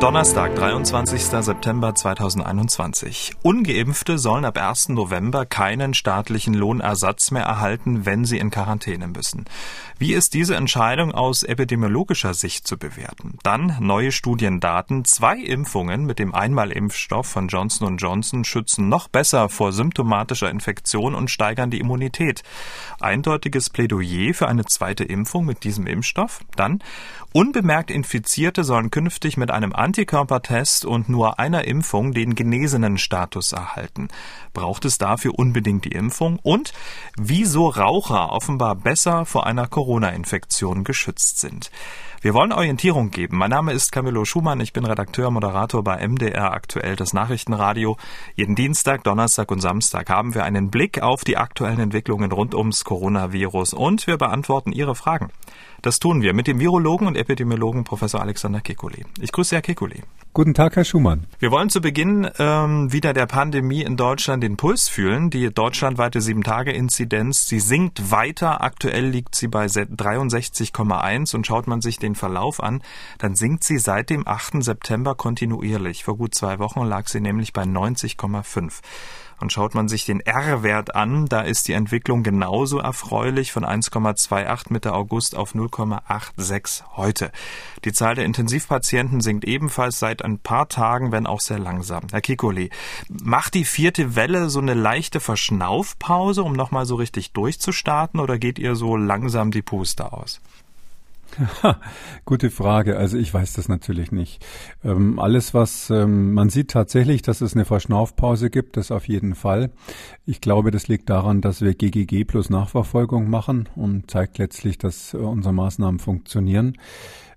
Donnerstag, 0.00 0.54
23. 0.54 1.20
September 1.20 1.94
2021. 1.94 3.32
Ungeimpfte 3.42 4.16
sollen 4.16 4.46
ab 4.46 4.56
1. 4.56 4.88
November 4.88 5.44
keinen 5.44 5.92
staatlichen 5.92 6.54
Lohnersatz 6.54 7.30
mehr 7.32 7.42
erhalten, 7.42 8.06
wenn 8.06 8.24
sie 8.24 8.38
in 8.38 8.50
Quarantäne 8.50 9.08
müssen. 9.08 9.44
Wie 9.98 10.14
ist 10.14 10.32
diese 10.32 10.56
Entscheidung 10.56 11.12
aus 11.12 11.42
epidemiologischer 11.42 12.32
Sicht 12.32 12.66
zu 12.66 12.78
bewerten? 12.78 13.36
Dann 13.42 13.76
neue 13.80 14.10
Studiendaten. 14.10 15.04
Zwei 15.04 15.36
Impfungen 15.36 16.06
mit 16.06 16.18
dem 16.18 16.34
Einmalimpfstoff 16.34 17.26
von 17.26 17.48
Johnson 17.48 17.98
Johnson 17.98 18.44
schützen 18.44 18.88
noch 18.88 19.08
besser 19.08 19.50
vor 19.50 19.72
symptomatischer 19.72 20.48
Infektion 20.48 21.14
und 21.14 21.30
steigern 21.30 21.70
die 21.70 21.78
Immunität. 21.78 22.42
Eindeutiges 23.00 23.68
Plädoyer 23.68 24.32
für 24.32 24.48
eine 24.48 24.64
zweite 24.64 25.04
Impfung 25.04 25.44
mit 25.44 25.62
diesem 25.62 25.86
Impfstoff. 25.86 26.40
Dann 26.56 26.82
unbemerkt 27.32 27.90
Infizierte 27.90 28.64
sollen 28.64 28.90
künftig 28.90 29.36
mit 29.36 29.50
einem 29.50 29.72
Antikörpertest 29.72 30.84
und 30.84 31.08
nur 31.08 31.38
einer 31.38 31.64
Impfung 31.66 32.12
den 32.12 32.34
genesenen 32.34 32.98
Status 32.98 33.52
erhalten. 33.52 34.08
Braucht 34.52 34.84
es 34.84 34.98
dafür 34.98 35.38
unbedingt 35.38 35.84
die 35.84 35.92
Impfung? 35.92 36.38
Und 36.42 36.72
wieso 37.16 37.68
Raucher 37.68 38.32
offenbar 38.32 38.74
besser 38.74 39.26
vor 39.26 39.46
einer 39.46 39.66
Corona-Infektion 39.66 40.84
geschützt 40.84 41.38
sind? 41.38 41.70
Wir 42.22 42.34
wollen 42.34 42.52
Orientierung 42.52 43.10
geben. 43.10 43.38
Mein 43.38 43.48
Name 43.48 43.72
ist 43.72 43.92
Camillo 43.92 44.26
Schumann. 44.26 44.60
Ich 44.60 44.74
bin 44.74 44.84
Redakteur, 44.84 45.30
Moderator 45.30 45.82
bei 45.82 46.06
MDR 46.06 46.52
aktuell 46.52 46.94
das 46.94 47.14
Nachrichtenradio. 47.14 47.96
Jeden 48.34 48.54
Dienstag, 48.54 49.04
Donnerstag 49.04 49.50
und 49.50 49.60
Samstag 49.60 50.10
haben 50.10 50.34
wir 50.34 50.44
einen 50.44 50.70
Blick 50.70 51.00
auf 51.00 51.24
die 51.24 51.38
aktuellen 51.38 51.80
Entwicklungen 51.80 52.30
rund 52.30 52.54
ums 52.54 52.84
Coronavirus 52.84 53.72
und 53.72 54.06
wir 54.06 54.18
beantworten 54.18 54.72
Ihre 54.72 54.94
Fragen. 54.94 55.30
Das 55.82 55.98
tun 55.98 56.20
wir 56.20 56.34
mit 56.34 56.46
dem 56.46 56.60
Virologen 56.60 57.06
und 57.06 57.16
Epidemiologen 57.16 57.84
Professor 57.84 58.20
Alexander 58.20 58.60
Kekulé. 58.60 59.04
Ich 59.20 59.32
grüße 59.32 59.54
Herr 59.54 59.62
Kekulé. 59.62 60.02
Guten 60.34 60.52
Tag, 60.52 60.76
Herr 60.76 60.84
Schumann. 60.84 61.26
Wir 61.38 61.50
wollen 61.50 61.70
zu 61.70 61.80
Beginn 61.80 62.30
ähm, 62.38 62.92
wieder 62.92 63.14
der 63.14 63.26
Pandemie 63.26 63.82
in 63.82 63.96
Deutschland 63.96 64.42
den 64.42 64.56
Puls 64.56 64.88
fühlen. 64.88 65.30
Die 65.30 65.52
deutschlandweite 65.52 66.20
7-Tage-Inzidenz, 66.20 67.48
sie 67.48 67.60
sinkt 67.60 68.10
weiter. 68.10 68.60
Aktuell 68.62 69.06
liegt 69.06 69.34
sie 69.34 69.48
bei 69.48 69.64
63,1 69.64 71.34
und 71.34 71.46
schaut 71.46 71.66
man 71.66 71.80
sich 71.80 71.98
den 71.98 72.14
Verlauf 72.14 72.62
an, 72.62 72.82
dann 73.18 73.34
sinkt 73.34 73.64
sie 73.64 73.78
seit 73.78 74.10
dem 74.10 74.28
8. 74.28 74.62
September 74.62 75.14
kontinuierlich. 75.14 76.04
Vor 76.04 76.16
gut 76.16 76.34
zwei 76.34 76.58
Wochen 76.58 76.84
lag 76.84 77.08
sie 77.08 77.20
nämlich 77.20 77.52
bei 77.52 77.62
90,5. 77.62 78.80
Und 79.40 79.52
schaut 79.52 79.74
man 79.74 79.88
sich 79.88 80.04
den 80.04 80.20
R-Wert 80.20 80.94
an, 80.94 81.24
da 81.24 81.40
ist 81.40 81.66
die 81.66 81.72
Entwicklung 81.72 82.22
genauso 82.22 82.78
erfreulich 82.78 83.52
von 83.52 83.64
1,28 83.64 84.66
Mitte 84.68 84.92
August 84.92 85.34
auf 85.34 85.54
0,86 85.54 86.82
heute. 86.96 87.32
Die 87.86 87.92
Zahl 87.92 88.14
der 88.14 88.26
Intensivpatienten 88.26 89.22
sinkt 89.22 89.46
ebenfalls 89.46 89.98
seit 89.98 90.22
ein 90.22 90.38
paar 90.38 90.68
Tagen, 90.68 91.10
wenn 91.10 91.26
auch 91.26 91.40
sehr 91.40 91.58
langsam. 91.58 92.02
Herr 92.10 92.20
Kikoli, 92.20 92.68
macht 93.08 93.54
die 93.54 93.64
vierte 93.64 94.14
Welle 94.14 94.50
so 94.50 94.60
eine 94.60 94.74
leichte 94.74 95.20
Verschnaufpause, 95.20 96.42
um 96.42 96.52
nochmal 96.52 96.84
so 96.84 96.96
richtig 96.96 97.32
durchzustarten 97.32 98.20
oder 98.20 98.38
geht 98.38 98.58
ihr 98.58 98.76
so 98.76 98.96
langsam 98.96 99.50
die 99.50 99.62
Puste 99.62 100.12
aus? 100.12 100.40
Gute 102.24 102.50
Frage. 102.50 102.96
Also 102.96 103.18
ich 103.18 103.32
weiß 103.32 103.54
das 103.54 103.68
natürlich 103.68 104.12
nicht. 104.12 104.44
Ähm, 104.84 105.18
alles, 105.18 105.54
was 105.54 105.90
ähm, 105.90 106.34
man 106.34 106.50
sieht 106.50 106.70
tatsächlich, 106.70 107.22
dass 107.22 107.40
es 107.40 107.54
eine 107.54 107.64
Verschnaufpause 107.64 108.50
gibt, 108.50 108.76
das 108.76 108.90
auf 108.90 109.08
jeden 109.08 109.34
Fall. 109.34 109.70
Ich 110.26 110.40
glaube, 110.40 110.70
das 110.70 110.88
liegt 110.88 111.10
daran, 111.10 111.40
dass 111.40 111.60
wir 111.60 111.74
GGG 111.74 112.24
plus 112.24 112.50
Nachverfolgung 112.50 113.28
machen 113.28 113.68
und 113.74 114.10
zeigt 114.10 114.38
letztlich, 114.38 114.78
dass 114.78 115.14
äh, 115.14 115.18
unsere 115.18 115.54
Maßnahmen 115.54 116.00
funktionieren. 116.00 116.76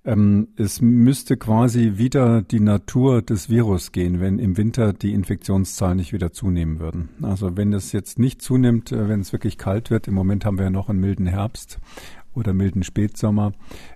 Ähm, 0.06 0.50
es 0.58 0.82
müsste 0.82 1.38
quasi 1.38 1.94
wieder 1.96 2.42
die 2.42 2.60
Natur 2.60 3.22
des 3.22 3.50
Virus 3.50 3.94
gehen, 3.94 4.20
wenn 4.20 4.38
im 4.38 4.58
Winter 4.58 4.92
die 4.92 5.14
Infektionszahlen 5.14 5.98
nicht 5.98 6.12
wieder 6.12 6.34
zunehmen 6.34 6.80
würden. 6.80 7.10
Also 7.22 7.56
wenn 7.56 7.72
es 7.72 7.94
jetzt 7.94 8.20
nicht 8.20 8.42
zunimmt, 8.42 8.92
äh, 8.92 9.08
wenn 9.08 9.22
es 9.22 9.32
wirklich 9.32 9.58
kalt 9.58 9.92
wird, 9.92 10.08
im 10.08 10.14
Moment 10.14 10.46
haben 10.46 10.58
wir 10.58 10.66
ja 10.66 10.72
noch 10.72 10.90
einen 10.90 11.00
milden 11.00 11.28
Herbst 11.28 11.80
oder 12.36 12.54
milden 12.54 12.84
Spätsommer. 12.84 13.54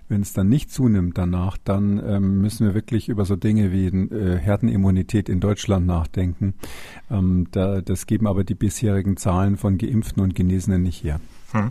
Wenn 0.08 0.22
es 0.22 0.32
dann 0.32 0.48
nicht 0.48 0.70
zunimmt 0.70 1.18
danach, 1.18 1.58
dann 1.62 2.02
ähm, 2.04 2.40
müssen 2.40 2.66
wir 2.66 2.74
wirklich 2.74 3.08
über 3.08 3.24
so 3.24 3.36
Dinge 3.36 3.72
wie 3.72 3.86
äh, 3.86 4.38
Herdenimmunität 4.38 5.28
in 5.28 5.40
Deutschland 5.40 5.86
nachdenken. 5.86 6.54
Ähm, 7.10 7.48
da, 7.50 7.80
das 7.80 8.06
geben 8.06 8.26
aber 8.26 8.44
die 8.44 8.54
bisherigen 8.54 9.16
Zahlen 9.16 9.56
von 9.56 9.78
Geimpften 9.78 10.22
und 10.22 10.34
Genesenen 10.34 10.82
nicht 10.82 11.04
her. 11.04 11.20
Hm. 11.52 11.70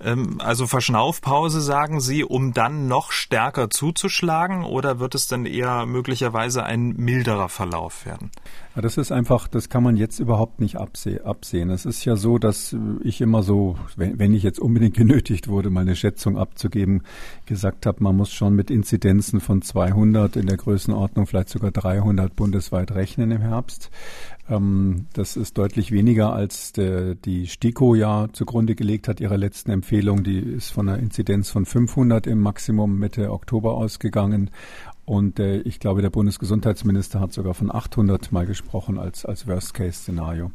Ähm, 0.00 0.36
also 0.38 0.66
Verschnaufpause 0.66 1.60
sagen 1.60 2.00
Sie, 2.00 2.24
um 2.24 2.52
dann 2.52 2.88
noch 2.88 3.12
stärker 3.12 3.70
zuzuschlagen 3.70 4.64
oder 4.64 5.00
wird 5.00 5.14
es 5.14 5.26
dann 5.26 5.46
eher 5.46 5.86
möglicherweise 5.86 6.64
ein 6.64 6.94
milderer 6.96 7.48
Verlauf 7.48 8.06
werden? 8.06 8.30
Das 8.80 8.96
ist 8.96 9.10
einfach, 9.10 9.48
das 9.48 9.68
kann 9.68 9.82
man 9.82 9.96
jetzt 9.96 10.20
überhaupt 10.20 10.60
nicht 10.60 10.76
absehen. 10.76 11.70
Es 11.70 11.84
ist 11.84 12.04
ja 12.04 12.14
so, 12.14 12.38
dass 12.38 12.76
ich 13.02 13.20
immer 13.20 13.42
so, 13.42 13.76
wenn 13.96 14.32
ich 14.32 14.44
jetzt 14.44 14.60
unbedingt 14.60 14.94
genötigt 14.96 15.48
wurde, 15.48 15.70
mal 15.70 15.80
eine 15.80 15.96
Schätzung 15.96 16.38
abzugeben, 16.38 17.02
gesagt 17.46 17.86
habe, 17.86 18.02
man 18.04 18.16
muss 18.16 18.32
schon 18.32 18.54
mit 18.54 18.70
Inzidenzen 18.70 19.40
von 19.40 19.62
200 19.62 20.36
in 20.36 20.46
der 20.46 20.56
Größenordnung, 20.56 21.26
vielleicht 21.26 21.48
sogar 21.48 21.72
300 21.72 22.36
bundesweit 22.36 22.92
rechnen 22.92 23.32
im 23.32 23.40
Herbst. 23.40 23.90
Ähm, 24.48 25.06
das 25.12 25.36
ist 25.36 25.58
deutlich 25.58 25.92
weniger 25.92 26.32
als 26.32 26.72
der, 26.72 27.14
die 27.14 27.46
STIKO 27.46 27.94
ja 27.94 28.28
zugrunde 28.32 28.74
gelegt 28.74 29.08
hat, 29.08 29.20
ihre 29.20 29.36
letzten 29.36 29.70
Empfehlung. 29.70 30.24
Die 30.24 30.38
ist 30.38 30.70
von 30.70 30.88
einer 30.88 30.98
Inzidenz 30.98 31.50
von 31.50 31.66
500 31.66 32.26
im 32.26 32.40
Maximum 32.40 32.98
Mitte 32.98 33.30
Oktober 33.32 33.74
ausgegangen. 33.74 34.50
Und 35.04 35.40
äh, 35.40 35.60
ich 35.60 35.80
glaube, 35.80 36.02
der 36.02 36.10
Bundesgesundheitsminister 36.10 37.18
hat 37.18 37.32
sogar 37.32 37.54
von 37.54 37.74
800 37.74 38.30
mal 38.30 38.44
gesprochen 38.44 38.98
als, 38.98 39.24
als 39.24 39.46
Worst-Case-Szenario. 39.46 40.50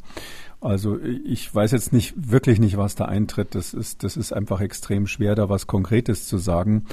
Also 0.63 0.97
ich 0.99 1.53
weiß 1.53 1.71
jetzt 1.71 1.91
nicht 1.91 2.13
wirklich 2.15 2.59
nicht, 2.59 2.77
was 2.77 2.95
da 2.95 3.05
eintritt. 3.05 3.53
Das 3.53 3.73
ist, 3.73 4.03
das 4.03 4.15
ist 4.15 4.31
einfach 4.31 4.61
extrem 4.61 5.07
schwer, 5.07 5.35
da 5.35 5.49
was 5.49 5.67
Konkretes 5.67 6.25
zu 6.25 6.37
sagen. 6.37 6.85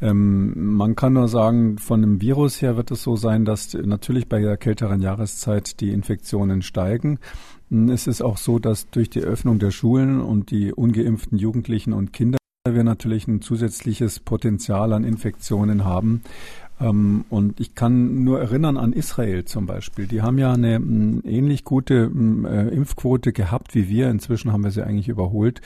Ähm, 0.00 0.76
man 0.76 0.94
kann 0.94 1.14
nur 1.14 1.26
sagen, 1.26 1.78
von 1.78 2.00
dem 2.02 2.20
Virus 2.20 2.62
her 2.62 2.76
wird 2.76 2.92
es 2.92 3.02
so 3.02 3.16
sein, 3.16 3.44
dass 3.44 3.74
natürlich 3.74 4.28
bei 4.28 4.40
der 4.40 4.56
kälteren 4.56 5.00
Jahreszeit 5.00 5.80
die 5.80 5.90
Infektionen 5.90 6.62
steigen. 6.62 7.18
Es 7.88 8.06
ist 8.06 8.22
auch 8.22 8.36
so, 8.36 8.60
dass 8.60 8.90
durch 8.90 9.10
die 9.10 9.22
Öffnung 9.22 9.58
der 9.58 9.72
Schulen 9.72 10.20
und 10.20 10.52
die 10.52 10.72
ungeimpften 10.72 11.36
Jugendlichen 11.36 11.92
und 11.92 12.12
Kinder 12.12 12.38
wir 12.74 12.84
natürlich 12.84 13.28
ein 13.28 13.42
zusätzliches 13.42 14.18
Potenzial 14.20 14.92
an 14.92 15.04
Infektionen 15.04 15.84
haben. 15.84 16.22
Ähm, 16.80 17.24
und 17.30 17.60
ich 17.60 17.74
kann 17.74 18.24
nur 18.24 18.40
erinnern 18.40 18.76
an 18.76 18.92
Israel 18.92 19.44
zum 19.44 19.66
Beispiel. 19.66 20.06
Die 20.06 20.22
haben 20.22 20.38
ja 20.38 20.52
eine 20.52 20.74
ähnlich 20.74 21.64
gute 21.64 22.10
äh, 22.44 22.74
Impfquote 22.74 23.32
gehabt 23.32 23.74
wie 23.74 23.88
wir. 23.88 24.10
Inzwischen 24.10 24.52
haben 24.52 24.64
wir 24.64 24.70
sie 24.70 24.82
eigentlich 24.82 25.08
überholt. 25.08 25.60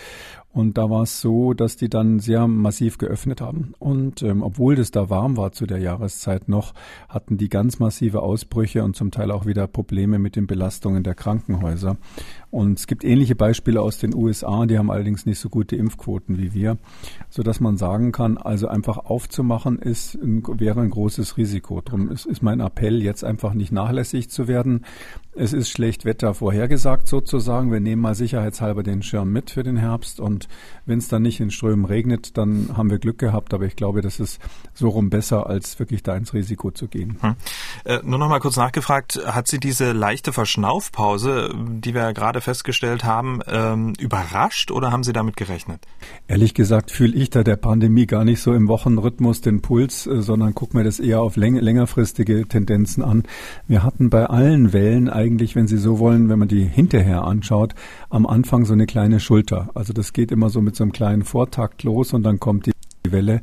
Und 0.53 0.79
da 0.79 0.91
war 0.91 1.03
es 1.03 1.21
so, 1.21 1.55
dass 1.55 1.77
die 1.77 1.89
dann 1.89 2.19
sehr 2.19 2.49
massiv 2.49 2.99
geöffnet 2.99 3.41
haben. 3.41 3.75
Und 3.79 4.23
ähm, 4.23 4.43
obwohl 4.43 4.75
das 4.75 4.91
da 4.91 5.09
warm 5.09 5.37
war 5.37 5.53
zu 5.53 5.65
der 5.65 5.79
Jahreszeit 5.79 6.49
noch, 6.49 6.75
hatten 7.09 7.39
die 7.39 7.49
ganz 7.49 7.79
massive 7.79 8.21
Ausbrüche 8.23 8.83
und 8.83 8.97
zum 8.97 9.13
Teil 9.13 9.31
auch 9.31 9.47
wieder 9.47 9.69
Probleme 9.69 10.19
mit 10.19 10.35
den 10.35 10.49
Belastungen 10.49 11.05
der 11.05 11.15
Krankenhäuser. 11.15 11.99
Und 12.51 12.79
es 12.79 12.87
gibt 12.87 13.05
ähnliche 13.05 13.37
Beispiele 13.37 13.81
aus 13.81 13.99
den 13.99 14.15
USA, 14.15 14.67
die 14.67 14.77
haben 14.77 14.91
allerdings 14.91 15.25
nicht 15.25 15.39
so 15.39 15.49
gute 15.49 15.77
Impfquoten 15.77 16.39
wie 16.39 16.53
wir, 16.53 16.79
so 17.29 17.43
dass 17.43 17.61
man 17.61 17.77
sagen 17.77 18.11
kann, 18.11 18.39
also 18.39 18.67
einfach 18.67 18.99
aufzumachen 18.99 19.79
ist, 19.79 20.19
wäre 20.21 20.81
ein 20.81 20.91
großes 20.91 21.37
Risiko. 21.37 21.81
Drum 21.81 22.11
ist, 22.11 22.27
ist 22.27 22.43
mein 22.43 22.61
Appell, 22.61 23.03
jetzt 23.03 23.25
einfach 23.25 23.55
nicht 23.55 23.71
nachlässig 23.71 24.31
zu 24.31 24.49
werden. 24.49 24.85
Es 25.33 25.53
ist 25.53 25.71
schlecht 25.71 26.05
Wetter 26.05 26.35
vorhergesagt 26.35 27.07
sozusagen. 27.07 27.71
Wir 27.71 27.79
nehmen 27.79 28.03
mal 28.03 28.17
sicherheitshalber 28.17 28.83
den 28.83 29.03
Schirm 29.03 29.31
mit 29.31 29.51
für 29.51 29.63
den 29.63 29.77
Herbst 29.77 30.19
und 30.19 30.49
wenn 30.87 30.99
es 30.99 31.07
dann 31.07 31.23
nicht 31.23 31.39
in 31.39 31.53
Strömen 31.53 31.85
regnet, 31.85 32.37
dann 32.37 32.77
haben 32.77 32.91
wir 32.91 32.99
Glück 32.99 33.19
gehabt. 33.19 33.55
Aber 33.55 33.65
ich 33.65 33.77
glaube, 33.77 34.01
das 34.01 34.19
ist 34.19 34.41
so 34.75 34.89
rum 34.89 35.09
besser, 35.09 35.47
als 35.47 35.79
wirklich 35.79 36.03
da 36.03 36.17
ins 36.17 36.35
Risiko 36.35 36.73
zu 36.73 36.89
gehen. 36.89 37.17
Hm. 37.21 37.37
Äh, 37.85 38.01
nur 38.03 38.19
noch 38.19 38.29
mal 38.29 38.41
kurz 38.41 38.57
nachgefragt, 38.57 39.21
hat 39.25 39.47
Sie 39.47 39.61
diese 39.61 39.93
leichte 39.93 40.33
Verschnaufpause, 40.33 41.55
die 41.55 41.95
wir 41.95 42.13
gerade 42.13 42.40
festgestellt 42.41 43.05
haben, 43.05 43.41
ähm, 43.47 43.95
überrascht 43.99 44.71
oder 44.71 44.93
haben 44.93 45.05
Sie 45.05 45.13
damit 45.13 45.37
gerechnet? 45.37 45.87
Ehrlich 46.29 46.55
gesagt 46.55 46.91
fühle 46.91 47.15
ich 47.15 47.31
da 47.31 47.43
der 47.43 47.57
Pandemie 47.57 48.07
gar 48.07 48.25
nicht 48.25 48.41
so 48.41 48.53
im 48.53 48.69
Wochenrhythmus 48.69 49.41
den 49.41 49.63
Puls, 49.63 50.07
äh, 50.07 50.23
sondern 50.23 50.55
gucke 50.55 50.77
mir 50.77 50.85
das 50.85 51.01
eher 51.01 51.21
auf 51.21 51.37
läng 51.37 51.57
längerfristige 51.57 52.47
Tendenzen 52.47 53.03
an. 53.03 53.25
Wir 53.67 53.83
hatten 53.83 54.11
bei 54.11 54.27
allen 54.27 54.73
Wellen 54.73 55.09
eigentlich, 55.09 55.57
wenn 55.57 55.67
Sie 55.67 55.79
so 55.79 55.99
wollen, 55.99 56.29
wenn 56.29 56.39
man 56.39 56.49
die 56.49 56.65
hinterher 56.65 57.25
anschaut, 57.25 57.75
am 58.09 58.27
Anfang 58.27 58.65
so 58.65 58.73
eine 58.73 58.87
kleine 58.87 59.21
Schulter. 59.21 59.71
Also 59.75 59.93
das 59.93 60.13
geht 60.13 60.33
immer 60.33 60.51
so 60.51 60.61
mit 60.61 60.77
so 60.77 60.85
einem 60.85 60.93
kleinen 60.93 61.25
Vortakt 61.25 61.83
los 61.83 62.13
und 62.13 62.23
dann 62.23 62.41
kommt 62.41 62.67
die 62.67 62.73
Welle. 63.09 63.41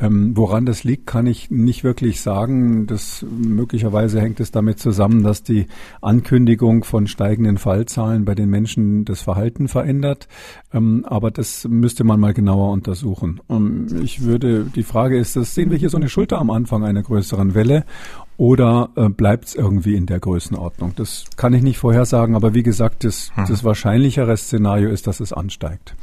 Ähm, 0.00 0.36
woran 0.36 0.64
das 0.66 0.84
liegt, 0.84 1.06
kann 1.06 1.26
ich 1.26 1.50
nicht 1.50 1.82
wirklich 1.82 2.20
sagen. 2.20 2.86
Das 2.86 3.24
möglicherweise 3.28 4.20
hängt 4.20 4.38
es 4.40 4.50
damit 4.50 4.78
zusammen, 4.78 5.22
dass 5.22 5.42
die 5.42 5.66
Ankündigung 6.00 6.84
von 6.84 7.06
steigenden 7.06 7.58
Fallzahlen 7.58 8.24
bei 8.24 8.34
den 8.34 8.48
Menschen 8.48 9.04
das 9.04 9.22
Verhalten 9.22 9.68
verändert. 9.68 10.28
Ähm, 10.72 11.04
aber 11.06 11.30
das 11.30 11.66
müsste 11.66 12.04
man 12.04 12.20
mal 12.20 12.34
genauer 12.34 12.70
untersuchen. 12.70 13.40
Und 13.48 13.90
ähm, 13.92 14.02
ich 14.02 14.22
würde, 14.22 14.64
die 14.64 14.82
Frage 14.84 15.18
ist, 15.18 15.36
das 15.36 15.54
sehen 15.54 15.70
wir 15.70 15.78
hier 15.78 15.90
so 15.90 15.96
eine 15.96 16.08
Schulter 16.08 16.38
am 16.38 16.50
Anfang 16.50 16.84
einer 16.84 17.02
größeren 17.02 17.54
Welle 17.54 17.84
oder 18.36 18.90
äh, 18.94 19.08
bleibt 19.08 19.46
es 19.46 19.54
irgendwie 19.56 19.96
in 19.96 20.06
der 20.06 20.20
Größenordnung? 20.20 20.92
Das 20.94 21.24
kann 21.36 21.54
ich 21.54 21.62
nicht 21.62 21.78
vorhersagen, 21.78 22.36
aber 22.36 22.54
wie 22.54 22.62
gesagt, 22.62 23.04
das, 23.04 23.32
hm. 23.34 23.46
das 23.48 23.64
wahrscheinlichere 23.64 24.36
Szenario 24.36 24.90
ist, 24.90 25.08
dass 25.08 25.18
es 25.20 25.32
ansteigt. 25.32 25.96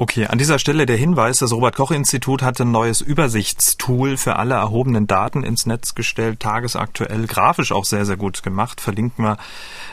Okay, 0.00 0.26
an 0.26 0.38
dieser 0.38 0.60
Stelle 0.60 0.86
der 0.86 0.96
Hinweis, 0.96 1.40
das 1.40 1.52
Robert 1.52 1.74
Koch 1.74 1.90
Institut 1.90 2.40
hat 2.40 2.60
ein 2.60 2.70
neues 2.70 3.00
Übersichtstool 3.00 4.16
für 4.16 4.36
alle 4.36 4.54
erhobenen 4.54 5.08
Daten 5.08 5.42
ins 5.42 5.66
Netz 5.66 5.96
gestellt, 5.96 6.38
tagesaktuell, 6.38 7.26
grafisch 7.26 7.72
auch 7.72 7.84
sehr, 7.84 8.06
sehr 8.06 8.16
gut 8.16 8.44
gemacht. 8.44 8.80
Verlinken 8.80 9.24
wir 9.24 9.38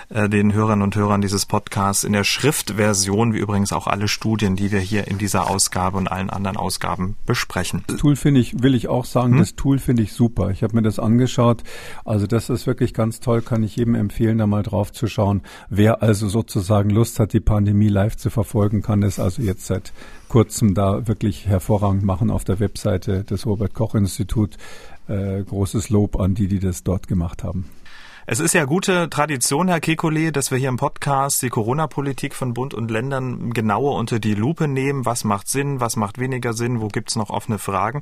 äh, 0.10 0.30
den 0.30 0.54
Hörern 0.54 0.84
und 0.84 0.96
Hörern 0.96 1.22
dieses 1.22 1.48
Podcasts 1.48 2.04
in 2.04 2.14
der 2.14 2.24
Schriftversion, 2.24 3.34
wie 3.34 3.40
übrigens 3.40 3.74
auch 3.74 3.88
alle 3.88 4.08
Studien, 4.08 4.56
die 4.56 4.72
wir 4.72 4.80
hier 4.80 5.08
in 5.08 5.18
dieser 5.18 5.50
Ausgabe 5.50 5.98
und 5.98 6.08
allen 6.08 6.30
anderen 6.30 6.58
Ausgaben 6.58 7.16
besprechen. 7.26 7.84
Das 7.88 7.98
Tool 7.98 8.16
finde 8.16 8.42
ich, 8.42 8.62
will 8.62 8.76
ich 8.76 8.88
auch 8.88 9.06
sagen, 9.06 9.32
hm? 9.32 9.40
das 9.40 9.56
Tool 9.56 9.80
finde 9.80 10.04
ich 10.04 10.14
super. 10.14 10.52
Ich 10.52 10.62
habe 10.62 10.76
mir 10.76 10.84
das 10.84 11.00
angeschaut. 11.00 11.64
Also 12.04 12.28
das 12.28 12.52
ist 12.52 12.68
wirklich 12.68 12.94
ganz 12.94 13.22
toll, 13.22 13.42
kann 13.42 13.64
ich 13.64 13.76
jedem 13.76 13.96
empfehlen, 13.96 14.38
da 14.38 14.46
mal 14.46 14.62
drauf 14.62 14.92
zu 14.92 15.08
schauen. 15.08 15.42
Wer 15.70 16.04
also 16.04 16.30
sozusagen 16.30 16.92
Lust 16.92 17.20
hat, 17.20 17.34
die 17.34 17.40
Pandemie 17.40 17.90
live 17.90 18.18
zu 18.18 18.30
verfolgen, 18.30 18.84
kann 18.84 19.02
es 19.02 19.20
also 19.20 19.42
jetzt 19.42 19.66
seit 19.66 19.94
kurzem 20.28 20.74
da 20.74 21.08
wirklich 21.08 21.48
hervorragend 21.48 22.04
machen 22.04 22.30
auf 22.30 22.44
der 22.44 22.60
Webseite 22.60 23.24
des 23.24 23.46
Robert 23.46 23.74
Koch 23.74 23.96
Institut. 23.96 24.58
Äh, 25.08 25.44
großes 25.44 25.90
Lob 25.90 26.20
an 26.20 26.34
die, 26.34 26.48
die 26.48 26.60
das 26.60 26.84
dort 26.84 27.08
gemacht 27.08 27.44
haben. 27.44 27.66
Es 28.28 28.40
ist 28.40 28.56
ja 28.56 28.66
gute 28.66 29.08
Tradition, 29.08 29.68
Herr 29.68 29.78
Kekulé, 29.78 30.32
dass 30.32 30.50
wir 30.50 30.58
hier 30.58 30.70
im 30.70 30.78
Podcast 30.78 31.44
die 31.44 31.50
Corona-Politik 31.50 32.34
von 32.34 32.56
Bund 32.56 32.74
und 32.74 32.90
Ländern 32.90 33.52
genauer 33.52 33.94
unter 33.98 34.18
die 34.18 34.34
Lupe 34.34 34.68
nehmen. 34.68 35.06
Was 35.06 35.24
macht 35.24 35.48
Sinn, 35.48 35.80
was 35.80 35.96
macht 35.96 36.18
weniger 36.18 36.54
Sinn, 36.54 36.82
wo 36.82 36.88
gibt's 36.88 37.16
noch 37.16 37.30
offene 37.30 37.60
Fragen? 37.60 38.00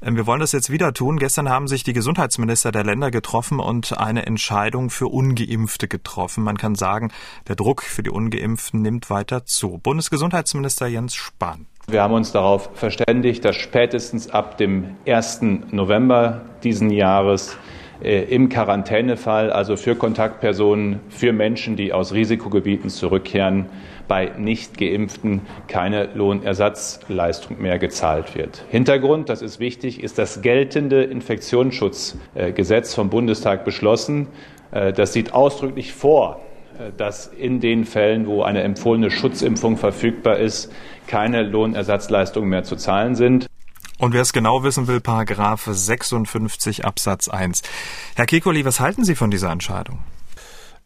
Ähm, 0.00 0.14
wir 0.14 0.24
wollen 0.24 0.38
das 0.38 0.52
jetzt 0.52 0.70
wieder 0.70 0.94
tun. 0.94 1.18
Gestern 1.18 1.48
haben 1.48 1.66
sich 1.66 1.82
die 1.82 1.94
Gesundheitsminister 1.94 2.70
der 2.70 2.84
Länder 2.84 3.10
getroffen 3.10 3.58
und 3.58 3.98
eine 3.98 4.24
Entscheidung 4.24 4.88
für 4.88 5.08
Ungeimpfte 5.08 5.88
getroffen. 5.88 6.44
Man 6.44 6.58
kann 6.58 6.76
sagen, 6.76 7.10
der 7.48 7.56
Druck 7.56 7.82
für 7.82 8.04
die 8.04 8.10
Ungeimpften 8.10 8.82
nimmt 8.82 9.10
weiter 9.10 9.46
zu. 9.46 9.80
Bundesgesundheitsminister 9.82 10.86
Jens 10.86 11.16
Spahn. 11.16 11.66
Wir 11.88 12.02
haben 12.02 12.14
uns 12.14 12.30
darauf 12.30 12.70
verständigt, 12.74 13.44
dass 13.44 13.56
spätestens 13.56 14.30
ab 14.30 14.58
dem 14.58 14.94
1. 15.08 15.40
November 15.72 16.42
diesen 16.62 16.90
Jahres 16.90 17.56
im 18.00 18.48
Quarantänefall, 18.48 19.50
also 19.50 19.76
für 19.76 19.94
Kontaktpersonen, 19.94 21.00
für 21.08 21.32
Menschen, 21.32 21.76
die 21.76 21.92
aus 21.92 22.12
Risikogebieten 22.12 22.90
zurückkehren, 22.90 23.66
bei 24.08 24.32
Nicht-Geimpften 24.38 25.42
keine 25.68 26.08
Lohnersatzleistung 26.14 27.60
mehr 27.60 27.78
gezahlt 27.78 28.36
wird. 28.36 28.64
Hintergrund, 28.70 29.28
das 29.28 29.42
ist 29.42 29.60
wichtig, 29.60 30.02
ist 30.02 30.18
das 30.18 30.42
geltende 30.42 31.02
Infektionsschutzgesetz 31.04 32.94
vom 32.94 33.10
Bundestag 33.10 33.64
beschlossen. 33.64 34.28
Äh, 34.70 34.92
das 34.92 35.12
sieht 35.12 35.32
ausdrücklich 35.32 35.92
vor, 35.92 36.40
äh, 36.78 36.92
dass 36.96 37.26
in 37.26 37.60
den 37.60 37.84
Fällen, 37.84 38.26
wo 38.26 38.42
eine 38.42 38.62
empfohlene 38.62 39.10
Schutzimpfung 39.10 39.76
verfügbar 39.76 40.38
ist, 40.38 40.72
keine 41.06 41.42
Lohnersatzleistungen 41.42 42.48
mehr 42.48 42.64
zu 42.64 42.76
zahlen 42.76 43.14
sind. 43.14 43.46
Und 43.98 44.12
wer 44.12 44.22
es 44.22 44.32
genau 44.32 44.62
wissen 44.62 44.86
will, 44.88 45.00
Paragraph 45.00 45.66
56 45.70 46.84
Absatz 46.84 47.28
1. 47.28 47.62
Herr 48.14 48.26
Kekoli, 48.26 48.64
was 48.64 48.80
halten 48.80 49.04
Sie 49.04 49.14
von 49.14 49.30
dieser 49.30 49.50
Entscheidung? 49.50 50.00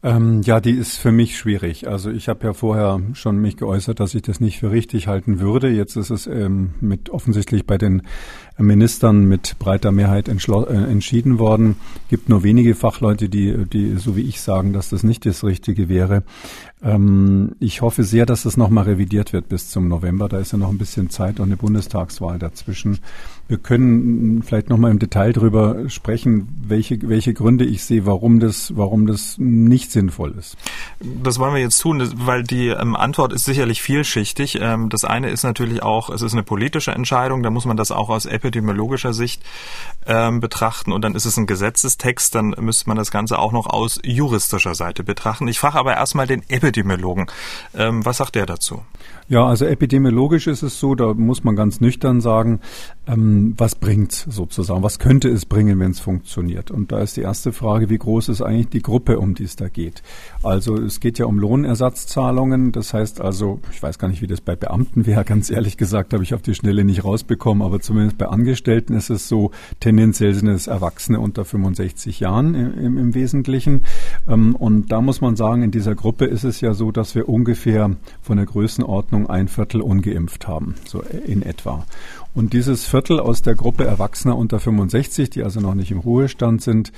Ähm, 0.03 0.41
ja, 0.43 0.61
die 0.61 0.71
ist 0.73 0.97
für 0.97 1.13
mich 1.13 1.37
schwierig. 1.37 1.87
Also 1.87 2.11
ich 2.11 2.31
habe 2.31 2.47
ja 2.47 2.55
vorher 2.55 3.03
schon 3.13 3.37
mich 3.37 3.59
geäußert, 3.59 4.01
dass 4.01 4.15
ich 4.15 4.23
das 4.23 4.41
nicht 4.41 4.59
für 4.59 4.71
richtig 4.71 5.09
halten 5.09 5.41
würde. 5.41 5.69
Jetzt 5.69 5.97
ist 5.97 6.09
es 6.09 6.27
ähm, 6.27 6.73
mit 6.81 7.11
offensichtlich 7.11 7.67
bei 7.67 7.77
den 7.77 8.03
Ministern 8.57 9.25
mit 9.25 9.59
breiter 9.59 9.93
Mehrheit 9.93 10.29
äh, 10.29 10.33
entschieden 10.33 11.39
worden. 11.39 11.77
Gibt 12.09 12.31
nur 12.31 12.43
wenige 12.43 12.75
Fachleute, 12.75 13.29
die, 13.29 13.67
die 13.67 13.97
so 13.97 14.17
wie 14.17 14.23
ich 14.23 14.41
sagen, 14.41 14.73
dass 14.73 14.89
das 14.89 15.03
nicht 15.03 15.27
das 15.27 15.45
Richtige 15.45 15.91
wäre. 15.91 16.23
Ähm, 16.83 17.55
ich 17.61 17.83
hoffe 17.83 18.03
sehr, 18.03 18.25
dass 18.25 18.45
das 18.45 18.57
nochmal 18.57 18.85
revidiert 18.85 19.35
wird 19.35 19.51
bis 19.51 19.69
zum 19.69 19.89
November. 19.89 20.31
Da 20.31 20.39
ist 20.39 20.53
ja 20.53 20.59
noch 20.59 20.71
ein 20.71 20.79
bisschen 20.79 21.11
Zeit 21.11 21.41
und 21.41 21.47
eine 21.47 21.59
Bundestagswahl 21.59 22.39
dazwischen. 22.39 23.01
Wir 23.51 23.59
können 23.59 24.45
vielleicht 24.45 24.69
nochmal 24.69 24.93
im 24.93 25.01
Detail 25.01 25.33
darüber 25.33 25.91
sprechen, 25.91 26.63
welche, 26.69 27.01
welche 27.09 27.35
Gründe 27.35 27.65
ich 27.65 27.83
sehe, 27.83 28.07
warum 28.07 28.39
das, 28.39 28.77
warum 28.77 29.09
das 29.09 29.39
nicht 29.39 29.91
sinnvoll 29.91 30.37
ist. 30.39 30.57
Das 31.01 31.41
wollen 31.41 31.55
wir 31.55 31.61
jetzt 31.61 31.79
tun, 31.79 32.01
weil 32.15 32.45
die 32.45 32.69
ähm, 32.69 32.95
Antwort 32.95 33.33
ist 33.33 33.45
sicherlich 33.45 33.83
vielschichtig. 33.83 34.61
Ähm, 34.61 34.89
das 34.89 35.05
eine 35.05 35.31
ist 35.31 35.43
natürlich 35.43 35.83
auch, 35.83 36.11
es 36.11 36.23
ist 36.23 36.33
eine 36.33 36.45
politische 36.45 36.93
Entscheidung, 36.93 37.43
da 37.43 37.51
muss 37.51 37.65
man 37.65 37.77
das 37.77 37.91
auch 37.91 38.09
aus 38.09 38.25
epidemiologischer 38.25 39.13
Sicht 39.13 39.43
ähm, 40.07 40.39
betrachten 40.39 40.93
und 40.93 41.03
dann 41.03 41.17
ist 41.17 41.25
es 41.25 41.37
ein 41.37 41.49
Gesetzestext, 41.49 42.37
dann 42.37 42.55
müsste 42.61 42.89
man 42.89 42.99
das 42.99 43.11
Ganze 43.11 43.37
auch 43.37 43.51
noch 43.51 43.67
aus 43.67 43.99
juristischer 44.05 44.77
Seite 44.77 45.03
betrachten. 45.03 45.49
Ich 45.49 45.59
frage 45.59 45.77
aber 45.77 45.97
erstmal 45.97 46.29
den 46.29 46.49
Epidemiologen. 46.49 47.27
Ähm, 47.75 48.05
was 48.07 48.19
sagt 48.19 48.37
der 48.37 48.47
dazu? 48.47 48.85
Ja, 49.31 49.47
also 49.47 49.65
epidemiologisch 49.65 50.49
ist 50.49 50.65
es 50.65 50.81
so, 50.81 50.97
da 50.97 51.15
muss 51.15 51.45
man 51.45 51.55
ganz 51.55 51.81
nüchtern 51.81 52.21
sagen, 52.21 52.59
ähm, 53.07 53.55
was 53.57 53.77
bringt 53.77 54.11
sozusagen, 54.11 54.83
was 54.83 54.99
könnte 54.99 55.29
es 55.29 55.47
bringen, 55.47 55.79
wenn 55.79 55.93
es 55.93 56.01
funktioniert? 56.01 56.73
Und 56.73 56.91
da 56.91 56.99
ist 56.99 57.17
die 57.17 57.21
erste 57.21 57.53
Frage, 57.53 57.89
wie 57.91 57.99
groß 57.99 58.29
ist 58.29 58.43
eigentlich 58.43 58.71
die 58.71 58.83
Gruppe, 58.83 59.21
um 59.21 59.37
die 59.37 59.45
es 59.45 59.55
da 59.55 59.69
geht? 59.69 60.03
Also 60.43 60.77
es 60.77 60.99
geht 60.99 61.21
ja 61.21 61.27
um 61.27 61.39
Lohnersatzzahlungen, 61.39 62.73
das 62.73 62.93
heißt 62.93 63.21
also, 63.21 63.61
ich 63.71 63.81
weiß 63.81 64.01
gar 64.01 64.09
nicht, 64.09 64.21
wie 64.21 64.27
das 64.27 64.41
bei 64.41 64.57
Beamten 64.57 65.07
wäre, 65.07 65.25
ganz 65.25 65.49
ehrlich 65.49 65.77
gesagt, 65.77 66.13
habe 66.13 66.25
ich 66.25 66.35
auf 66.35 66.43
die 66.43 66.57
Schnelle 66.57 66.83
nicht 66.83 67.05
rausbekommen, 67.05 67.63
aber 67.63 67.79
zumindest 67.79 68.19
bei 68.19 68.27
Angestellten 68.27 68.95
ist 68.95 69.11
es 69.11 69.29
so, 69.29 69.53
tendenziell 69.79 70.35
sind 70.35 70.49
es 70.49 70.67
Erwachsene 70.67 71.21
unter 71.21 71.45
65 71.45 72.19
Jahren 72.19 72.57
im, 72.57 72.99
im 72.99 73.15
Wesentlichen. 73.15 73.83
Ähm, 74.27 74.57
und 74.57 74.91
da 74.91 75.01
muss 75.01 75.21
man 75.21 75.37
sagen, 75.37 75.63
in 75.63 75.71
dieser 75.71 75.95
Gruppe 75.95 76.25
ist 76.25 76.43
es 76.43 76.61
ja 76.61 76.75
so, 76.75 76.91
dass 76.91 77.15
wir 77.15 77.29
ungefähr 77.29 77.95
von 78.23 78.37
der 78.37 78.47
Größenordnung 78.47 79.20
Bevölkerung 79.21 79.31
ein 79.31 79.49
Viertel 79.49 79.81
ungeimpft 79.81 80.49
haben, 80.49 80.75
so 80.87 81.03
in 81.03 81.43
etwa. 81.43 81.85
Und 82.35 82.53
dieses 82.53 82.87
Viertel 82.87 83.21
aus 83.21 83.43
der 83.43 83.55
Gruppe 83.55 83.85
Erwachsener 83.85 84.37
unter 84.37 84.61
65, 84.61 85.31
die 85.31 85.43
also 85.43 85.61
noch 85.61 85.75
nicht 85.75 85.91
im 85.91 85.99
Ruhestand 85.99 86.63
sind, 86.63 86.93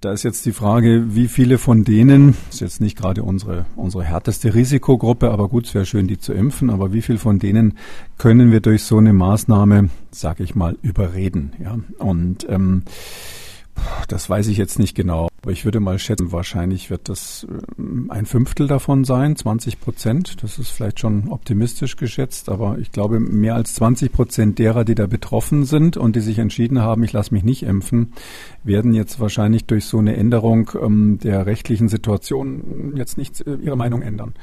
da 0.00 0.12
ist 0.12 0.22
jetzt 0.22 0.46
die 0.46 0.52
Frage, 0.52 1.16
wie 1.16 1.26
viele 1.26 1.58
von 1.58 1.82
denen, 1.82 2.36
ist 2.50 2.60
jetzt 2.60 2.80
nicht 2.80 2.96
gerade 2.96 3.24
unsere, 3.24 3.66
unsere 3.74 4.04
härteste 4.04 4.54
Risikogruppe, 4.54 5.30
aber 5.30 5.48
gut, 5.48 5.66
es 5.66 5.74
wäre 5.74 5.86
schön, 5.86 6.06
die 6.06 6.18
zu 6.18 6.32
impfen, 6.32 6.70
aber 6.70 6.92
wie 6.92 7.02
viele 7.02 7.18
von 7.18 7.40
denen 7.40 7.78
können 8.16 8.52
wir 8.52 8.60
durch 8.60 8.84
so 8.84 8.98
eine 8.98 9.12
Maßnahme, 9.12 9.88
sage 10.12 10.44
ich 10.44 10.54
mal, 10.54 10.76
überreden? 10.82 11.52
Ja? 11.58 11.78
Und 11.98 12.46
ähm, 12.48 12.82
das 14.08 14.28
weiß 14.28 14.48
ich 14.48 14.56
jetzt 14.56 14.78
nicht 14.78 14.94
genau, 14.94 15.28
aber 15.42 15.52
ich 15.52 15.64
würde 15.64 15.80
mal 15.80 15.98
schätzen, 15.98 16.32
wahrscheinlich 16.32 16.90
wird 16.90 17.08
das 17.08 17.46
äh, 17.48 17.82
ein 18.10 18.26
Fünftel 18.26 18.66
davon 18.66 19.04
sein, 19.04 19.36
20 19.36 19.80
Prozent. 19.80 20.42
Das 20.42 20.58
ist 20.58 20.70
vielleicht 20.70 21.00
schon 21.00 21.28
optimistisch 21.28 21.96
geschätzt, 21.96 22.48
aber 22.48 22.78
ich 22.78 22.92
glaube, 22.92 23.20
mehr 23.20 23.54
als 23.54 23.74
20 23.74 24.12
Prozent 24.12 24.58
derer, 24.58 24.84
die 24.84 24.94
da 24.94 25.06
betroffen 25.06 25.64
sind 25.64 25.96
und 25.96 26.16
die 26.16 26.20
sich 26.20 26.38
entschieden 26.38 26.80
haben, 26.80 27.02
ich 27.02 27.12
lasse 27.12 27.32
mich 27.32 27.44
nicht 27.44 27.62
impfen, 27.62 28.12
werden 28.64 28.92
jetzt 28.92 29.20
wahrscheinlich 29.20 29.64
durch 29.64 29.84
so 29.84 29.98
eine 29.98 30.16
Änderung 30.16 30.70
ähm, 30.80 31.18
der 31.22 31.46
rechtlichen 31.46 31.88
Situation 31.88 32.94
jetzt 32.96 33.16
nicht 33.16 33.40
äh, 33.46 33.54
ihre 33.54 33.76
Meinung 33.76 34.02
ändern. 34.02 34.34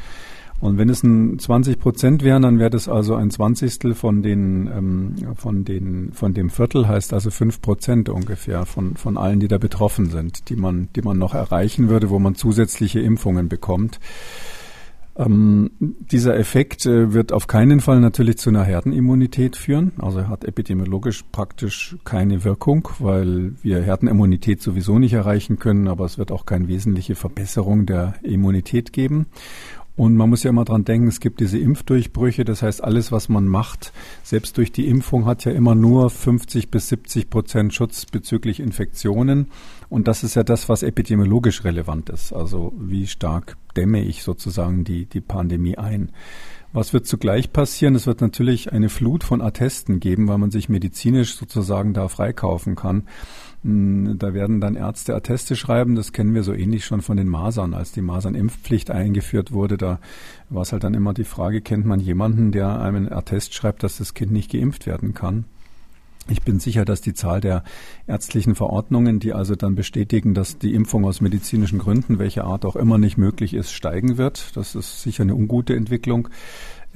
Und 0.62 0.78
wenn 0.78 0.90
es 0.90 1.04
ein 1.04 1.38
20 1.38 1.80
Prozent 1.80 2.24
wären, 2.24 2.42
dann 2.42 2.60
wäre 2.60 2.70
das 2.70 2.88
also 2.88 3.16
ein 3.16 3.30
Zwanzigstel 3.30 3.94
von 3.94 4.24
den, 4.24 4.68
ähm, 4.68 5.16
von 5.36 5.66
den, 5.66 6.12
von 6.14 6.34
dem 6.34 6.50
Viertel, 6.50 6.88
heißt 6.88 7.14
also 7.14 7.30
fünf 7.30 7.62
Prozent 7.62 8.10
ungefähr 8.10 8.66
von, 8.66 8.96
von 8.96 9.18
allen, 9.18 9.40
die 9.40 9.48
da 9.48 9.58
betroffen 9.58 10.10
sind, 10.10 10.50
die 10.50 10.56
man, 10.56 10.88
die 10.96 11.02
man 11.02 11.18
noch 11.18 11.34
erreichen 11.34 11.90
würde, 11.90 12.10
wo 12.10 12.20
man 12.20 12.36
zusätzliche 12.36 13.00
Impfungen 13.02 13.50
bekommt. 13.50 14.00
Ähm, 15.18 15.72
dieser 15.80 16.38
Effekt 16.38 16.86
äh, 16.86 17.14
wird 17.14 17.32
auf 17.32 17.48
keinen 17.48 17.80
Fall 17.80 18.02
natürlich 18.02 18.38
zu 18.38 18.50
einer 18.50 18.66
Herdenimmunität 18.66 19.56
führen. 19.56 19.94
Also 19.98 20.20
er 20.20 20.30
hat 20.30 20.44
epidemiologisch 20.44 21.24
praktisch 21.32 21.96
keine 22.04 22.44
Wirkung, 22.44 22.90
weil 23.00 23.54
wir 23.62 23.82
Herdenimmunität 23.82 24.62
sowieso 24.62 25.00
nicht 25.00 25.14
erreichen 25.14 25.58
können, 25.58 25.88
aber 25.88 26.04
es 26.04 26.18
wird 26.18 26.34
auch 26.34 26.46
keine 26.46 26.68
wesentliche 26.68 27.16
Verbesserung 27.16 27.86
der 27.86 28.16
Immunität 28.24 28.92
geben. 28.92 29.28
Und 29.98 30.16
man 30.18 30.30
muss 30.30 30.44
ja 30.44 30.50
immer 30.50 30.66
dran 30.66 30.84
denken, 30.84 31.08
es 31.08 31.22
gibt 31.22 31.40
diese 31.40 31.58
Impfdurchbrüche. 31.58 32.44
Das 32.44 32.62
heißt, 32.62 32.84
alles, 32.84 33.12
was 33.14 33.30
man 33.30 33.48
macht, 33.48 33.94
selbst 34.24 34.58
durch 34.58 34.72
die 34.74 34.88
Impfung, 34.88 35.26
hat 35.26 35.46
ja 35.46 35.54
immer 35.54 35.74
nur 35.74 36.10
50 36.10 36.70
bis 36.70 36.90
70 36.90 37.30
Prozent 37.30 37.74
Schutz 37.74 38.06
bezüglich 38.06 38.60
Infektionen. 38.60 39.48
Und 39.90 40.08
das 40.08 40.24
ist 40.24 40.36
ja 40.36 40.44
das, 40.44 40.70
was 40.70 40.84
epidemiologisch 40.84 41.64
relevant 41.64 42.10
ist. 42.10 42.34
Also 42.34 42.74
wie 42.78 43.08
stark 43.08 43.58
dämme 43.76 44.04
ich 44.04 44.24
sozusagen 44.24 44.84
die, 44.84 45.06
die 45.06 45.22
Pandemie 45.22 45.78
ein. 45.78 46.12
Was 46.74 46.92
wird 46.92 47.08
zugleich 47.08 47.54
passieren? 47.54 47.96
Es 47.96 48.06
wird 48.06 48.20
natürlich 48.20 48.74
eine 48.74 48.90
Flut 48.90 49.24
von 49.24 49.42
Attesten 49.42 50.02
geben, 50.02 50.28
weil 50.28 50.38
man 50.38 50.52
sich 50.52 50.68
medizinisch 50.68 51.36
sozusagen 51.36 51.94
da 51.94 52.10
freikaufen 52.10 52.76
kann. 52.76 53.04
Hm, 53.64 54.18
da 54.20 54.34
werden 54.34 54.60
dann 54.60 54.76
Ärzte 54.76 55.16
Atteste 55.16 55.56
schreiben. 55.56 55.96
Das 55.96 56.12
kennen 56.12 56.34
wir 56.34 56.44
so 56.44 56.52
ähnlich 56.52 56.84
schon 56.84 57.02
von 57.02 57.16
den 57.16 57.30
Masern. 57.30 57.74
Als 57.74 57.94
die 57.94 58.02
Masernimpfpflicht 58.02 58.92
eingeführt 58.92 59.54
wurde, 59.54 59.78
da 59.78 60.00
war 60.50 60.64
es 60.64 60.74
halt 60.74 60.84
dann 60.84 60.94
immer 60.94 61.14
die 61.14 61.24
Frage, 61.24 61.62
kennt 61.62 61.86
man 61.86 62.00
jemanden, 62.00 62.52
der 62.52 62.80
einem 62.82 62.96
einen 62.96 63.14
Attest 63.14 63.54
schreibt, 63.54 63.82
dass 63.84 63.98
das 63.98 64.14
Kind 64.14 64.32
nicht 64.32 64.52
geimpft 64.52 64.86
werden 64.86 65.14
kann? 65.14 65.46
Ich 66.28 66.42
bin 66.42 66.60
sicher, 66.60 66.86
dass 66.86 67.02
die 67.02 67.14
Zahl 67.14 67.40
der 67.40 67.64
ärztlichen 68.08 68.56
Verordnungen, 68.56 69.20
die 69.20 69.34
also 69.34 69.56
dann 69.56 69.76
bestätigen, 69.76 70.34
dass 70.34 70.58
die 70.58 70.74
Impfung 70.74 71.06
aus 71.06 71.22
medizinischen 71.22 71.78
Gründen, 71.78 72.18
welcher 72.18 72.46
Art 72.46 72.66
auch 72.66 72.76
immer 72.76 72.98
nicht 72.98 73.18
möglich 73.18 73.54
ist, 73.54 73.72
steigen 73.72 74.18
wird. 74.18 74.58
Das 74.58 74.74
ist 74.74 75.04
sicher 75.04 75.22
eine 75.22 75.36
ungute 75.36 75.76
Entwicklung. 75.76 76.30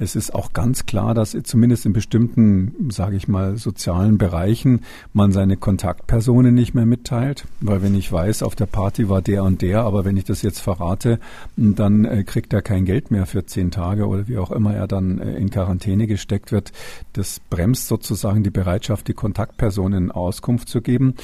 Es 0.00 0.16
ist 0.16 0.34
auch 0.34 0.54
ganz 0.54 0.86
klar, 0.86 1.12
dass 1.12 1.36
zumindest 1.44 1.84
in 1.84 1.92
bestimmten, 1.92 2.88
sage 2.90 3.16
ich 3.16 3.28
mal, 3.28 3.58
sozialen 3.58 4.16
Bereichen 4.16 4.80
man 5.12 5.30
seine 5.30 5.58
Kontaktpersonen 5.58 6.54
nicht 6.54 6.72
mehr 6.72 6.86
mitteilt, 6.86 7.44
weil 7.60 7.82
wenn 7.82 7.94
ich 7.94 8.10
weiß, 8.10 8.42
auf 8.42 8.54
der 8.54 8.64
Party 8.64 9.10
war 9.10 9.20
der 9.20 9.44
und 9.44 9.60
der, 9.60 9.82
aber 9.82 10.06
wenn 10.06 10.16
ich 10.16 10.24
das 10.24 10.40
jetzt 10.40 10.60
verrate, 10.60 11.20
dann 11.56 12.06
äh, 12.06 12.24
kriegt 12.24 12.54
er 12.54 12.62
kein 12.62 12.86
Geld 12.86 13.10
mehr 13.10 13.26
für 13.26 13.44
zehn 13.44 13.70
Tage 13.70 14.06
oder 14.06 14.26
wie 14.26 14.38
auch 14.38 14.50
immer 14.50 14.74
er 14.74 14.86
dann 14.86 15.18
äh, 15.18 15.34
in 15.36 15.50
Quarantäne 15.50 16.06
gesteckt 16.06 16.50
wird. 16.50 16.72
Das 17.12 17.38
bremst 17.50 17.86
sozusagen 17.86 18.42
die 18.42 18.50
Bereitschaft, 18.50 19.06
die 19.06 19.12
Kontaktpersonen 19.12 20.10
Auskunft 20.10 20.70
zu 20.70 20.80
geben. 20.80 21.14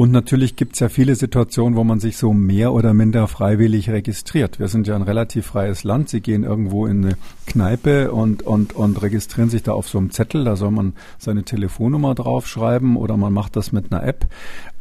Und 0.00 0.12
natürlich 0.12 0.56
gibt 0.56 0.76
es 0.76 0.80
ja 0.80 0.88
viele 0.88 1.14
Situationen, 1.14 1.76
wo 1.76 1.84
man 1.84 2.00
sich 2.00 2.16
so 2.16 2.32
mehr 2.32 2.72
oder 2.72 2.94
minder 2.94 3.28
freiwillig 3.28 3.90
registriert. 3.90 4.58
Wir 4.58 4.68
sind 4.68 4.86
ja 4.86 4.96
ein 4.96 5.02
relativ 5.02 5.44
freies 5.44 5.84
Land. 5.84 6.08
Sie 6.08 6.22
gehen 6.22 6.42
irgendwo 6.42 6.86
in 6.86 7.04
eine 7.04 7.16
Kneipe 7.44 8.10
und, 8.10 8.42
und, 8.42 8.72
und 8.72 9.02
registrieren 9.02 9.50
sich 9.50 9.62
da 9.62 9.72
auf 9.72 9.90
so 9.90 9.98
einem 9.98 10.10
Zettel. 10.10 10.44
Da 10.44 10.56
soll 10.56 10.70
man 10.70 10.94
seine 11.18 11.42
Telefonnummer 11.42 12.14
draufschreiben 12.14 12.96
oder 12.96 13.18
man 13.18 13.34
macht 13.34 13.56
das 13.56 13.72
mit 13.72 13.92
einer 13.92 14.02
App. 14.02 14.26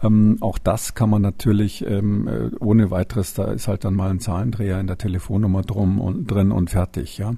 Ähm, 0.02 0.38
auch 0.42 0.58
das 0.58 0.94
kann 0.94 1.10
man 1.10 1.22
natürlich 1.22 1.86
ähm, 1.86 2.28
äh, 2.28 2.50
ohne 2.60 2.92
weiteres, 2.92 3.34
da 3.34 3.52
ist 3.52 3.68
halt 3.68 3.84
dann 3.84 3.96
mal 3.96 4.10
ein 4.10 4.20
Zahlendreher 4.20 4.80
in 4.80 4.88
der 4.88 4.98
Telefonnummer 4.98 5.62
drum 5.62 6.00
und 6.00 6.28
drin 6.28 6.52
und 6.52 6.70
fertig. 6.70 7.18
Ja, 7.18 7.32
mhm. 7.32 7.38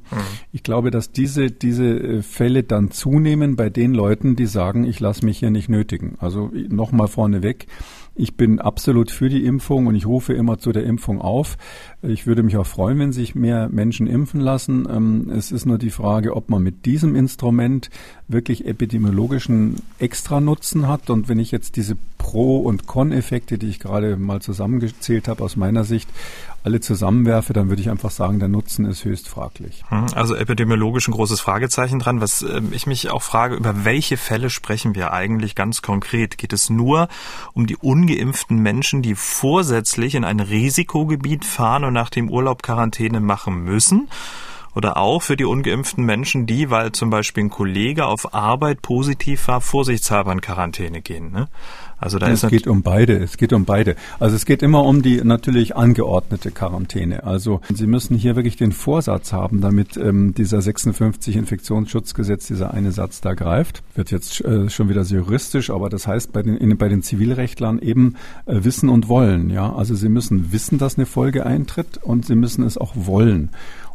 ich 0.51 0.63
glaube, 0.63 0.91
dass 0.91 1.11
diese 1.11 1.49
diese 1.49 1.85
äh, 1.85 2.21
Fälle 2.21 2.63
dann 2.63 2.91
zunehmen 2.91 3.55
bei 3.55 3.69
den 3.69 3.93
Leuten, 3.93 4.35
die 4.35 4.45
sagen, 4.45 4.83
ich 4.83 4.99
lasse 4.99 5.25
mich 5.25 5.39
hier 5.39 5.51
nicht 5.51 5.69
nötigen. 5.69 6.17
Also 6.19 6.51
nochmal 6.69 7.07
vorneweg. 7.07 7.67
Ich 8.13 8.35
bin 8.35 8.59
absolut 8.59 9.09
für 9.09 9.29
die 9.29 9.45
Impfung 9.45 9.87
und 9.87 9.95
ich 9.95 10.05
rufe 10.05 10.33
immer 10.33 10.57
zu 10.59 10.71
der 10.73 10.83
Impfung 10.83 11.21
auf. 11.21 11.57
Ich 12.03 12.25
würde 12.25 12.41
mich 12.41 12.57
auch 12.57 12.65
freuen, 12.65 12.97
wenn 12.97 13.11
sich 13.11 13.35
mehr 13.35 13.69
Menschen 13.69 14.07
impfen 14.07 14.39
lassen. 14.39 14.87
Ähm, 14.89 15.29
es 15.29 15.51
ist 15.51 15.67
nur 15.67 15.77
die 15.77 15.91
Frage, 15.91 16.35
ob 16.35 16.49
man 16.49 16.63
mit 16.63 16.85
diesem 16.85 17.15
Instrument 17.15 17.91
wirklich 18.27 18.65
epidemiologischen 18.65 19.75
Extranutzen 19.99 20.87
hat. 20.87 21.11
Und 21.11 21.29
wenn 21.29 21.37
ich 21.37 21.51
jetzt 21.51 21.75
diese 21.75 21.95
Pro- 22.17 22.59
und 22.59 22.87
Con-Effekte, 22.87 23.59
die 23.59 23.67
ich 23.67 23.79
gerade 23.79 24.17
mal 24.17 24.41
zusammengezählt 24.41 25.27
habe, 25.27 25.43
aus 25.43 25.55
meiner 25.55 25.83
Sicht 25.83 26.09
alle 26.63 26.79
zusammenwerfe, 26.79 27.53
dann 27.53 27.69
würde 27.69 27.81
ich 27.81 27.89
einfach 27.89 28.11
sagen, 28.11 28.39
der 28.39 28.47
Nutzen 28.47 28.85
ist 28.85 29.03
höchst 29.03 29.27
fraglich. 29.27 29.83
Hm, 29.89 30.05
also 30.13 30.35
epidemiologisch 30.35 31.07
ein 31.07 31.13
großes 31.13 31.39
Fragezeichen 31.39 31.99
dran. 31.99 32.21
Was 32.21 32.43
äh, 32.43 32.61
ich 32.71 32.85
mich 32.85 33.09
auch 33.09 33.23
frage, 33.23 33.55
über 33.55 33.83
welche 33.83 34.15
Fälle 34.17 34.49
sprechen 34.49 34.93
wir 34.93 35.11
eigentlich 35.11 35.55
ganz 35.55 35.81
konkret? 35.81 36.37
Geht 36.37 36.53
es 36.53 36.69
nur 36.69 37.07
um 37.53 37.65
die 37.65 37.77
ungeimpften 37.77 38.59
Menschen, 38.59 39.01
die 39.01 39.15
vorsätzlich 39.15 40.13
in 40.13 40.23
ein 40.23 40.39
Risikogebiet 40.39 41.45
fahren 41.45 41.83
nach 41.91 42.09
dem 42.09 42.29
Urlaub 42.29 42.63
Quarantäne 42.63 43.19
machen 43.19 43.63
müssen? 43.63 44.09
Oder 44.75 44.97
auch 44.97 45.21
für 45.21 45.35
die 45.35 45.45
ungeimpften 45.45 46.05
Menschen, 46.05 46.45
die, 46.45 46.69
weil 46.69 46.91
zum 46.91 47.09
Beispiel 47.09 47.45
ein 47.45 47.49
Kollege 47.49 48.05
auf 48.05 48.33
Arbeit 48.33 48.81
positiv 48.81 49.47
war, 49.47 49.61
vorsichtshalber 49.61 50.31
in 50.31 50.41
Quarantäne 50.41 51.01
gehen. 51.01 51.31
Ne? 51.31 51.47
Also 52.01 52.17
da 52.17 52.29
es 52.29 52.41
geht 52.47 52.65
um 52.65 52.81
beide. 52.81 53.17
Es 53.17 53.37
geht 53.37 53.53
um 53.53 53.65
beide. 53.65 53.95
Also 54.19 54.35
es 54.35 54.45
geht 54.45 54.63
immer 54.63 54.83
um 54.85 55.03
die 55.03 55.23
natürlich 55.23 55.75
angeordnete 55.75 56.49
Quarantäne. 56.49 57.23
Also 57.25 57.61
Sie 57.71 57.85
müssen 57.85 58.17
hier 58.17 58.35
wirklich 58.35 58.55
den 58.55 58.71
Vorsatz 58.71 59.31
haben, 59.33 59.61
damit 59.61 59.97
ähm, 59.97 60.33
dieser 60.33 60.63
56 60.63 61.35
Infektionsschutzgesetz, 61.35 62.47
dieser 62.47 62.73
eine 62.73 62.91
Satz 62.91 63.21
da 63.21 63.35
greift. 63.35 63.83
Wird 63.93 64.09
jetzt 64.09 64.43
äh, 64.43 64.67
schon 64.71 64.89
wieder 64.89 65.03
sehr 65.05 65.19
juristisch, 65.19 65.69
aber 65.69 65.89
das 65.89 66.07
heißt 66.07 66.33
bei 66.33 66.41
den, 66.41 66.57
in, 66.57 66.75
bei 66.75 66.89
den 66.89 67.03
Zivilrechtlern 67.03 67.77
eben 67.77 68.15
äh, 68.47 68.63
wissen 68.63 68.89
und 68.89 69.07
wollen. 69.07 69.51
Ja, 69.51 69.71
also 69.71 69.93
Sie 69.93 70.09
müssen 70.09 70.51
wissen, 70.51 70.79
dass 70.79 70.97
eine 70.97 71.05
Folge 71.05 71.45
eintritt 71.45 71.99
und 72.01 72.25
Sie 72.25 72.35
müssen 72.35 72.63
es 72.63 72.79
auch 72.79 72.93
wollen. 72.95 73.51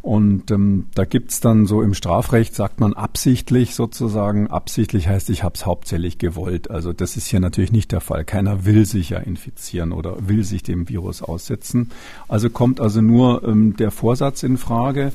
Und 0.06 0.52
ähm, 0.52 0.86
da 0.94 1.04
gibt's 1.04 1.40
dann 1.40 1.66
so 1.66 1.82
im 1.82 1.92
Strafrecht, 1.92 2.54
sagt 2.54 2.78
man 2.78 2.92
absichtlich 2.92 3.74
sozusagen, 3.74 4.46
absichtlich 4.46 5.08
heißt, 5.08 5.28
ich 5.30 5.42
habe 5.42 5.56
es 5.56 5.66
hauptsächlich 5.66 6.18
gewollt. 6.18 6.70
Also 6.70 6.92
das 6.92 7.16
ist 7.16 7.26
hier 7.26 7.40
natürlich 7.40 7.72
nicht 7.72 7.90
der 7.90 8.00
Fall. 8.00 8.24
Keiner 8.24 8.64
will 8.64 8.86
sich 8.86 9.10
ja 9.10 9.18
infizieren 9.18 9.90
oder 9.90 10.28
will 10.28 10.44
sich 10.44 10.62
dem 10.62 10.88
Virus 10.88 11.22
aussetzen. 11.22 11.90
Also 12.28 12.50
kommt 12.50 12.80
also 12.80 13.00
nur 13.00 13.42
ähm, 13.42 13.74
der 13.74 13.90
Vorsatz 13.90 14.44
in 14.44 14.58
Frage. 14.58 15.10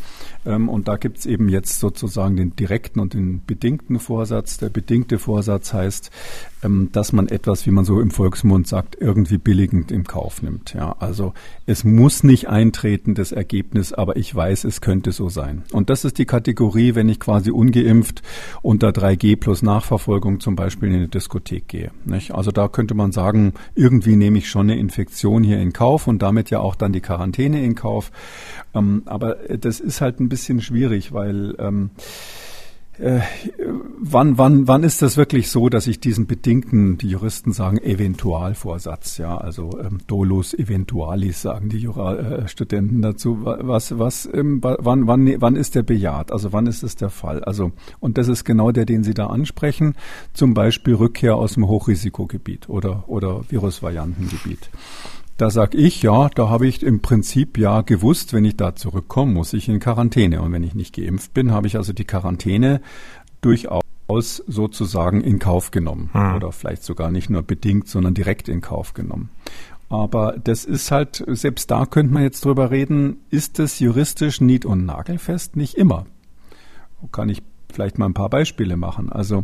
Ähm, 0.45 0.67
und 0.67 0.89
da 0.89 0.97
gibt's 0.97 1.25
eben 1.25 1.47
jetzt 1.47 1.79
sozusagen 1.79 2.35
den 2.35 2.57
direkten 2.57 2.99
und 2.99 3.13
den 3.13 3.45
bedingten 3.45 3.97
Vorsatz. 3.97 4.57
Der 4.57 4.69
bedingte 4.69 5.19
Vorsatz 5.19 5.71
heißt, 5.71 6.11
ähm, 6.63 6.89
dass 6.91 7.13
man 7.13 7.27
etwas, 7.27 7.65
wie 7.65 7.71
man 7.71 7.85
so 7.85 8.01
im 8.01 8.11
Volksmund 8.11 8.67
sagt, 8.67 8.97
irgendwie 8.99 9.37
billigend 9.37 9.91
im 9.91 10.03
Kauf 10.03 10.41
nimmt. 10.41 10.73
Ja, 10.73 10.95
also 10.99 11.33
es 11.65 11.83
muss 11.83 12.23
nicht 12.23 12.49
eintreten, 12.49 13.15
das 13.15 13.31
Ergebnis, 13.31 13.93
aber 13.93 14.17
ich 14.17 14.33
weiß, 14.35 14.63
es 14.65 14.80
könnte 14.81 15.11
so 15.11 15.29
sein. 15.29 15.63
Und 15.71 15.89
das 15.89 16.03
ist 16.03 16.17
die 16.17 16.25
Kategorie, 16.25 16.95
wenn 16.95 17.09
ich 17.09 17.19
quasi 17.19 17.51
ungeimpft 17.51 18.21
unter 18.61 18.89
3G 18.89 19.37
plus 19.37 19.61
Nachverfolgung 19.61 20.39
zum 20.39 20.55
Beispiel 20.55 20.89
in 20.89 20.95
eine 20.95 21.07
Diskothek 21.07 21.67
gehe. 21.67 21.91
Nicht? 22.05 22.33
Also 22.33 22.51
da 22.51 22.67
könnte 22.67 22.93
man 22.93 23.11
sagen, 23.11 23.53
irgendwie 23.75 24.15
nehme 24.15 24.39
ich 24.39 24.49
schon 24.49 24.69
eine 24.69 24.79
Infektion 24.79 25.43
hier 25.43 25.59
in 25.59 25.73
Kauf 25.73 26.07
und 26.07 26.21
damit 26.21 26.49
ja 26.49 26.59
auch 26.59 26.75
dann 26.75 26.93
die 26.93 27.01
Quarantäne 27.01 27.63
in 27.63 27.75
Kauf. 27.75 28.11
Ähm, 28.73 29.03
aber 29.05 29.35
das 29.35 29.79
ist 29.79 30.01
halt 30.01 30.19
ein 30.19 30.29
bisschen 30.29 30.61
schwierig, 30.61 31.13
weil 31.13 31.55
ähm, 31.59 31.91
äh, 32.97 33.21
wann, 34.01 34.37
wann, 34.37 34.67
wann 34.67 34.83
ist 34.83 35.01
das 35.01 35.15
wirklich 35.15 35.49
so, 35.49 35.69
dass 35.69 35.87
ich 35.87 35.99
diesen 35.99 36.25
bedingten, 36.25 36.97
die 36.97 37.09
Juristen 37.09 37.53
sagen, 37.53 37.77
Eventualvorsatz, 37.77 39.17
ja, 39.17 39.37
also 39.37 39.79
ähm, 39.79 39.99
dolus 40.07 40.53
eventualis 40.53 41.43
sagen 41.43 41.69
die 41.69 41.77
Jura, 41.77 42.15
äh, 42.15 42.45
dazu. 43.01 43.39
Was, 43.43 43.97
was, 43.97 44.29
ähm, 44.33 44.59
wann, 44.61 45.07
wann, 45.07 45.41
wann 45.41 45.55
ist 45.55 45.75
der 45.75 45.83
bejaht? 45.83 46.31
Also 46.31 46.51
wann 46.51 46.65
ist 46.65 46.83
es 46.83 46.95
der 46.95 47.09
Fall? 47.09 47.43
Also 47.43 47.71
und 47.99 48.17
das 48.17 48.27
ist 48.27 48.43
genau 48.43 48.71
der, 48.71 48.85
den 48.85 49.03
Sie 49.03 49.13
da 49.13 49.27
ansprechen, 49.27 49.95
zum 50.33 50.53
Beispiel 50.53 50.95
Rückkehr 50.95 51.35
aus 51.35 51.53
dem 51.53 51.67
Hochrisikogebiet 51.67 52.69
oder 52.69 53.07
oder 53.07 53.41
Virusvariantengebiet. 53.49 54.69
Da 55.37 55.49
sag 55.49 55.73
ich, 55.73 56.03
ja, 56.03 56.29
da 56.29 56.49
habe 56.49 56.67
ich 56.67 56.83
im 56.83 57.01
Prinzip 57.01 57.57
ja 57.57 57.81
gewusst, 57.81 58.33
wenn 58.33 58.45
ich 58.45 58.57
da 58.57 58.75
zurückkomme, 58.75 59.33
muss 59.33 59.53
ich 59.53 59.69
in 59.69 59.79
Quarantäne. 59.79 60.41
Und 60.41 60.51
wenn 60.51 60.63
ich 60.63 60.75
nicht 60.75 60.95
geimpft 60.95 61.33
bin, 61.33 61.51
habe 61.51 61.65
ich 61.65 61.77
also 61.77 61.93
die 61.93 62.05
Quarantäne 62.05 62.81
durchaus 63.41 63.81
sozusagen 64.19 65.21
in 65.21 65.39
Kauf 65.39 65.71
genommen. 65.71 66.09
Hm. 66.13 66.35
Oder 66.35 66.51
vielleicht 66.51 66.83
sogar 66.83 67.11
nicht 67.11 67.29
nur 67.29 67.43
bedingt, 67.43 67.87
sondern 67.87 68.13
direkt 68.13 68.49
in 68.49 68.61
Kauf 68.61 68.93
genommen. 68.93 69.29
Aber 69.89 70.37
das 70.41 70.63
ist 70.63 70.89
halt, 70.89 71.23
selbst 71.27 71.69
da 71.69 71.85
könnte 71.85 72.13
man 72.13 72.23
jetzt 72.23 72.45
drüber 72.45 72.71
reden, 72.71 73.17
ist 73.29 73.59
es 73.59 73.79
juristisch 73.79 74.39
nied- 74.39 74.65
und 74.65 74.85
nagelfest? 74.85 75.57
Nicht 75.57 75.75
immer. 75.75 76.05
Kann 77.11 77.27
ich 77.27 77.41
vielleicht 77.73 77.97
mal 77.97 78.05
ein 78.05 78.13
paar 78.13 78.29
Beispiele 78.29 78.77
machen. 78.77 79.11
Also 79.11 79.43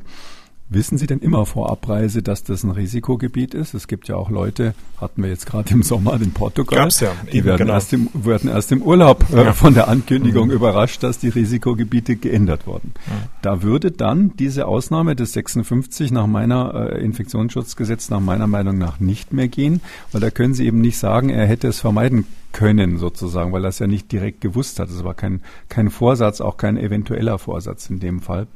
Wissen 0.69 0.97
Sie 0.97 1.07
denn 1.07 1.19
immer 1.19 1.45
vor 1.45 1.71
Abreise, 1.71 2.21
dass 2.21 2.43
das 2.43 2.63
ein 2.63 2.71
Risikogebiet 2.71 3.53
ist? 3.53 3.73
Es 3.73 3.87
gibt 3.87 4.09
ja 4.09 4.17
auch 4.17 4.29
Leute, 4.29 4.73
hatten 4.99 5.23
wir 5.23 5.29
jetzt 5.29 5.45
gerade 5.45 5.71
im 5.73 5.81
Sommer 5.81 6.19
in 6.21 6.33
Portugal, 6.33 6.79
Gab's 6.79 6.99
ja, 6.99 7.13
die 7.31 7.45
werden, 7.45 7.59
genau. 7.59 7.73
erst 7.75 7.93
im, 7.93 8.09
werden 8.13 8.49
erst 8.49 8.73
im 8.73 8.81
Urlaub 8.81 9.23
äh, 9.31 9.45
ja. 9.45 9.53
von 9.53 9.73
der 9.75 9.87
Ankündigung 9.87 10.49
mhm. 10.49 10.55
überrascht, 10.55 11.03
dass 11.03 11.19
die 11.19 11.29
Risikogebiete 11.29 12.17
geändert 12.17 12.67
wurden. 12.67 12.91
Mhm. 13.07 13.11
Da 13.41 13.63
würde 13.63 13.91
dann 13.91 14.35
diese 14.35 14.67
Ausnahme 14.67 15.15
des 15.15 15.31
56 15.31 16.11
nach 16.11 16.27
meiner 16.27 16.91
äh, 16.91 17.01
Infektionsschutzgesetz 17.01 18.09
nach 18.09 18.19
meiner 18.19 18.47
Meinung 18.47 18.77
nach 18.77 18.99
nicht 18.99 19.31
mehr 19.31 19.47
gehen, 19.47 19.79
weil 20.11 20.19
da 20.19 20.31
können 20.31 20.53
Sie 20.53 20.65
eben 20.65 20.81
nicht 20.81 20.97
sagen, 20.97 21.29
er 21.29 21.45
hätte 21.45 21.69
es 21.69 21.79
vermeiden 21.79 22.25
können 22.51 22.97
sozusagen, 22.97 23.53
weil 23.53 23.63
er 23.63 23.69
es 23.69 23.79
ja 23.79 23.87
nicht 23.87 24.11
direkt 24.11 24.41
gewusst 24.41 24.79
hat. 24.79 24.89
Es 24.89 25.05
war 25.05 25.13
kein, 25.13 25.41
kein 25.69 25.89
Vorsatz, 25.89 26.41
auch 26.41 26.57
kein 26.57 26.75
eventueller 26.75 27.37
Vorsatz 27.37 27.89
in 27.89 28.01
dem 28.01 28.19
Fall. 28.19 28.47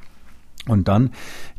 Und 0.67 0.87
dann 0.87 1.09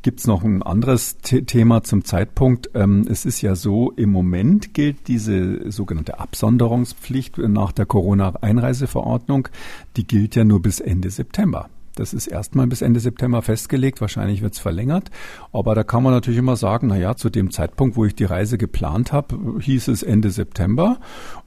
gibt's 0.02 0.28
noch 0.28 0.44
ein 0.44 0.62
anderes 0.62 1.18
Thema 1.18 1.82
zum 1.82 2.04
Zeitpunkt. 2.04 2.70
Ähm, 2.74 3.04
es 3.10 3.24
ist 3.24 3.42
ja 3.42 3.56
so, 3.56 3.90
im 3.92 4.12
Moment 4.12 4.74
gilt 4.74 5.08
diese 5.08 5.70
sogenannte 5.72 6.20
Absonderungspflicht 6.20 7.38
nach 7.38 7.72
der 7.72 7.86
Corona-Einreiseverordnung. 7.86 9.48
Die 9.96 10.06
gilt 10.06 10.36
ja 10.36 10.44
nur 10.44 10.62
bis 10.62 10.78
Ende 10.78 11.10
September. 11.10 11.68
Das 11.94 12.14
ist 12.14 12.26
erstmal 12.26 12.66
bis 12.66 12.82
Ende 12.82 13.00
September 13.00 13.42
festgelegt. 13.42 14.00
Wahrscheinlich 14.00 14.42
wird 14.42 14.54
es 14.54 14.58
verlängert. 14.58 15.10
Aber 15.52 15.74
da 15.74 15.84
kann 15.84 16.02
man 16.02 16.12
natürlich 16.12 16.38
immer 16.38 16.56
sagen, 16.56 16.86
na 16.86 16.96
ja, 16.96 17.16
zu 17.16 17.30
dem 17.30 17.50
Zeitpunkt, 17.50 17.96
wo 17.96 18.04
ich 18.04 18.14
die 18.14 18.24
Reise 18.24 18.58
geplant 18.58 19.12
habe, 19.12 19.60
hieß 19.60 19.88
es 19.88 20.02
Ende 20.02 20.30
September. 20.30 20.98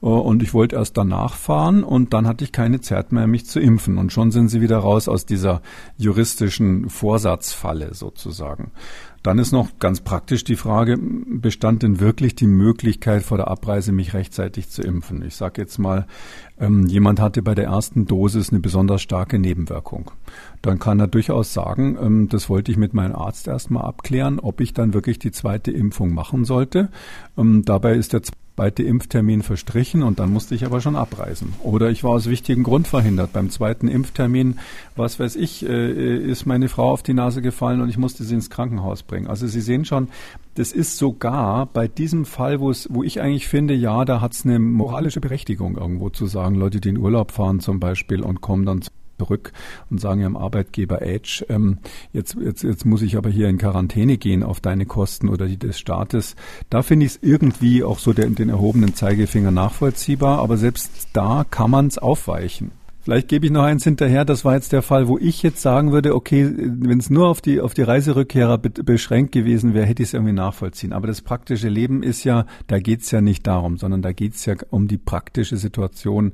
Äh, 0.02 0.06
und 0.06 0.42
ich 0.42 0.54
wollte 0.54 0.76
erst 0.76 0.96
danach 0.96 1.34
fahren 1.34 1.84
und 1.84 2.12
dann 2.12 2.26
hatte 2.26 2.44
ich 2.44 2.52
keine 2.52 2.80
Zeit 2.80 3.12
mehr, 3.12 3.26
mich 3.26 3.46
zu 3.46 3.60
impfen. 3.60 3.98
Und 3.98 4.12
schon 4.12 4.30
sind 4.30 4.48
sie 4.48 4.60
wieder 4.60 4.78
raus 4.78 5.08
aus 5.08 5.26
dieser 5.26 5.62
juristischen 5.96 6.88
Vorsatzfalle 6.88 7.94
sozusagen. 7.94 8.70
Dann 9.22 9.38
ist 9.38 9.52
noch 9.52 9.78
ganz 9.78 10.00
praktisch 10.00 10.44
die 10.44 10.56
Frage, 10.56 10.98
bestand 10.98 11.82
denn 11.82 12.00
wirklich 12.00 12.34
die 12.34 12.46
Möglichkeit 12.46 13.22
vor 13.22 13.38
der 13.38 13.48
Abreise, 13.48 13.92
mich 13.92 14.14
rechtzeitig 14.14 14.68
zu 14.68 14.82
impfen? 14.82 15.22
Ich 15.22 15.36
sage 15.36 15.60
jetzt 15.60 15.78
mal, 15.78 16.06
ähm, 16.58 16.86
jemand 16.86 17.20
hatte 17.20 17.42
bei 17.42 17.54
der 17.54 17.66
ersten 17.66 18.06
Dosis 18.06 18.50
eine 18.50 18.60
besonders 18.60 19.02
starke 19.02 19.38
Nebenwirkung. 19.38 20.10
Dann 20.62 20.78
kann 20.78 21.00
er 21.00 21.08
durchaus 21.08 21.52
sagen, 21.52 21.98
ähm, 22.00 22.28
das 22.28 22.48
wollte 22.48 22.70
ich 22.70 22.78
mit 22.78 22.94
meinem 22.94 23.14
Arzt 23.14 23.48
erstmal 23.48 23.84
abklären, 23.84 24.38
ob 24.38 24.60
ich 24.60 24.72
dann 24.72 24.94
wirklich 24.94 25.18
die 25.18 25.32
zweite 25.32 25.70
Impfung 25.70 26.14
machen 26.14 26.44
sollte. 26.44 26.88
Ähm, 27.36 27.64
dabei 27.64 27.94
ist 27.94 28.12
der 28.12 28.22
zweite 28.56 28.82
Impftermin 28.82 29.42
verstrichen 29.42 30.02
und 30.02 30.18
dann 30.18 30.32
musste 30.32 30.54
ich 30.54 30.64
aber 30.64 30.80
schon 30.80 30.96
abreisen. 30.96 31.52
Oder 31.62 31.90
ich 31.90 32.02
war 32.04 32.12
aus 32.12 32.26
wichtigem 32.26 32.62
Grund 32.64 32.88
verhindert. 32.88 33.34
Beim 33.34 33.50
zweiten 33.50 33.86
Impftermin, 33.86 34.58
was 34.96 35.20
weiß 35.20 35.36
ich, 35.36 35.68
äh, 35.68 36.16
ist 36.16 36.46
meine 36.46 36.70
Frau 36.70 36.90
auf 36.90 37.02
die 37.02 37.12
Nase 37.12 37.42
gefallen 37.42 37.82
und 37.82 37.90
ich 37.90 37.98
musste 37.98 38.24
sie 38.24 38.34
ins 38.34 38.48
Krankenhaus 38.48 39.02
bringen. 39.02 39.26
Also 39.26 39.46
Sie 39.46 39.60
sehen 39.60 39.84
schon, 39.84 40.08
das 40.54 40.72
ist 40.72 40.96
sogar 40.96 41.66
bei 41.66 41.86
diesem 41.86 42.24
Fall, 42.24 42.58
wo 42.58 42.70
es, 42.70 42.88
wo 42.90 43.02
ich 43.02 43.20
eigentlich 43.20 43.46
finde, 43.46 43.74
ja, 43.74 44.06
da 44.06 44.22
hat 44.22 44.32
es 44.32 44.46
eine 44.46 44.58
moralische 44.58 45.20
Berechtigung 45.20 45.76
irgendwo 45.76 46.08
zu 46.08 46.24
sagen, 46.24 46.54
Leute, 46.54 46.80
die 46.80 46.88
in 46.88 46.98
Urlaub 46.98 47.32
fahren 47.32 47.60
zum 47.60 47.78
Beispiel 47.78 48.22
und 48.22 48.40
kommen 48.40 48.64
dann 48.64 48.80
zurück 49.18 49.52
und 49.90 50.00
sagen 50.00 50.20
ihrem 50.20 50.36
Arbeitgeber 50.36 51.02
Edge, 51.02 51.44
ähm, 51.48 51.78
jetzt, 52.12 52.36
jetzt, 52.40 52.62
jetzt 52.62 52.84
muss 52.84 53.02
ich 53.02 53.16
aber 53.16 53.30
hier 53.30 53.48
in 53.48 53.58
Quarantäne 53.58 54.18
gehen 54.18 54.42
auf 54.42 54.60
deine 54.60 54.86
Kosten 54.86 55.28
oder 55.28 55.46
die 55.46 55.58
des 55.58 55.78
Staates. 55.78 56.36
Da 56.70 56.82
finde 56.82 57.06
ich 57.06 57.12
es 57.12 57.18
irgendwie 57.22 57.84
auch 57.84 57.98
so 57.98 58.12
den, 58.12 58.34
den 58.34 58.48
erhobenen 58.48 58.94
Zeigefinger 58.94 59.50
nachvollziehbar, 59.50 60.38
aber 60.38 60.56
selbst 60.56 61.08
da 61.12 61.44
kann 61.48 61.70
man 61.70 61.86
es 61.86 61.98
aufweichen. 61.98 62.70
Vielleicht 63.06 63.28
gebe 63.28 63.46
ich 63.46 63.52
noch 63.52 63.62
eins 63.62 63.84
hinterher. 63.84 64.24
Das 64.24 64.44
war 64.44 64.54
jetzt 64.54 64.72
der 64.72 64.82
Fall, 64.82 65.06
wo 65.06 65.16
ich 65.16 65.40
jetzt 65.44 65.62
sagen 65.62 65.92
würde, 65.92 66.12
okay, 66.12 66.52
wenn 66.56 66.98
es 66.98 67.08
nur 67.08 67.28
auf 67.28 67.40
die, 67.40 67.60
auf 67.60 67.72
die 67.72 67.82
Reiserückkehrer 67.82 68.58
be 68.58 68.70
beschränkt 68.70 69.30
gewesen 69.30 69.74
wäre, 69.74 69.86
hätte 69.86 70.02
ich 70.02 70.08
es 70.08 70.14
irgendwie 70.14 70.32
nachvollziehen. 70.32 70.92
Aber 70.92 71.06
das 71.06 71.22
praktische 71.22 71.68
Leben 71.68 72.02
ist 72.02 72.24
ja, 72.24 72.46
da 72.66 72.80
geht 72.80 73.02
es 73.02 73.12
ja 73.12 73.20
nicht 73.20 73.46
darum, 73.46 73.76
sondern 73.76 74.02
da 74.02 74.10
geht 74.10 74.34
es 74.34 74.44
ja 74.44 74.56
um 74.70 74.88
die 74.88 74.98
praktische 74.98 75.56
Situation. 75.56 76.32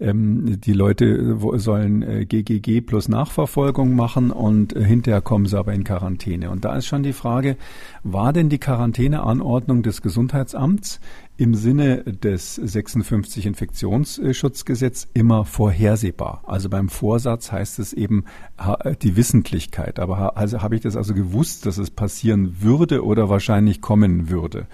Ähm, 0.00 0.60
die 0.60 0.74
Leute 0.74 1.38
sollen 1.54 2.02
äh, 2.02 2.26
GGG 2.26 2.82
plus 2.82 3.08
Nachverfolgung 3.08 3.96
machen 3.96 4.32
und 4.32 4.76
äh, 4.76 4.84
hinterher 4.84 5.22
kommen 5.22 5.46
sie 5.46 5.58
aber 5.58 5.72
in 5.72 5.82
Quarantäne. 5.82 6.50
Und 6.50 6.66
da 6.66 6.76
ist 6.76 6.84
schon 6.84 7.02
die 7.02 7.14
Frage, 7.14 7.56
war 8.02 8.34
denn 8.34 8.50
die 8.50 8.58
Quarantäneanordnung 8.58 9.82
des 9.82 10.02
Gesundheitsamts 10.02 11.00
im 11.36 11.54
Sinne 11.54 12.04
des 12.04 12.56
56 12.56 13.46
Infektionsschutzgesetz 13.46 15.08
immer 15.14 15.44
vorhersehbar. 15.44 16.42
Also 16.46 16.68
beim 16.68 16.88
Vorsatz 16.88 17.50
heißt 17.50 17.78
es 17.78 17.92
eben 17.92 18.24
die 19.02 19.16
Wissentlichkeit. 19.16 19.98
Aber 19.98 20.36
also 20.36 20.62
habe 20.62 20.76
ich 20.76 20.82
das 20.82 20.96
also 20.96 21.14
gewusst, 21.14 21.66
dass 21.66 21.78
es 21.78 21.90
passieren 21.90 22.60
würde 22.60 23.04
oder 23.04 23.28
wahrscheinlich 23.28 23.80
kommen 23.80 24.28
würde? 24.28 24.66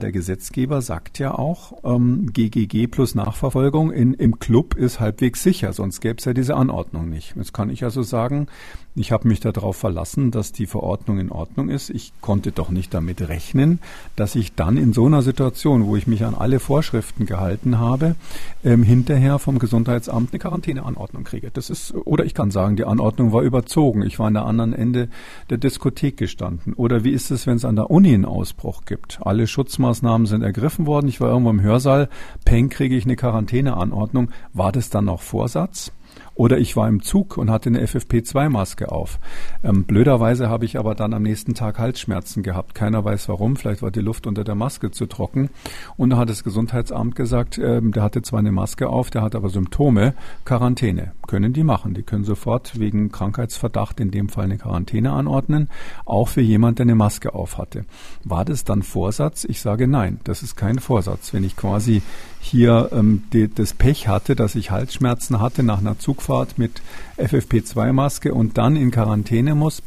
Der 0.00 0.10
Gesetzgeber 0.10 0.80
sagt 0.80 1.18
ja 1.18 1.34
auch, 1.34 1.84
ähm, 1.84 2.32
GGG 2.32 2.86
plus 2.86 3.14
Nachverfolgung 3.14 3.92
in, 3.92 4.14
im 4.14 4.38
Club 4.38 4.74
ist 4.74 5.00
halbwegs 5.00 5.42
sicher, 5.42 5.72
sonst 5.74 6.00
gäbe 6.00 6.16
es 6.18 6.24
ja 6.24 6.32
diese 6.32 6.56
Anordnung 6.56 7.10
nicht. 7.10 7.36
Jetzt 7.36 7.52
kann 7.52 7.68
ich 7.68 7.84
also 7.84 8.02
sagen, 8.02 8.46
ich 8.94 9.10
habe 9.10 9.26
mich 9.26 9.40
darauf 9.40 9.76
verlassen, 9.76 10.30
dass 10.30 10.52
die 10.52 10.66
Verordnung 10.66 11.18
in 11.18 11.30
Ordnung 11.30 11.70
ist. 11.70 11.88
Ich 11.88 12.12
konnte 12.20 12.52
doch 12.52 12.68
nicht 12.68 12.92
damit 12.92 13.26
rechnen, 13.26 13.80
dass 14.16 14.34
ich 14.34 14.54
dann 14.54 14.76
in 14.76 14.92
so 14.92 15.06
einer 15.06 15.22
Situation, 15.22 15.86
wo 15.86 15.96
ich 15.96 16.06
mich 16.06 16.24
an 16.24 16.34
alle 16.34 16.60
Vorschriften 16.60 17.24
gehalten 17.24 17.78
habe, 17.78 18.16
ähm, 18.64 18.82
hinterher 18.82 19.38
vom 19.38 19.58
Gesundheitsamt 19.58 20.32
eine 20.32 20.38
Quarantäneanordnung 20.38 21.24
kriege. 21.24 21.50
Das 21.50 21.70
ist, 21.70 21.94
oder 21.94 22.26
ich 22.26 22.34
kann 22.34 22.50
sagen, 22.50 22.76
die 22.76 22.84
Anordnung 22.84 23.32
war 23.32 23.42
überzogen. 23.42 24.02
Ich 24.02 24.18
war 24.18 24.26
an 24.26 24.34
der 24.34 24.44
anderen 24.44 24.74
Ende 24.74 25.08
der 25.48 25.56
Diskothek 25.56 26.18
gestanden. 26.18 26.74
Oder 26.74 27.02
wie 27.02 27.12
ist 27.12 27.30
es, 27.30 27.46
wenn 27.46 27.56
es 27.56 27.64
an 27.64 27.76
der 27.76 27.90
Uni 27.90 28.12
einen 28.12 28.26
Ausbruch 28.26 28.84
gibt? 28.84 29.20
Alle 29.22 29.46
Schutzmaßnahmen 29.46 30.26
sind 30.26 30.42
ergriffen 30.42 30.84
worden. 30.84 31.08
Ich 31.08 31.20
war 31.20 31.30
irgendwo 31.30 31.50
im 31.50 31.62
Hörsaal. 31.62 32.10
Peng 32.44 32.68
kriege 32.68 32.94
ich 32.94 33.06
eine 33.06 33.16
Quarantäneanordnung. 33.16 34.30
War 34.52 34.70
das 34.70 34.90
dann 34.90 35.06
noch 35.06 35.22
Vorsatz? 35.22 35.92
Oder 36.34 36.58
ich 36.58 36.76
war 36.76 36.88
im 36.88 37.02
Zug 37.02 37.36
und 37.36 37.50
hatte 37.50 37.68
eine 37.68 37.84
FFP2-Maske 37.84 38.90
auf. 38.90 39.18
Ähm, 39.62 39.84
blöderweise 39.84 40.48
habe 40.48 40.64
ich 40.64 40.78
aber 40.78 40.94
dann 40.94 41.12
am 41.12 41.22
nächsten 41.22 41.54
Tag 41.54 41.78
Halsschmerzen 41.78 42.42
gehabt. 42.42 42.74
Keiner 42.74 43.04
weiß 43.04 43.28
warum. 43.28 43.56
Vielleicht 43.56 43.82
war 43.82 43.90
die 43.90 44.00
Luft 44.00 44.26
unter 44.26 44.44
der 44.44 44.54
Maske 44.54 44.90
zu 44.90 45.06
trocken. 45.06 45.50
Und 45.96 46.10
da 46.10 46.16
hat 46.16 46.30
das 46.30 46.42
Gesundheitsamt 46.42 47.16
gesagt, 47.16 47.58
ähm, 47.58 47.92
der 47.92 48.02
hatte 48.02 48.22
zwar 48.22 48.38
eine 48.38 48.52
Maske 48.52 48.88
auf, 48.88 49.10
der 49.10 49.22
hat 49.22 49.34
aber 49.34 49.50
Symptome. 49.50 50.14
Quarantäne. 50.44 51.12
Können 51.26 51.52
die 51.52 51.64
machen. 51.64 51.94
Die 51.94 52.02
können 52.02 52.24
sofort 52.24 52.78
wegen 52.78 53.12
Krankheitsverdacht 53.12 54.00
in 54.00 54.10
dem 54.10 54.28
Fall 54.28 54.44
eine 54.44 54.58
Quarantäne 54.58 55.12
anordnen. 55.12 55.68
Auch 56.04 56.28
für 56.28 56.40
jemand, 56.40 56.78
der 56.78 56.84
eine 56.84 56.94
Maske 56.94 57.34
auf 57.34 57.58
hatte. 57.58 57.84
War 58.24 58.44
das 58.44 58.64
dann 58.64 58.82
Vorsatz? 58.82 59.44
Ich 59.44 59.60
sage 59.60 59.86
nein. 59.86 60.18
Das 60.24 60.42
ist 60.42 60.56
kein 60.56 60.78
Vorsatz. 60.78 61.34
Wenn 61.34 61.44
ich 61.44 61.56
quasi 61.56 62.02
hier 62.42 62.90
ähm, 62.92 63.22
die, 63.32 63.48
das 63.48 63.72
Pech 63.72 64.08
hatte, 64.08 64.34
dass 64.34 64.56
ich 64.56 64.70
Halsschmerzen 64.70 65.40
hatte 65.40 65.62
nach 65.62 65.78
einer 65.78 65.98
Zugfahrt 65.98 66.58
mit 66.58 66.82
FFP2-Maske 67.16 68.32
und 68.32 68.58
dann 68.58 68.76
in 68.76 68.90
Quarantäne 68.90 69.54
muss. 69.54 69.82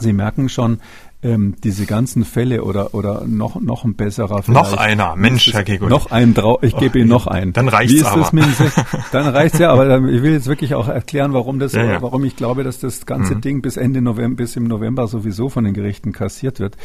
Sie 0.00 0.12
merken 0.12 0.48
schon, 0.48 0.80
ähm, 1.24 1.54
diese 1.64 1.86
ganzen 1.86 2.24
Fälle 2.24 2.62
oder 2.62 2.94
oder 2.94 3.24
noch 3.26 3.60
noch 3.60 3.84
ein 3.84 3.94
besserer 3.94 4.42
vielleicht. 4.42 4.72
Noch 4.72 4.78
einer, 4.78 5.16
Mensch, 5.16 5.52
Herr 5.52 5.64
Kegel. 5.64 5.88
Noch 5.88 6.10
einen 6.10 6.34
drauf, 6.34 6.62
ich 6.62 6.76
gebe 6.76 6.98
Ihnen 6.98 7.08
noch 7.08 7.26
einen. 7.26 7.54
Dann 7.54 7.68
reicht's 7.68 7.94
Wie 7.94 7.98
ist 7.98 8.06
aber. 8.06 8.20
Das 8.20 8.32
mit, 8.32 8.44
dann 9.12 9.26
reicht's 9.28 9.58
ja, 9.58 9.72
aber 9.72 9.96
ich 10.06 10.22
will 10.22 10.32
jetzt 10.32 10.46
wirklich 10.46 10.74
auch 10.74 10.86
erklären, 10.86 11.32
warum 11.32 11.58
das, 11.58 11.72
ja, 11.72 11.84
ja. 11.84 12.02
warum 12.02 12.24
ich 12.24 12.36
glaube, 12.36 12.62
dass 12.62 12.78
das 12.78 13.06
ganze 13.06 13.36
mhm. 13.36 13.40
Ding 13.40 13.62
bis 13.62 13.78
Ende 13.78 14.02
November, 14.02 14.36
bis 14.36 14.54
im 14.56 14.64
November 14.64 15.08
sowieso 15.08 15.48
von 15.48 15.64
den 15.64 15.72
Gerichten 15.72 16.12
kassiert 16.12 16.60
wird. 16.60 16.76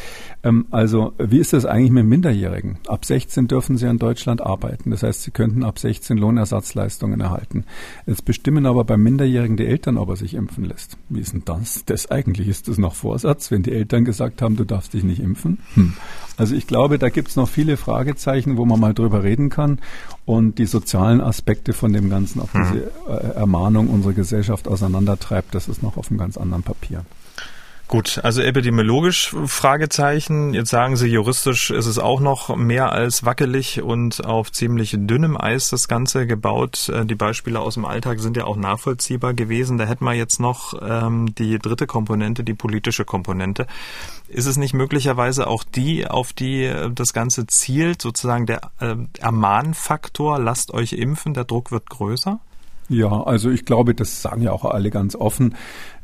Ähm, 0.42 0.66
also, 0.70 1.12
wie 1.18 1.38
ist 1.38 1.52
das 1.52 1.66
eigentlich 1.66 1.90
mit 1.90 2.06
Minderjährigen? 2.06 2.78
Ab 2.88 3.04
16 3.04 3.46
dürfen 3.46 3.76
sie 3.76 3.86
in 3.86 3.98
Deutschland 3.98 4.40
arbeiten. 4.40 4.90
Das 4.90 5.02
heißt, 5.02 5.22
sie 5.22 5.32
könnten 5.32 5.64
ab 5.64 5.78
16 5.78 6.16
Lohnersatzleistungen 6.16 7.20
erhalten. 7.20 7.64
Jetzt 8.06 8.24
bestimmen 8.24 8.64
aber 8.64 8.84
bei 8.84 8.96
Minderjährigen 8.96 9.58
die 9.58 9.66
Eltern, 9.66 9.98
ob 9.98 10.08
er 10.08 10.16
sich 10.16 10.34
impfen 10.34 10.64
lässt. 10.64 10.96
Wie 11.10 11.20
ist 11.20 11.34
denn 11.34 11.42
das? 11.44 11.84
Das 11.84 12.10
eigentlich 12.10 12.48
ist 12.48 12.68
das 12.68 12.78
noch 12.78 12.94
Vorsatz, 12.94 13.50
wenn 13.50 13.62
die 13.62 13.72
Eltern 13.72 14.04
gesagt 14.04 14.29
gesagt 14.30 14.42
haben, 14.42 14.56
du 14.56 14.64
darfst 14.64 14.94
dich 14.94 15.04
nicht 15.04 15.20
impfen. 15.20 15.58
Hm. 15.74 15.94
Also 16.36 16.54
ich 16.54 16.66
glaube, 16.66 16.98
da 16.98 17.10
gibt 17.10 17.28
es 17.28 17.36
noch 17.36 17.48
viele 17.48 17.76
Fragezeichen, 17.76 18.56
wo 18.56 18.64
man 18.64 18.80
mal 18.80 18.94
drüber 18.94 19.22
reden 19.22 19.50
kann 19.50 19.78
und 20.24 20.58
die 20.58 20.66
sozialen 20.66 21.20
Aspekte 21.20 21.72
von 21.72 21.92
dem 21.92 22.08
Ganzen, 22.08 22.40
ob 22.40 22.52
hm. 22.52 22.62
diese 22.62 22.92
äh, 23.08 23.36
Ermahnung 23.36 23.88
unsere 23.88 24.14
Gesellschaft 24.14 24.68
auseinandertreibt, 24.68 25.54
das 25.54 25.68
ist 25.68 25.82
noch 25.82 25.96
auf 25.96 26.10
einem 26.10 26.18
ganz 26.18 26.36
anderen 26.36 26.62
Papier. 26.62 27.04
Gut, 27.90 28.20
also 28.22 28.40
epidemiologisch 28.40 29.34
Fragezeichen. 29.46 30.54
Jetzt 30.54 30.70
sagen 30.70 30.94
Sie, 30.94 31.08
juristisch 31.08 31.72
ist 31.72 31.86
es 31.86 31.98
auch 31.98 32.20
noch 32.20 32.54
mehr 32.54 32.92
als 32.92 33.24
wackelig 33.24 33.82
und 33.82 34.24
auf 34.24 34.52
ziemlich 34.52 34.94
dünnem 34.96 35.36
Eis 35.36 35.70
das 35.70 35.88
Ganze 35.88 36.28
gebaut. 36.28 36.88
Äh, 36.88 37.04
die 37.04 37.16
Beispiele 37.16 37.58
aus 37.58 37.74
dem 37.74 37.84
Alltag 37.84 38.20
sind 38.20 38.36
ja 38.36 38.44
auch 38.44 38.54
nachvollziehbar 38.54 39.34
gewesen. 39.34 39.76
Da 39.76 39.86
hätten 39.86 40.04
wir 40.04 40.14
jetzt 40.14 40.38
noch 40.38 40.80
ähm, 40.80 41.34
die 41.34 41.58
dritte 41.58 41.88
Komponente, 41.88 42.44
die 42.44 42.54
politische 42.54 43.04
Komponente. 43.04 43.66
Ist 44.28 44.46
es 44.46 44.56
nicht 44.56 44.72
möglicherweise 44.72 45.48
auch 45.48 45.64
die, 45.64 46.06
auf 46.06 46.32
die 46.32 46.66
äh, 46.66 46.92
das 46.92 47.12
Ganze 47.12 47.48
zielt, 47.48 48.02
sozusagen 48.02 48.46
der 48.46 48.70
äh, 48.78 48.94
Ermahnfaktor, 49.18 50.38
lasst 50.38 50.72
euch 50.72 50.92
impfen, 50.92 51.34
der 51.34 51.42
Druck 51.42 51.72
wird 51.72 51.90
größer? 51.90 52.38
Ja, 52.90 53.22
also 53.22 53.50
ich 53.50 53.64
glaube, 53.64 53.94
das 53.94 54.20
sagen 54.20 54.42
ja 54.42 54.50
auch 54.50 54.64
alle 54.64 54.90
ganz 54.90 55.14
offen. 55.14 55.54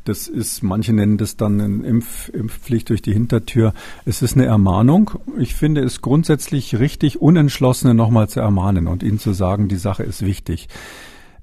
Das 0.05 0.29
ist, 0.29 0.63
manche 0.63 0.93
nennen 0.93 1.19
das 1.19 1.37
dann 1.37 1.61
eine 1.61 1.85
Impf, 1.85 2.29
Impfpflicht 2.29 2.89
durch 2.91 3.03
die 3.03 3.13
Hintertür. 3.13 3.75
Es 4.05 4.23
ist 4.23 4.37
eine 4.37 4.45
Ermahnung. 4.47 5.11
Ich 5.37 5.57
finde 5.57 5.83
es 5.83 6.01
grundsätzlich 6.01 6.79
richtig, 6.79 7.21
Unentschlossene 7.21 7.93
nochmal 7.93 8.29
zu 8.29 8.39
ermahnen 8.39 8.87
und 8.87 9.03
ihnen 9.03 9.19
zu 9.19 9.33
sagen, 9.33 9.67
die 9.67 9.77
Sache 9.77 10.05
ist 10.05 10.25
wichtig. 10.25 10.69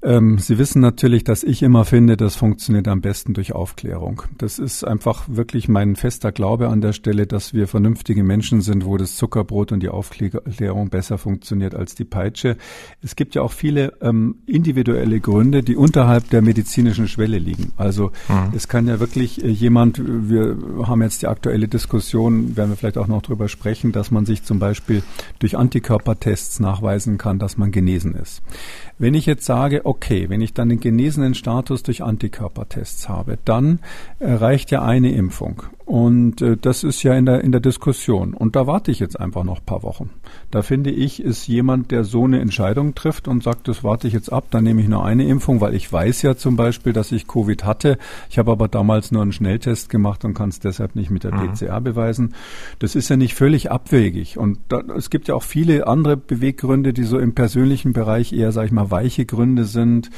Ähm, 0.04 0.38
Sie 0.38 0.58
wissen 0.58 0.82
natürlich, 0.82 1.24
dass 1.24 1.42
ich 1.42 1.62
immer 1.62 1.86
finde, 1.86 2.18
das 2.18 2.36
funktioniert 2.36 2.88
am 2.88 3.00
besten 3.00 3.32
durch 3.32 3.54
Aufklärung. 3.54 4.22
Das 4.36 4.58
ist 4.58 4.84
einfach 4.84 5.24
wirklich 5.28 5.66
mein 5.66 5.96
fester 5.96 6.30
Glaube 6.30 6.68
an 6.68 6.82
der 6.82 6.92
Stelle, 6.92 7.26
dass 7.26 7.54
wir 7.54 7.66
vernünftige 7.66 8.22
Menschen 8.22 8.60
sind, 8.60 8.84
wo 8.84 8.98
das 8.98 9.16
Zuckerbrot 9.16 9.72
und 9.72 9.82
die 9.82 9.88
Aufklärung 9.88 10.90
besser 10.90 11.16
funktioniert 11.16 11.74
als 11.74 11.94
die 11.94 12.04
Peitsche. 12.04 12.58
Es 13.02 13.16
gibt 13.16 13.34
ja 13.34 13.40
auch 13.40 13.52
viele 13.52 13.94
ähm, 14.02 14.36
individuelle 14.44 15.20
Gründe, 15.20 15.62
die 15.62 15.74
unterhalb 15.74 16.28
der 16.28 16.42
medizinischen 16.42 17.08
Schwelle 17.08 17.38
liegen. 17.38 17.72
Also 17.78 18.12
mhm. 18.28 18.52
es 18.54 18.68
kann 18.68 18.86
ja 18.86 19.00
wirklich 19.00 19.42
äh, 19.42 19.48
jemand, 19.48 20.02
wir 20.04 20.58
haben 20.86 21.00
jetzt 21.00 21.22
die 21.22 21.28
aktuelle 21.28 21.66
Diskussion, 21.66 22.58
werden 22.58 22.70
wir 22.70 22.76
vielleicht 22.76 22.98
auch 22.98 23.08
noch 23.08 23.22
drüber 23.22 23.48
sprechen, 23.48 23.92
dass 23.92 24.10
man 24.10 24.26
sich 24.26 24.42
zum 24.42 24.58
Beispiel 24.58 25.02
durch 25.38 25.56
Antikörpertests 25.56 26.60
nachweisen 26.60 27.16
kann, 27.16 27.38
dass 27.38 27.56
man 27.56 27.70
genesen 27.70 28.14
ist. 28.14 28.42
Wenn 28.98 29.14
ich 29.14 29.26
jetzt 29.26 29.44
sage, 29.44 29.84
okay, 29.84 30.28
wenn 30.28 30.40
ich 30.40 30.54
dann 30.54 30.68
den 30.68 30.80
genesenen 30.80 31.34
Status 31.34 31.82
durch 31.82 32.02
Antikörpertests 32.02 33.08
habe, 33.08 33.38
dann 33.44 33.80
äh, 34.20 34.32
reicht 34.32 34.70
ja 34.70 34.82
eine 34.82 35.12
Impfung. 35.12 35.64
Und 35.84 36.40
äh, 36.40 36.56
das 36.56 36.82
ist 36.82 37.02
ja 37.02 37.14
in 37.14 37.26
der, 37.26 37.42
in 37.42 37.52
der 37.52 37.60
Diskussion. 37.60 38.32
Und 38.32 38.56
da 38.56 38.66
warte 38.66 38.90
ich 38.90 39.00
jetzt 39.00 39.20
einfach 39.20 39.44
noch 39.44 39.58
ein 39.58 39.66
paar 39.66 39.82
Wochen. 39.82 40.10
Da 40.50 40.62
finde 40.62 40.90
ich, 40.90 41.22
ist 41.22 41.46
jemand, 41.46 41.90
der 41.90 42.04
so 42.04 42.24
eine 42.24 42.40
Entscheidung 42.40 42.94
trifft 42.94 43.28
und 43.28 43.42
sagt, 43.42 43.68
das 43.68 43.84
warte 43.84 44.06
ich 44.08 44.14
jetzt 44.14 44.32
ab, 44.32 44.46
dann 44.50 44.64
nehme 44.64 44.80
ich 44.80 44.88
nur 44.88 45.04
eine 45.04 45.26
Impfung, 45.26 45.60
weil 45.60 45.74
ich 45.74 45.92
weiß 45.92 46.22
ja 46.22 46.36
zum 46.36 46.56
Beispiel, 46.56 46.94
dass 46.94 47.12
ich 47.12 47.26
Covid 47.26 47.64
hatte. 47.64 47.98
Ich 48.30 48.38
habe 48.38 48.52
aber 48.52 48.68
damals 48.68 49.12
nur 49.12 49.20
einen 49.20 49.32
Schnelltest 49.32 49.90
gemacht 49.90 50.24
und 50.24 50.32
kann 50.32 50.48
es 50.48 50.58
deshalb 50.58 50.96
nicht 50.96 51.10
mit 51.10 51.24
der 51.24 51.34
mhm. 51.34 51.52
PCR 51.52 51.82
beweisen. 51.82 52.34
Das 52.78 52.94
ist 52.94 53.10
ja 53.10 53.16
nicht 53.16 53.34
völlig 53.34 53.70
abwegig. 53.70 54.38
Und 54.38 54.58
da, 54.68 54.80
es 54.96 55.10
gibt 55.10 55.28
ja 55.28 55.34
auch 55.34 55.42
viele 55.42 55.86
andere 55.86 56.16
Beweggründe, 56.16 56.94
die 56.94 57.04
so 57.04 57.18
im 57.18 57.34
persönlichen 57.34 57.92
Bereich 57.92 58.32
eher, 58.32 58.52
sage 58.52 58.68
ich 58.68 58.72
mal, 58.72 58.83
weiche 58.90 59.26
Gründe 59.26 59.64
sind. 59.64 60.10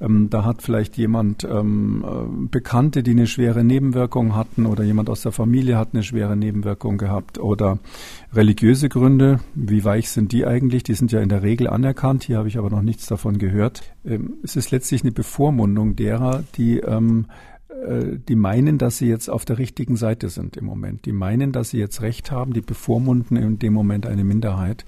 Ähm, 0.00 0.28
da 0.30 0.44
hat 0.44 0.62
vielleicht 0.62 0.96
jemand 0.96 1.44
ähm, 1.44 2.04
äh, 2.06 2.48
Bekannte, 2.50 3.02
die 3.02 3.12
eine 3.12 3.26
schwere 3.26 3.64
Nebenwirkung 3.64 4.34
hatten 4.34 4.66
oder 4.66 4.84
jemand 4.84 5.10
aus 5.10 5.22
der 5.22 5.32
Familie 5.32 5.78
hat 5.78 5.90
eine 5.92 6.02
schwere 6.02 6.36
Nebenwirkung 6.36 6.98
gehabt 6.98 7.38
oder 7.38 7.78
religiöse 8.32 8.88
Gründe. 8.88 9.40
Wie 9.54 9.84
weich 9.84 10.10
sind 10.10 10.32
die 10.32 10.46
eigentlich? 10.46 10.82
Die 10.82 10.94
sind 10.94 11.12
ja 11.12 11.20
in 11.20 11.28
der 11.28 11.42
Regel 11.42 11.68
anerkannt. 11.68 12.24
Hier 12.24 12.38
habe 12.38 12.48
ich 12.48 12.58
aber 12.58 12.70
noch 12.70 12.82
nichts 12.82 13.06
davon 13.06 13.38
gehört. 13.38 13.82
Ähm, 14.04 14.34
es 14.42 14.56
ist 14.56 14.70
letztlich 14.70 15.02
eine 15.02 15.12
Bevormundung 15.12 15.96
derer, 15.96 16.44
die 16.56 16.78
ähm, 16.78 17.26
äh, 17.28 17.55
die 18.28 18.36
meinen, 18.36 18.78
dass 18.78 18.98
sie 18.98 19.08
jetzt 19.08 19.28
auf 19.28 19.44
der 19.44 19.58
richtigen 19.58 19.96
Seite 19.96 20.28
sind 20.28 20.56
im 20.56 20.64
Moment. 20.64 21.04
Die 21.06 21.12
meinen, 21.12 21.52
dass 21.52 21.70
sie 21.70 21.78
jetzt 21.78 22.02
Recht 22.02 22.30
haben, 22.30 22.52
die 22.52 22.60
bevormunden 22.60 23.36
in 23.36 23.58
dem 23.58 23.72
Moment 23.72 24.06
eine 24.06 24.24
Minderheit. 24.24 24.84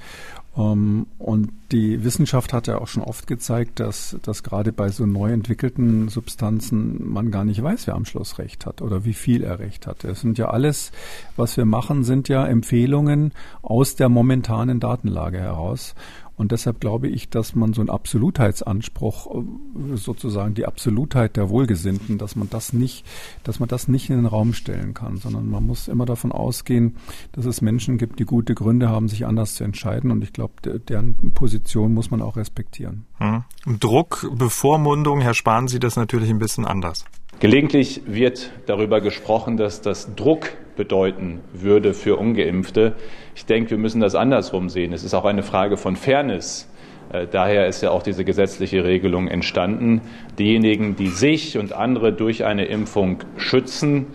Ähm, 0.58 1.06
und 1.18 1.50
die 1.70 2.02
Wissenschaft 2.02 2.52
hat 2.52 2.66
ja 2.66 2.78
auch 2.78 2.88
schon 2.88 3.02
oft 3.02 3.26
gezeigt, 3.26 3.78
dass, 3.80 4.16
dass 4.22 4.42
gerade 4.42 4.72
bei 4.72 4.88
so 4.88 5.06
neu 5.06 5.30
entwickelten 5.32 6.08
Substanzen 6.08 7.08
man 7.10 7.30
gar 7.30 7.44
nicht 7.44 7.62
weiß, 7.62 7.86
wer 7.86 7.94
am 7.94 8.04
Schluss 8.04 8.38
Recht 8.38 8.66
hat 8.66 8.82
oder 8.82 9.04
wie 9.04 9.14
viel 9.14 9.44
er 9.44 9.60
Recht 9.60 9.86
hat. 9.86 10.04
Es 10.04 10.20
sind 10.20 10.38
ja 10.38 10.48
alles, 10.48 10.90
was 11.36 11.56
wir 11.56 11.64
machen, 11.64 12.04
sind 12.04 12.28
ja 12.28 12.46
Empfehlungen 12.46 13.32
aus 13.62 13.94
der 13.96 14.08
momentanen 14.08 14.80
Datenlage 14.80 15.38
heraus. 15.38 15.94
Und 16.38 16.52
deshalb 16.52 16.80
glaube 16.80 17.08
ich, 17.08 17.28
dass 17.28 17.54
man 17.54 17.72
so 17.74 17.82
einen 17.82 17.90
Absolutheitsanspruch, 17.90 19.34
äh, 19.34 19.96
sozusagen 19.96 20.54
die 20.54 20.66
Absolutheit 20.66 21.36
der 21.36 21.50
Wohlgesinnten, 21.50 22.16
dass 22.16 22.36
man 22.36 22.48
das 22.48 22.72
nicht, 22.72 23.04
dass 23.42 23.60
man 23.60 23.68
das 23.68 23.88
nicht 23.88 24.08
in 24.08 24.16
den 24.16 24.26
Raum 24.26 24.54
stellen 24.54 24.94
kann, 24.94 25.16
sondern 25.16 25.50
man 25.50 25.66
muss 25.66 25.88
immer 25.88 26.06
davon 26.06 26.32
ausgehen, 26.32 26.96
dass 27.32 27.44
es 27.44 27.60
Menschen 27.60 27.98
gibt, 27.98 28.20
die 28.20 28.24
gute 28.24 28.54
Gründe 28.54 28.88
haben, 28.88 29.08
sich 29.08 29.26
anders 29.26 29.54
zu 29.54 29.64
entscheiden. 29.64 30.10
Und 30.10 30.22
ich 30.22 30.32
glaube, 30.32 30.54
deren 30.78 31.32
Position 31.34 31.92
muss 31.92 32.10
man 32.10 32.22
auch 32.22 32.36
respektieren. 32.36 33.04
Hm. 33.18 33.42
Druck, 33.80 34.30
Bevormundung, 34.32 35.20
Herr 35.20 35.34
Spahn 35.34 35.68
sieht 35.68 35.82
das 35.82 35.96
natürlich 35.96 36.30
ein 36.30 36.38
bisschen 36.38 36.64
anders. 36.64 37.04
Gelegentlich 37.40 38.02
wird 38.06 38.50
darüber 38.66 39.00
gesprochen, 39.00 39.56
dass 39.56 39.80
das 39.80 40.16
Druck 40.16 40.50
bedeuten 40.76 41.40
würde 41.52 41.94
für 41.94 42.16
ungeimpfte. 42.16 42.96
Ich 43.38 43.46
denke, 43.46 43.70
wir 43.70 43.78
müssen 43.78 44.00
das 44.00 44.16
andersrum 44.16 44.68
sehen. 44.68 44.92
Es 44.92 45.04
ist 45.04 45.14
auch 45.14 45.24
eine 45.24 45.44
Frage 45.44 45.76
von 45.76 45.94
Fairness. 45.94 46.68
Äh, 47.12 47.28
daher 47.30 47.68
ist 47.68 47.80
ja 47.82 47.92
auch 47.92 48.02
diese 48.02 48.24
gesetzliche 48.24 48.82
Regelung 48.82 49.28
entstanden. 49.28 50.00
Diejenigen, 50.40 50.96
die 50.96 51.06
sich 51.06 51.56
und 51.56 51.72
andere 51.72 52.12
durch 52.12 52.44
eine 52.44 52.64
Impfung 52.64 53.18
schützen, 53.36 54.06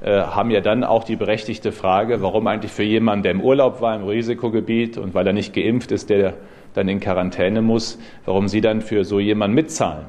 äh, 0.00 0.22
haben 0.22 0.50
ja 0.50 0.60
dann 0.60 0.82
auch 0.82 1.04
die 1.04 1.14
berechtigte 1.14 1.70
Frage, 1.70 2.22
warum 2.22 2.48
eigentlich 2.48 2.72
für 2.72 2.82
jemanden, 2.82 3.22
der 3.22 3.30
im 3.30 3.40
Urlaub 3.40 3.80
war, 3.80 3.94
im 3.94 4.02
Risikogebiet 4.02 4.98
und 4.98 5.14
weil 5.14 5.28
er 5.28 5.32
nicht 5.32 5.54
geimpft 5.54 5.92
ist, 5.92 6.10
der 6.10 6.34
dann 6.74 6.88
in 6.88 6.98
Quarantäne 6.98 7.62
muss, 7.62 8.00
warum 8.24 8.48
sie 8.48 8.60
dann 8.60 8.80
für 8.80 9.04
so 9.04 9.20
jemanden 9.20 9.54
mitzahlen. 9.54 10.06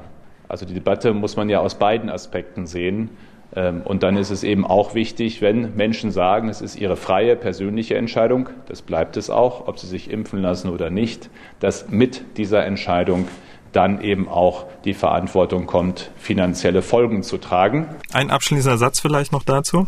Also 0.48 0.66
die 0.66 0.74
Debatte 0.74 1.14
muss 1.14 1.36
man 1.36 1.48
ja 1.48 1.60
aus 1.60 1.76
beiden 1.76 2.10
Aspekten 2.10 2.66
sehen. 2.66 3.10
Ähm, 3.56 3.82
und 3.84 4.02
dann 4.02 4.16
ist 4.16 4.30
es 4.30 4.42
eben 4.42 4.66
auch 4.66 4.94
wichtig, 4.94 5.40
wenn 5.40 5.74
Menschen 5.76 6.10
sagen, 6.10 6.48
es 6.48 6.60
ist 6.60 6.76
ihre 6.76 6.96
freie 6.96 7.36
persönliche 7.36 7.96
Entscheidung, 7.96 8.48
das 8.66 8.82
bleibt 8.82 9.16
es 9.16 9.30
auch, 9.30 9.68
ob 9.68 9.78
sie 9.78 9.86
sich 9.86 10.10
impfen 10.10 10.40
lassen 10.40 10.70
oder 10.70 10.90
nicht, 10.90 11.30
dass 11.60 11.88
mit 11.88 12.36
dieser 12.36 12.64
Entscheidung 12.64 13.28
dann 13.72 14.00
eben 14.00 14.28
auch 14.28 14.66
die 14.84 14.94
Verantwortung 14.94 15.66
kommt, 15.66 16.10
finanzielle 16.16 16.82
Folgen 16.82 17.22
zu 17.22 17.38
tragen. 17.38 17.88
Ein 18.12 18.30
abschließender 18.30 18.78
Satz 18.78 19.00
vielleicht 19.00 19.32
noch 19.32 19.42
dazu. 19.42 19.86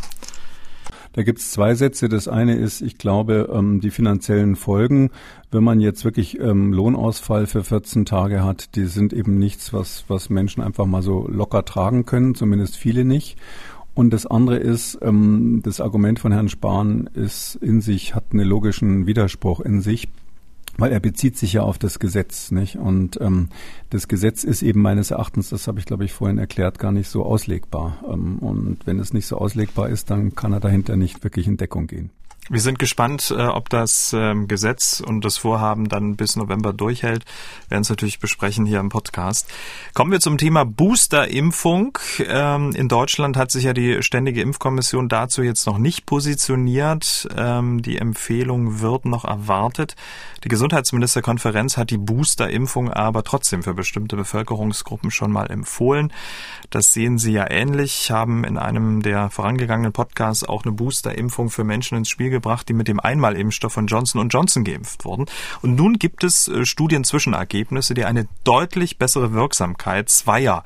Da 1.16 1.22
gibt 1.22 1.38
es 1.38 1.50
zwei 1.50 1.74
Sätze. 1.74 2.10
Das 2.10 2.28
eine 2.28 2.56
ist, 2.56 2.82
ich 2.82 2.98
glaube, 2.98 3.48
ähm, 3.50 3.80
die 3.80 3.90
finanziellen 3.90 4.54
Folgen, 4.54 5.10
wenn 5.50 5.64
man 5.64 5.80
jetzt 5.80 6.04
wirklich 6.04 6.38
ähm, 6.38 6.74
Lohnausfall 6.74 7.46
für 7.46 7.64
14 7.64 8.04
Tage 8.04 8.44
hat, 8.44 8.76
die 8.76 8.84
sind 8.84 9.14
eben 9.14 9.38
nichts, 9.38 9.72
was, 9.72 10.04
was 10.08 10.28
Menschen 10.28 10.62
einfach 10.62 10.84
mal 10.84 11.00
so 11.00 11.26
locker 11.26 11.64
tragen 11.64 12.04
können, 12.04 12.34
zumindest 12.34 12.76
viele 12.76 13.06
nicht. 13.06 13.38
Und 13.94 14.10
das 14.10 14.26
andere 14.26 14.58
ist, 14.58 14.98
ähm, 15.00 15.62
das 15.64 15.80
Argument 15.80 16.18
von 16.18 16.32
Herrn 16.32 16.50
Spahn 16.50 17.08
ist 17.14 17.54
in 17.62 17.80
sich, 17.80 18.14
hat 18.14 18.24
einen 18.32 18.46
logischen 18.46 19.06
Widerspruch 19.06 19.60
in 19.60 19.80
sich 19.80 20.08
weil 20.78 20.92
er 20.92 21.00
bezieht 21.00 21.36
sich 21.36 21.54
ja 21.54 21.62
auf 21.62 21.78
das 21.78 21.98
Gesetz, 21.98 22.50
nicht? 22.50 22.76
Und 22.76 23.20
ähm, 23.20 23.48
das 23.90 24.08
Gesetz 24.08 24.44
ist 24.44 24.62
eben 24.62 24.82
meines 24.82 25.10
Erachtens, 25.10 25.48
das 25.48 25.66
habe 25.66 25.78
ich 25.78 25.86
glaube 25.86 26.04
ich 26.04 26.12
vorhin 26.12 26.38
erklärt, 26.38 26.78
gar 26.78 26.92
nicht 26.92 27.08
so 27.08 27.24
auslegbar. 27.24 27.98
Ähm, 28.10 28.38
und 28.38 28.86
wenn 28.86 28.98
es 28.98 29.12
nicht 29.12 29.26
so 29.26 29.38
auslegbar 29.38 29.88
ist, 29.88 30.10
dann 30.10 30.34
kann 30.34 30.52
er 30.52 30.60
dahinter 30.60 30.96
nicht 30.96 31.24
wirklich 31.24 31.46
in 31.46 31.56
Deckung 31.56 31.86
gehen. 31.86 32.10
Wir 32.48 32.60
sind 32.60 32.78
gespannt, 32.78 33.34
äh, 33.36 33.42
ob 33.42 33.70
das 33.70 34.14
ähm, 34.16 34.46
Gesetz 34.46 35.02
und 35.04 35.24
das 35.24 35.36
Vorhaben 35.36 35.88
dann 35.88 36.14
bis 36.14 36.36
November 36.36 36.72
durchhält. 36.72 37.24
Wir 37.64 37.72
werden 37.72 37.82
es 37.82 37.88
natürlich 37.88 38.20
besprechen 38.20 38.66
hier 38.66 38.78
im 38.78 38.88
Podcast. 38.88 39.52
Kommen 39.94 40.12
wir 40.12 40.20
zum 40.20 40.38
Thema 40.38 40.64
Boosterimpfung. 40.64 41.98
Ähm, 42.24 42.70
in 42.76 42.86
Deutschland 42.86 43.36
hat 43.36 43.50
sich 43.50 43.64
ja 43.64 43.72
die 43.72 44.00
Ständige 44.04 44.42
Impfkommission 44.42 45.08
dazu 45.08 45.42
jetzt 45.42 45.66
noch 45.66 45.78
nicht 45.78 46.06
positioniert. 46.06 47.26
Ähm, 47.36 47.82
die 47.82 47.98
Empfehlung 47.98 48.80
wird 48.80 49.06
noch 49.06 49.24
erwartet. 49.24 49.96
Die 50.46 50.50
Gesundheitsministerkonferenz 50.50 51.76
hat 51.76 51.90
die 51.90 51.98
Boosterimpfung 51.98 52.92
aber 52.92 53.24
trotzdem 53.24 53.64
für 53.64 53.74
bestimmte 53.74 54.14
Bevölkerungsgruppen 54.14 55.10
schon 55.10 55.32
mal 55.32 55.50
empfohlen. 55.50 56.12
Das 56.70 56.92
sehen 56.92 57.18
Sie 57.18 57.32
ja 57.32 57.50
ähnlich, 57.50 58.12
haben 58.12 58.44
in 58.44 58.56
einem 58.56 59.02
der 59.02 59.28
vorangegangenen 59.28 59.92
Podcasts 59.92 60.44
auch 60.44 60.64
eine 60.64 60.70
Boosterimpfung 60.70 61.50
für 61.50 61.64
Menschen 61.64 61.98
ins 61.98 62.10
Spiel 62.10 62.30
gebracht, 62.30 62.68
die 62.68 62.74
mit 62.74 62.86
dem 62.86 63.00
Einmalimpfstoff 63.00 63.72
von 63.72 63.88
Johnson 63.88 64.28
Johnson 64.28 64.62
geimpft 64.62 65.04
wurden. 65.04 65.26
Und 65.62 65.74
nun 65.74 65.98
gibt 65.98 66.22
es 66.22 66.46
äh, 66.46 66.64
Studienzwischenergebnisse, 66.64 67.94
die 67.94 68.04
eine 68.04 68.28
deutlich 68.44 68.98
bessere 68.98 69.32
Wirksamkeit 69.32 70.10
zweier 70.10 70.62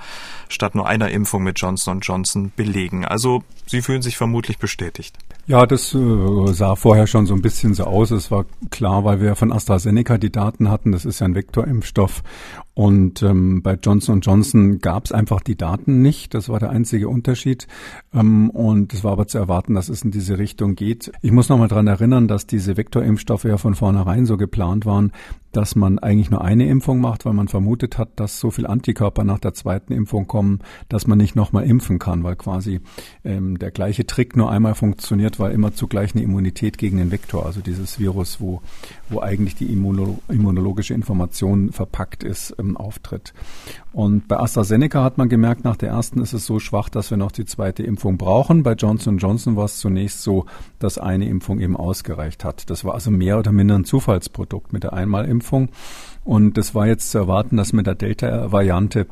statt 0.50 0.74
nur 0.74 0.86
einer 0.88 1.08
Impfung 1.08 1.42
mit 1.42 1.58
Johnson 1.58 2.00
Johnson 2.00 2.52
belegen. 2.54 3.06
Also 3.06 3.44
Sie 3.70 3.82
fühlen 3.82 4.02
sich 4.02 4.16
vermutlich 4.16 4.58
bestätigt. 4.58 5.16
Ja, 5.46 5.64
das 5.64 5.94
äh, 5.94 6.52
sah 6.52 6.74
vorher 6.74 7.06
schon 7.06 7.26
so 7.26 7.34
ein 7.34 7.40
bisschen 7.40 7.72
so 7.72 7.84
aus. 7.84 8.10
Es 8.10 8.28
war 8.32 8.44
klar, 8.70 9.04
weil 9.04 9.20
wir 9.20 9.36
von 9.36 9.52
AstraZeneca 9.52 10.18
die 10.18 10.32
Daten 10.32 10.68
hatten. 10.68 10.90
Das 10.90 11.04
ist 11.04 11.20
ja 11.20 11.26
ein 11.26 11.36
Vektorimpfstoff. 11.36 12.24
Und 12.74 13.22
ähm, 13.22 13.62
bei 13.62 13.74
Johnson 13.74 14.22
Johnson 14.22 14.80
gab 14.80 15.04
es 15.04 15.12
einfach 15.12 15.40
die 15.40 15.54
Daten 15.54 16.02
nicht. 16.02 16.34
Das 16.34 16.48
war 16.48 16.58
der 16.58 16.70
einzige 16.70 17.08
Unterschied. 17.08 17.68
Ähm, 18.12 18.50
und 18.50 18.92
es 18.92 19.04
war 19.04 19.12
aber 19.12 19.28
zu 19.28 19.38
erwarten, 19.38 19.74
dass 19.74 19.88
es 19.88 20.02
in 20.02 20.10
diese 20.10 20.38
Richtung 20.38 20.74
geht. 20.74 21.12
Ich 21.22 21.30
muss 21.30 21.48
nochmal 21.48 21.68
dran 21.68 21.86
erinnern, 21.86 22.26
dass 22.26 22.48
diese 22.48 22.76
Vektorimpfstoffe 22.76 23.44
ja 23.44 23.56
von 23.56 23.76
vornherein 23.76 24.26
so 24.26 24.36
geplant 24.36 24.84
waren, 24.84 25.12
dass 25.52 25.74
man 25.74 25.98
eigentlich 25.98 26.30
nur 26.30 26.42
eine 26.42 26.68
Impfung 26.68 27.00
macht, 27.00 27.24
weil 27.24 27.32
man 27.32 27.48
vermutet 27.48 27.98
hat, 27.98 28.08
dass 28.16 28.38
so 28.38 28.50
viel 28.50 28.66
Antikörper 28.66 29.24
nach 29.24 29.38
der 29.38 29.54
zweiten 29.54 29.92
Impfung 29.92 30.26
kommen, 30.26 30.60
dass 30.88 31.06
man 31.06 31.18
nicht 31.18 31.34
nochmal 31.34 31.64
impfen 31.64 31.98
kann, 31.98 32.22
weil 32.22 32.36
quasi 32.36 32.80
ähm, 33.24 33.58
der 33.58 33.70
gleiche 33.70 34.06
Trick 34.06 34.36
nur 34.36 34.50
einmal 34.50 34.74
funktioniert, 34.74 35.40
weil 35.40 35.52
immer 35.52 35.72
zugleich 35.72 36.14
eine 36.14 36.22
Immunität 36.22 36.78
gegen 36.78 36.98
den 36.98 37.10
Vektor, 37.10 37.46
also 37.46 37.60
dieses 37.60 37.98
Virus, 37.98 38.40
wo, 38.40 38.62
wo 39.08 39.20
eigentlich 39.20 39.56
die 39.56 39.72
Immuno 39.72 40.20
immunologische 40.28 40.94
Information 40.94 41.72
verpackt 41.72 42.22
ist, 42.22 42.54
ähm, 42.58 42.76
auftritt. 42.76 43.34
Und 43.92 44.28
bei 44.28 44.38
AstraZeneca 44.38 45.02
hat 45.02 45.18
man 45.18 45.28
gemerkt, 45.28 45.64
nach 45.64 45.76
der 45.76 45.88
ersten 45.88 46.20
ist 46.20 46.32
es 46.32 46.46
so 46.46 46.60
schwach, 46.60 46.88
dass 46.88 47.10
wir 47.10 47.16
noch 47.16 47.32
die 47.32 47.44
zweite 47.44 47.82
Impfung 47.82 48.18
brauchen. 48.18 48.62
Bei 48.62 48.74
Johnson 48.74 49.18
Johnson 49.18 49.56
war 49.56 49.64
es 49.64 49.78
zunächst 49.78 50.22
so, 50.22 50.46
dass 50.78 50.96
eine 50.96 51.28
Impfung 51.28 51.58
eben 51.58 51.76
ausgereicht 51.76 52.44
hat. 52.44 52.70
Das 52.70 52.84
war 52.84 52.94
also 52.94 53.10
mehr 53.10 53.38
oder 53.38 53.50
minder 53.50 53.74
ein 53.74 53.84
Zufallsprodukt 53.84 54.72
mit 54.72 54.84
der 54.84 54.92
Einmalimpfung. 54.92 55.39
Und 56.24 56.58
es 56.58 56.74
war 56.74 56.86
jetzt 56.86 57.10
zu 57.10 57.18
erwarten, 57.18 57.56
dass 57.56 57.72
mit 57.72 57.86
der 57.86 57.94
Delta-Variante 57.94 59.06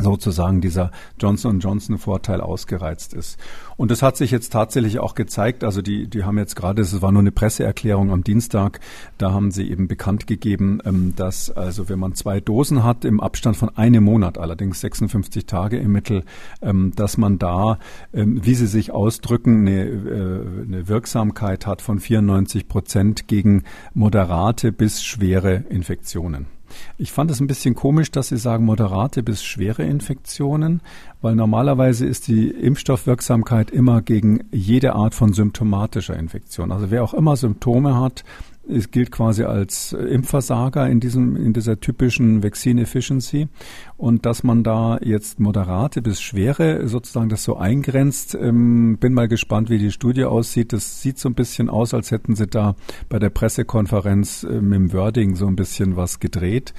sozusagen 0.00 0.60
dieser 0.60 0.90
Johnson 1.18 1.60
Johnson 1.60 1.98
Vorteil 1.98 2.40
ausgereizt 2.40 3.14
ist. 3.14 3.38
Und 3.76 3.90
das 3.90 4.02
hat 4.02 4.16
sich 4.16 4.30
jetzt 4.30 4.52
tatsächlich 4.52 4.98
auch 4.98 5.14
gezeigt. 5.14 5.64
Also 5.64 5.82
die, 5.82 6.08
die 6.08 6.24
haben 6.24 6.38
jetzt 6.38 6.56
gerade, 6.56 6.82
es 6.82 7.00
war 7.00 7.12
nur 7.12 7.20
eine 7.20 7.32
Presseerklärung 7.32 8.10
am 8.10 8.24
Dienstag, 8.24 8.80
da 9.18 9.32
haben 9.32 9.50
sie 9.50 9.70
eben 9.70 9.88
bekannt 9.88 10.26
gegeben, 10.26 10.80
ähm, 10.84 11.14
dass 11.16 11.50
also 11.50 11.88
wenn 11.88 11.98
man 11.98 12.14
zwei 12.14 12.40
Dosen 12.40 12.84
hat 12.84 13.04
im 13.04 13.20
Abstand 13.20 13.56
von 13.56 13.76
einem 13.76 14.04
Monat, 14.04 14.38
allerdings 14.38 14.80
56 14.80 15.46
Tage 15.46 15.78
im 15.78 15.92
Mittel, 15.92 16.24
ähm, 16.62 16.92
dass 16.96 17.16
man 17.16 17.38
da, 17.38 17.78
ähm, 18.12 18.44
wie 18.44 18.54
sie 18.54 18.66
sich 18.66 18.92
ausdrücken, 18.92 19.66
eine, 19.66 19.84
äh, 19.84 20.64
eine 20.66 20.88
Wirksamkeit 20.88 21.66
hat 21.66 21.82
von 21.82 22.00
94 22.00 22.68
Prozent 22.68 23.28
gegen 23.28 23.64
moderate 23.94 24.72
bis 24.72 25.02
schwere 25.02 25.64
Infektionen. 25.68 26.59
Ich 26.98 27.12
fand 27.12 27.30
es 27.30 27.40
ein 27.40 27.46
bisschen 27.46 27.74
komisch, 27.74 28.10
dass 28.10 28.28
Sie 28.28 28.36
sagen 28.36 28.64
moderate 28.64 29.22
bis 29.22 29.42
schwere 29.42 29.82
Infektionen, 29.84 30.80
weil 31.20 31.34
normalerweise 31.34 32.06
ist 32.06 32.28
die 32.28 32.48
Impfstoffwirksamkeit 32.48 33.70
immer 33.70 34.02
gegen 34.02 34.44
jede 34.50 34.94
Art 34.94 35.14
von 35.14 35.32
symptomatischer 35.32 36.16
Infektion. 36.16 36.72
Also 36.72 36.90
wer 36.90 37.04
auch 37.04 37.14
immer 37.14 37.36
Symptome 37.36 37.98
hat, 38.00 38.24
es 38.68 38.90
gilt 38.90 39.10
quasi 39.10 39.44
als 39.44 39.92
Impfversager 39.92 40.88
in 40.88 41.00
diesem, 41.00 41.36
in 41.36 41.52
dieser 41.52 41.80
typischen 41.80 42.42
Vaccine 42.42 42.82
Efficiency. 42.82 43.48
Und 43.96 44.26
dass 44.26 44.42
man 44.42 44.62
da 44.62 44.98
jetzt 45.02 45.40
moderate 45.40 46.02
bis 46.02 46.20
schwere 46.20 46.86
sozusagen 46.88 47.28
das 47.28 47.44
so 47.44 47.56
eingrenzt, 47.56 48.34
ähm, 48.34 48.98
bin 48.98 49.12
mal 49.12 49.28
gespannt, 49.28 49.70
wie 49.70 49.78
die 49.78 49.90
Studie 49.90 50.24
aussieht. 50.24 50.72
Das 50.72 51.02
sieht 51.02 51.18
so 51.18 51.28
ein 51.28 51.34
bisschen 51.34 51.68
aus, 51.68 51.94
als 51.94 52.10
hätten 52.10 52.36
sie 52.36 52.46
da 52.46 52.76
bei 53.08 53.18
der 53.18 53.30
Pressekonferenz 53.30 54.44
äh, 54.44 54.60
mit 54.60 54.78
dem 54.78 54.92
Wording 54.92 55.36
so 55.36 55.46
ein 55.46 55.56
bisschen 55.56 55.96
was 55.96 56.20
gedreht. 56.20 56.74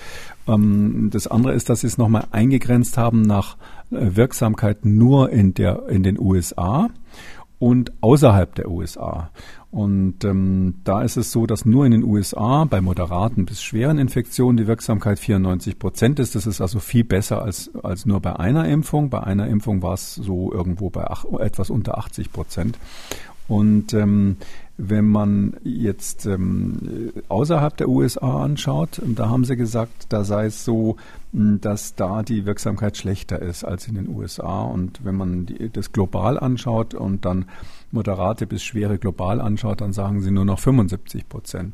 Ähm, 0.47 1.09
das 1.11 1.27
andere 1.27 1.53
ist, 1.53 1.69
dass 1.69 1.81
sie 1.81 1.87
es 1.87 1.97
nochmal 1.97 2.27
eingegrenzt 2.31 2.97
haben 2.97 3.21
nach 3.21 3.57
äh, 3.91 4.15
Wirksamkeit 4.15 4.85
nur 4.85 5.31
in 5.31 5.53
der, 5.53 5.87
in 5.89 6.03
den 6.03 6.19
USA 6.19 6.89
und 7.61 7.93
außerhalb 8.01 8.55
der 8.55 8.71
USA. 8.71 9.29
Und 9.69 10.23
ähm, 10.23 10.81
da 10.83 11.03
ist 11.03 11.15
es 11.15 11.31
so, 11.31 11.45
dass 11.45 11.63
nur 11.63 11.85
in 11.85 11.91
den 11.91 12.03
USA 12.03 12.65
bei 12.65 12.81
moderaten 12.81 13.45
bis 13.45 13.61
schweren 13.61 13.99
Infektionen 13.99 14.57
die 14.57 14.65
Wirksamkeit 14.65 15.19
94 15.19 15.77
Prozent 15.77 16.19
ist. 16.19 16.33
Das 16.33 16.47
ist 16.47 16.59
also 16.59 16.79
viel 16.79 17.03
besser 17.03 17.43
als, 17.43 17.69
als 17.83 18.07
nur 18.07 18.19
bei 18.19 18.35
einer 18.35 18.67
Impfung. 18.67 19.11
Bei 19.11 19.21
einer 19.21 19.47
Impfung 19.47 19.83
war 19.83 19.93
es 19.93 20.15
so 20.15 20.51
irgendwo 20.51 20.89
bei 20.89 21.05
ach, 21.05 21.23
etwas 21.39 21.69
unter 21.69 21.99
80 21.99 22.33
Prozent. 22.33 22.79
Und 23.47 23.93
ähm, 23.93 24.37
wenn 24.83 25.07
man 25.07 25.57
jetzt 25.63 26.25
ähm, 26.25 27.11
außerhalb 27.29 27.77
der 27.77 27.87
USA 27.87 28.43
anschaut, 28.43 28.99
da 29.05 29.29
haben 29.29 29.45
sie 29.45 29.55
gesagt, 29.55 30.07
da 30.09 30.23
sei 30.23 30.47
es 30.47 30.65
so, 30.65 30.95
dass 31.31 31.93
da 31.93 32.23
die 32.23 32.47
Wirksamkeit 32.47 32.97
schlechter 32.97 33.39
ist 33.39 33.63
als 33.63 33.87
in 33.87 33.93
den 33.93 34.09
USA. 34.09 34.63
Und 34.63 35.05
wenn 35.05 35.15
man 35.15 35.45
die, 35.45 35.69
das 35.69 35.91
global 35.91 36.39
anschaut 36.39 36.95
und 36.95 37.25
dann 37.25 37.45
moderate 37.91 38.47
bis 38.47 38.63
schwere 38.63 38.97
global 38.97 39.39
anschaut, 39.39 39.81
dann 39.81 39.93
sagen 39.93 40.21
sie 40.21 40.31
nur 40.31 40.45
noch 40.45 40.59
75 40.59 41.29
Prozent. 41.29 41.73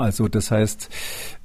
Also 0.00 0.28
das 0.28 0.50
heißt, 0.50 0.88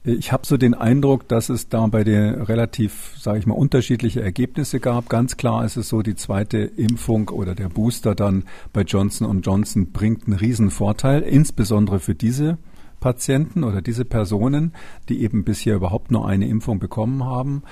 ich 0.03 0.31
habe 0.31 0.45
so 0.45 0.57
den 0.57 0.73
Eindruck, 0.73 1.27
dass 1.27 1.49
es 1.49 1.69
da 1.69 1.87
bei 1.87 2.03
den 2.03 2.41
relativ, 2.41 3.15
sage 3.17 3.39
ich 3.39 3.45
mal, 3.45 3.55
unterschiedliche 3.55 4.21
Ergebnisse 4.21 4.79
gab. 4.79 5.09
Ganz 5.09 5.37
klar 5.37 5.63
ist 5.65 5.77
es 5.77 5.89
so, 5.89 6.01
die 6.01 6.15
zweite 6.15 6.57
Impfung 6.57 7.29
oder 7.29 7.55
der 7.55 7.69
Booster 7.69 8.15
dann 8.15 8.43
bei 8.73 8.81
Johnson 8.81 9.41
Johnson 9.41 9.91
bringt 9.91 10.27
einen 10.27 10.37
riesen 10.37 10.71
Vorteil, 10.71 11.21
insbesondere 11.21 11.99
für 11.99 12.15
diese 12.15 12.57
Patienten 13.03 13.65
oder 13.65 13.81
diese 13.81 14.05
Personen, 14.05 14.71
die 15.09 15.23
eben 15.23 15.43
bisher 15.43 15.75
überhaupt 15.75 16.09
nur 16.09 16.25
eine 16.25 16.47
Impfung 16.47 16.79
bekommen 16.79 17.25
haben. 17.25 17.63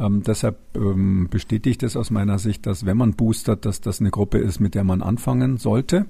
Ähm, 0.00 0.24
deshalb 0.26 0.58
ähm, 0.74 1.28
bestätigt 1.30 1.84
es 1.84 1.96
aus 1.96 2.10
meiner 2.10 2.40
Sicht, 2.40 2.66
dass 2.66 2.84
wenn 2.86 2.96
man 2.96 3.12
boostert, 3.14 3.66
dass 3.66 3.80
das 3.80 4.00
eine 4.00 4.10
Gruppe 4.10 4.38
ist, 4.38 4.58
mit 4.58 4.74
der 4.74 4.82
man 4.82 5.00
anfangen 5.00 5.58
sollte. 5.58 6.06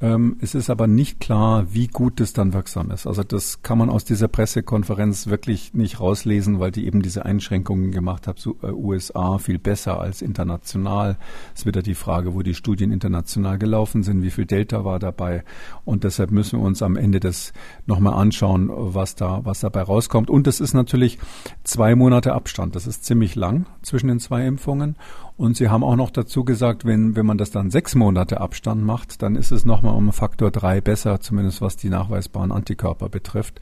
Ähm, 0.00 0.36
es 0.40 0.54
ist 0.54 0.70
aber 0.70 0.86
nicht 0.86 1.18
klar, 1.18 1.66
wie 1.72 1.88
gut 1.88 2.20
es 2.20 2.32
dann 2.32 2.52
wirksam 2.52 2.92
ist. 2.92 3.06
Also 3.06 3.24
das 3.24 3.62
kann 3.62 3.78
man 3.78 3.90
aus 3.90 4.04
dieser 4.04 4.28
Pressekonferenz 4.28 5.26
wirklich 5.26 5.74
nicht 5.74 5.98
rauslesen, 5.98 6.60
weil 6.60 6.70
die 6.70 6.86
eben 6.86 7.02
diese 7.02 7.24
Einschränkungen 7.24 7.90
gemacht 7.90 8.28
hat. 8.28 8.46
Äh, 8.62 8.70
USA 8.70 9.38
viel 9.38 9.58
besser 9.58 10.00
als 10.00 10.22
international. 10.22 11.16
Es 11.54 11.66
wird 11.66 11.76
ja 11.76 11.82
die 11.82 11.96
Frage, 11.96 12.34
wo 12.34 12.42
die 12.42 12.54
Studien 12.54 12.92
international 12.92 13.58
gelaufen 13.58 14.04
sind, 14.04 14.22
wie 14.22 14.30
viel 14.30 14.46
Delta 14.46 14.84
war 14.84 15.00
dabei. 15.00 15.42
Und 15.84 16.04
deshalb 16.04 16.30
müssen 16.30 16.60
wir 16.60 16.66
uns 16.66 16.80
am 16.80 16.96
Ende 16.96 17.18
das 17.18 17.52
nochmal 17.86 18.14
anschauen, 18.14 18.70
was 18.70 19.16
da, 19.16 19.40
was 19.44 19.60
dabei 19.60 19.82
rauskommt. 19.82 20.30
Und 20.30 20.46
es 20.46 20.60
ist 20.60 20.74
natürlich 20.74 21.18
zwei 21.64 21.96
Monate 21.96 22.34
Abstand. 22.34 22.76
Das 22.76 22.86
ist 22.86 23.04
ziemlich 23.04 23.34
lang 23.34 23.66
zwischen 23.82 24.06
den 24.06 24.20
zwei 24.20 24.46
Impfungen. 24.46 24.94
Und 25.38 25.56
Sie 25.56 25.68
haben 25.68 25.84
auch 25.84 25.94
noch 25.94 26.10
dazu 26.10 26.44
gesagt, 26.44 26.84
wenn, 26.84 27.14
wenn 27.14 27.24
man 27.24 27.38
das 27.38 27.52
dann 27.52 27.70
sechs 27.70 27.94
Monate 27.94 28.40
Abstand 28.40 28.82
macht, 28.82 29.22
dann 29.22 29.36
ist 29.36 29.52
es 29.52 29.64
nochmal 29.64 29.94
um 29.94 30.12
Faktor 30.12 30.50
drei 30.50 30.80
besser, 30.80 31.20
zumindest 31.20 31.62
was 31.62 31.76
die 31.76 31.90
nachweisbaren 31.90 32.50
Antikörper 32.50 33.08
betrifft. 33.08 33.60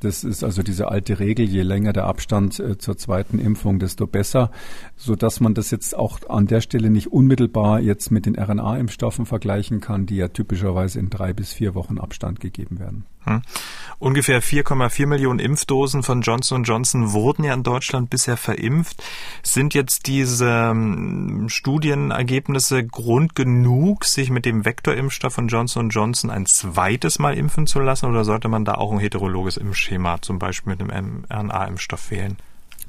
Das 0.00 0.24
ist 0.24 0.42
also 0.42 0.62
diese 0.62 0.88
alte 0.88 1.18
Regel, 1.18 1.46
je 1.46 1.60
länger 1.60 1.92
der 1.92 2.06
Abstand 2.06 2.58
äh, 2.58 2.78
zur 2.78 2.96
zweiten 2.96 3.38
Impfung, 3.38 3.78
desto 3.78 4.06
besser, 4.06 4.50
so 4.96 5.14
dass 5.14 5.40
man 5.40 5.52
das 5.52 5.70
jetzt 5.70 5.94
auch 5.94 6.20
an 6.30 6.46
der 6.46 6.62
Stelle 6.62 6.88
nicht 6.88 7.12
unmittelbar 7.12 7.80
jetzt 7.80 8.10
mit 8.10 8.24
den 8.24 8.38
RNA-Impfstoffen 8.38 9.26
vergleichen 9.26 9.82
kann, 9.82 10.06
die 10.06 10.16
ja 10.16 10.28
typischerweise 10.28 10.98
in 10.98 11.10
drei 11.10 11.34
bis 11.34 11.52
vier 11.52 11.74
Wochen 11.74 11.98
Abstand 11.98 12.40
gegeben 12.40 12.78
werden. 12.78 13.04
Hm. 13.24 13.42
Ungefähr 13.98 14.42
4,4 14.42 15.06
Millionen 15.06 15.38
Impfdosen 15.38 16.02
von 16.02 16.22
Johnson 16.22 16.64
Johnson 16.64 17.12
wurden 17.12 17.44
ja 17.44 17.52
in 17.52 17.62
Deutschland 17.62 18.08
bisher 18.08 18.38
verimpft. 18.38 19.02
Sind 19.42 19.74
jetzt 19.74 20.06
diese 20.06 20.48
ähm, 20.48 21.48
Studienergebnisse 21.50 22.82
Grund 22.82 23.34
genug, 23.34 24.06
sich 24.06 24.30
mit 24.30 24.46
dem 24.46 24.64
Vektorimpfstoff 24.64 25.34
von 25.34 25.48
Johnson 25.48 25.90
Johnson 25.90 26.30
ein 26.30 26.46
zweites 26.46 27.18
Mal 27.18 27.36
impfen 27.36 27.66
zu 27.66 27.78
lassen 27.80 28.06
oder 28.06 28.24
sollte 28.24 28.48
man 28.48 28.64
da 28.64 28.76
auch 28.76 28.90
ein 28.90 29.00
heterologes 29.00 29.58
Impfschema 29.58 30.22
zum 30.22 30.38
Beispiel 30.38 30.74
mit 30.76 30.90
einem 30.90 31.24
RNA-Impfstoff 31.30 32.10
wählen? 32.10 32.38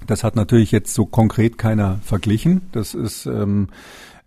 Das 0.07 0.23
hat 0.23 0.37
natürlich 0.37 0.71
jetzt 0.71 0.93
so 0.93 1.05
konkret 1.05 1.57
keiner 1.57 1.99
verglichen. 2.05 2.61
Das 2.71 2.93
ist 2.93 3.25
ähm, 3.25 3.67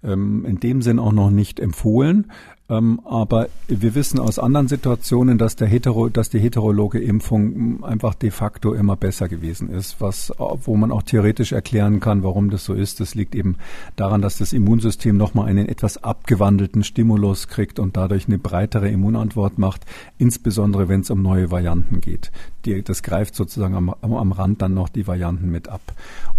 ähm, 0.05 0.45
in 0.45 0.61
dem 0.61 0.83
Sinn 0.83 0.99
auch 0.99 1.13
noch 1.13 1.31
nicht 1.31 1.59
empfohlen. 1.59 2.31
Ähm, 2.71 3.01
aber 3.05 3.49
wir 3.69 3.95
wissen 3.95 4.19
aus 4.19 4.39
anderen 4.39 4.69
Situationen, 4.69 5.37
dass, 5.37 5.55
der 5.55 5.69
Hetero, 5.69 6.09
dass 6.09 6.31
die 6.31 6.39
heterologe 6.39 6.99
Impfung 6.99 7.85
einfach 7.85 8.15
de 8.15 8.31
facto 8.31 8.73
immer 8.73 8.97
besser 8.97 9.29
gewesen 9.29 9.69
ist, 9.69 10.01
was, 10.01 10.33
wo 10.39 10.75
man 10.75 10.91
auch 10.91 11.03
theoretisch 11.03 11.53
erklären 11.53 12.01
kann, 12.01 12.23
warum 12.23 12.49
das 12.49 12.65
so 12.65 12.73
ist. 12.73 13.01
Das 13.01 13.15
liegt 13.15 13.35
eben 13.35 13.57
daran, 13.97 14.23
dass 14.23 14.39
das 14.39 14.55
Immunsystem 14.55 15.17
nochmal 15.17 15.49
einen 15.49 15.69
etwas 15.69 16.03
abgewandelten 16.03 16.85
Stimulus 16.85 17.49
kriegt 17.49 17.79
und 17.79 17.99
dadurch 17.99 18.29
eine 18.29 18.39
breitere 18.39 18.89
Immunantwort 18.89 19.59
macht, 19.59 19.85
insbesondere 20.17 20.89
wenn 20.89 21.03
es 21.03 21.11
um 21.11 21.21
neue 21.21 21.51
Varianten 21.51 22.01
geht. 22.01 22.33
Die, 22.65 22.83
das 22.83 23.03
greift 23.03 23.35
sozusagen 23.35 23.75
am, 23.75 23.91
am 23.91 24.33
Rand 24.33 24.63
dann 24.63 24.73
noch 24.73 24.89
die 24.89 25.07
Varianten 25.07 25.51
mit 25.51 25.69
ab. 25.69 25.83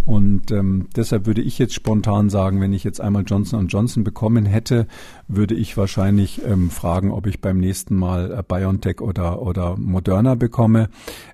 Und 0.06 0.52
ähm, 0.52 0.86
deshalb 0.94 1.26
würde 1.26 1.42
ich 1.42 1.58
jetzt 1.58 1.74
spontan 1.74 2.30
sagen, 2.30 2.60
wenn 2.60 2.72
ich 2.72 2.84
jetzt 2.84 3.00
einmal 3.00 3.24
Johnson 3.26 3.66
Johnson 3.66 4.04
bekommen 4.04 4.46
hätte, 4.46 4.86
würde 5.26 5.56
ich 5.56 5.76
wahrscheinlich 5.76 6.42
ähm, 6.46 6.70
fragen, 6.70 7.10
ob 7.10 7.26
ich 7.26 7.40
beim 7.40 7.58
nächsten 7.58 7.96
Mal 7.96 8.30
äh, 8.30 8.42
BioNTech 8.46 9.00
oder, 9.00 9.42
oder 9.42 9.76
Moderna 9.76 10.36
bekomme. 10.36 10.90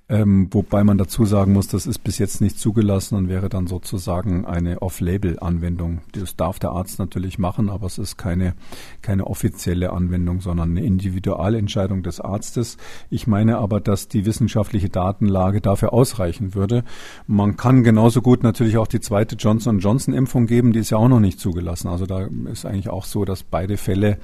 Ähm, 0.09 0.49
wobei 0.51 0.85
man 0.85 0.99
dazu 0.99 1.25
sagen 1.25 1.55
muss, 1.55 1.69
das 1.69 1.87
ist 1.87 2.01
bis 2.01 2.19
jetzt 2.19 2.43
nicht 2.43 2.59
zugelassen 2.59 3.15
und 3.15 3.29
wäre 3.31 3.49
dann 3.49 3.67
sozusagen 3.67 4.45
eine 4.45 4.83
Off-Label-Anwendung. 4.83 6.01
Das 6.13 6.37
darf 6.37 6.59
der 6.59 6.73
Arzt 6.73 6.99
natürlich 6.99 7.39
machen, 7.39 7.71
aber 7.71 7.87
es 7.87 7.97
ist 7.97 8.19
keine, 8.19 8.55
keine 9.01 9.27
offizielle 9.27 9.91
Anwendung, 9.93 10.43
sondern 10.43 10.73
eine 10.73 10.85
Individualentscheidung 10.85 12.03
des 12.03 12.21
Arztes. 12.21 12.77
Ich 13.09 13.27
meine 13.27 13.57
aber, 13.57 13.81
dass 13.81 14.09
die 14.09 14.27
wissenschaftliche 14.27 14.91
Datenlage 14.91 15.63
dafür 15.63 15.95
ausreichen 15.95 16.55
würde. 16.55 16.85
Man 17.27 17.57
kann 17.57 17.83
genauso 17.83 18.21
gut 18.21 18.43
natürlich 18.43 18.62
auch 18.77 18.87
die 18.87 19.01
zweite 19.01 19.37
Johnson 19.37 19.79
Johnson 19.79 20.15
Impfung 20.15 20.47
geben, 20.47 20.73
die 20.73 20.81
ist 20.81 20.91
ja 20.91 20.99
auch 20.99 21.09
noch 21.09 21.21
nicht 21.21 21.39
zugelassen. 21.41 21.89
Also 21.89 22.07
da 22.07 22.29
ist 22.51 22.65
eigentlich 22.65 22.89
auch 22.89 23.05
so, 23.05 23.25
dass 23.25 23.43
beide 23.43 23.77
Fälle 23.77 24.19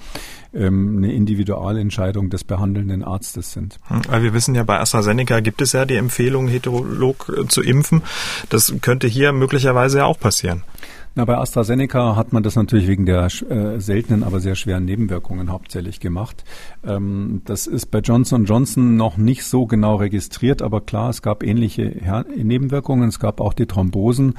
ähm, 0.55 0.99
eine 0.99 1.13
Individualentscheidung 1.13 2.31
des 2.31 2.45
behandelnden 2.45 3.03
Arztes 3.05 3.53
sind. 3.53 3.79
Hm, 3.89 4.03
wir 4.23 4.35
wissen 4.35 4.55
ja, 4.55 4.63
bei 4.63 4.79
AstraZeneca 4.81 5.41
gibt 5.41 5.61
es 5.61 5.73
ja 5.73 5.85
die 5.85 5.97
Empfehlung, 5.97 6.49
heterolog 6.49 7.33
äh, 7.37 7.47
zu 7.47 7.63
impfen. 7.63 8.03
Das 8.49 8.75
könnte 8.81 9.07
hier 9.07 9.33
möglicherweise 9.33 9.99
ja 9.99 10.05
auch 10.05 10.19
passieren. 10.19 10.63
Na, 11.19 11.25
bei 11.25 11.37
AstraZeneca 11.37 12.15
hat 12.15 12.33
man 12.33 12.45
das 12.45 12.55
natürlich 12.55 12.87
wegen 12.87 13.05
der 13.05 13.25
äh, 13.25 13.81
seltenen, 13.81 14.23
aber 14.23 14.39
sehr 14.39 14.55
schweren 14.55 14.85
Nebenwirkungen 14.85 15.51
hauptsächlich 15.51 15.99
gemacht. 15.99 16.45
Ähm, 16.87 17.43
das 17.45 17.67
ist 17.67 17.87
bei 17.87 17.99
Johnson 17.99 18.45
Johnson 18.45 18.95
noch 18.95 19.17
nicht 19.17 19.43
so 19.43 19.67
genau 19.67 19.97
registriert, 19.97 20.63
aber 20.63 20.81
klar, 20.81 21.11
es 21.11 21.21
gab 21.21 21.43
ähnliche 21.43 21.83
Her 21.83 22.25
Nebenwirkungen. 22.37 23.09
Es 23.09 23.19
gab 23.19 23.41
auch 23.41 23.53
die 23.53 23.67
Thrombosen, 23.67 24.35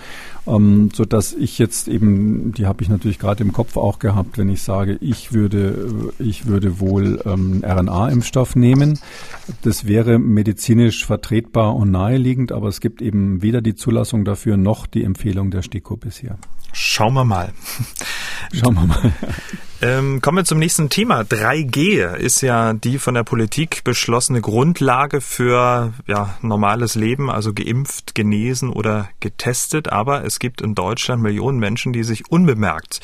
ähm, 0.48 0.90
so 0.94 1.04
ich 1.38 1.60
jetzt 1.60 1.90
eben, 1.90 2.54
die 2.54 2.66
habe 2.66 2.82
ich 2.82 2.88
natürlich 2.88 3.20
gerade 3.20 3.44
im 3.44 3.52
Kopf 3.52 3.76
auch 3.76 4.00
gehabt, 4.00 4.38
wenn 4.38 4.48
ich 4.48 4.64
sage, 4.64 4.98
ich 5.02 5.34
würde, 5.34 6.14
ich 6.18 6.46
würde 6.46 6.80
wohl 6.80 7.22
ähm, 7.26 7.62
RNA-Impfstoff 7.62 8.56
nehmen. 8.56 9.00
Das 9.64 9.86
wäre 9.86 10.18
medizinisch 10.18 11.06
vertretbar 11.06 11.76
und 11.76 11.92
naheliegend, 11.92 12.54
aber 12.54 12.70
es 12.70 12.80
gibt 12.80 13.02
eben 13.02 13.42
weder 13.42 13.62
die 13.62 13.76
Zulassung 13.76 14.24
dafür 14.24 14.56
noch 14.56 14.88
die 14.88 15.04
Empfehlung 15.04 15.52
der 15.52 15.62
STIKO 15.62 15.98
bisher. 15.98 16.38
Schauen 16.74 17.14
wir 17.14 17.26
mal. 17.26 17.54
Schauen 18.54 18.76
wir 18.76 18.86
mal. 18.86 19.14
Ähm, 19.82 20.20
kommen 20.20 20.40
wir 20.40 20.44
zum 20.44 20.60
nächsten 20.60 20.90
Thema. 20.90 21.22
3G 21.22 22.04
ist 22.16 22.42
ja 22.42 22.74
die 22.74 23.00
von 23.00 23.14
der 23.14 23.24
Politik 23.24 23.86
beschlossene 23.86 24.42
Grundlage 24.42 25.22
für 25.22 25.94
ja, 26.06 26.38
normales 26.42 26.96
Leben, 26.96 27.30
also 27.30 27.54
geimpft, 27.54 28.14
genesen 28.14 28.72
oder 28.72 29.08
getestet. 29.22 29.90
Aber 29.90 30.26
es 30.26 30.40
gibt 30.40 30.60
in 30.60 30.76
Deutschland 30.76 31.24
Millionen 31.24 31.60
Menschen, 31.60 31.94
die 31.94 32.04
sich 32.04 32.30
unbemerkt 32.30 33.00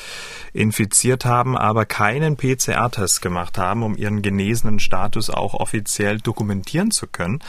infiziert 0.52 1.24
haben, 1.24 1.56
aber 1.56 1.86
keinen 1.86 2.36
PCR-Test 2.36 3.22
gemacht 3.22 3.56
haben, 3.56 3.82
um 3.82 3.96
ihren 3.96 4.20
genesenen 4.20 4.78
Status 4.78 5.30
auch 5.30 5.54
offiziell 5.54 6.18
dokumentieren 6.18 6.90
zu 6.90 7.06
können. 7.06 7.40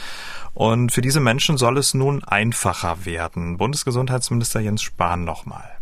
Und 0.54 0.90
für 0.90 1.02
diese 1.02 1.20
Menschen 1.20 1.58
soll 1.58 1.76
es 1.76 1.92
nun 1.92 2.24
einfacher 2.24 3.04
werden. 3.04 3.58
Bundesgesundheitsminister 3.58 4.60
Jens 4.60 4.80
Spahn 4.80 5.24
nochmal. 5.24 5.77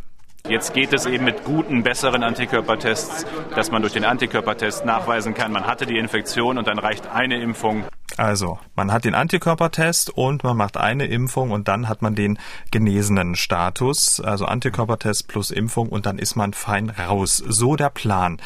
Jetzt 0.48 0.74
geht 0.74 0.92
es 0.92 1.06
eben 1.06 1.24
mit 1.24 1.44
guten, 1.44 1.82
besseren 1.82 2.22
Antikörpertests, 2.22 3.26
dass 3.56 3.72
man 3.72 3.82
durch 3.82 3.94
den 3.94 4.04
Antikörpertest 4.04 4.84
nachweisen 4.84 5.34
kann, 5.34 5.50
man 5.50 5.66
hatte 5.66 5.86
die 5.86 5.98
Infektion 5.98 6.56
und 6.56 6.68
dann 6.68 6.78
reicht 6.78 7.08
eine 7.08 7.40
Impfung. 7.40 7.84
Also, 8.16 8.58
man 8.76 8.92
hat 8.92 9.04
den 9.04 9.14
Antikörpertest 9.14 10.10
und 10.10 10.44
man 10.44 10.56
macht 10.56 10.76
eine 10.76 11.06
Impfung 11.06 11.50
und 11.50 11.68
dann 11.68 11.88
hat 11.88 12.00
man 12.00 12.14
den 12.14 12.38
genesenen 12.70 13.34
Status, 13.34 14.20
also 14.20 14.46
Antikörpertest 14.46 15.28
plus 15.28 15.50
Impfung 15.50 15.88
und 15.88 16.06
dann 16.06 16.18
ist 16.18 16.36
man 16.36 16.54
fein 16.54 16.90
raus. 16.90 17.42
So 17.46 17.76
der 17.76 17.90
Plan. 17.90 18.38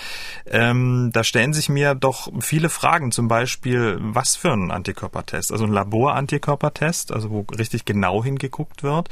Ähm, 0.46 1.10
da 1.12 1.22
stellen 1.22 1.52
sich 1.52 1.68
mir 1.68 1.94
doch 1.94 2.32
viele 2.40 2.70
Fragen, 2.70 3.12
zum 3.12 3.28
Beispiel, 3.28 3.98
was 4.00 4.34
für 4.36 4.52
ein 4.52 4.70
Antikörpertest? 4.70 5.52
Also 5.52 5.64
ein 5.64 5.72
Laborantikörpertest, 5.72 7.12
also 7.12 7.30
wo 7.30 7.44
richtig 7.56 7.84
genau 7.84 8.24
hingeguckt 8.24 8.82
wird 8.82 9.10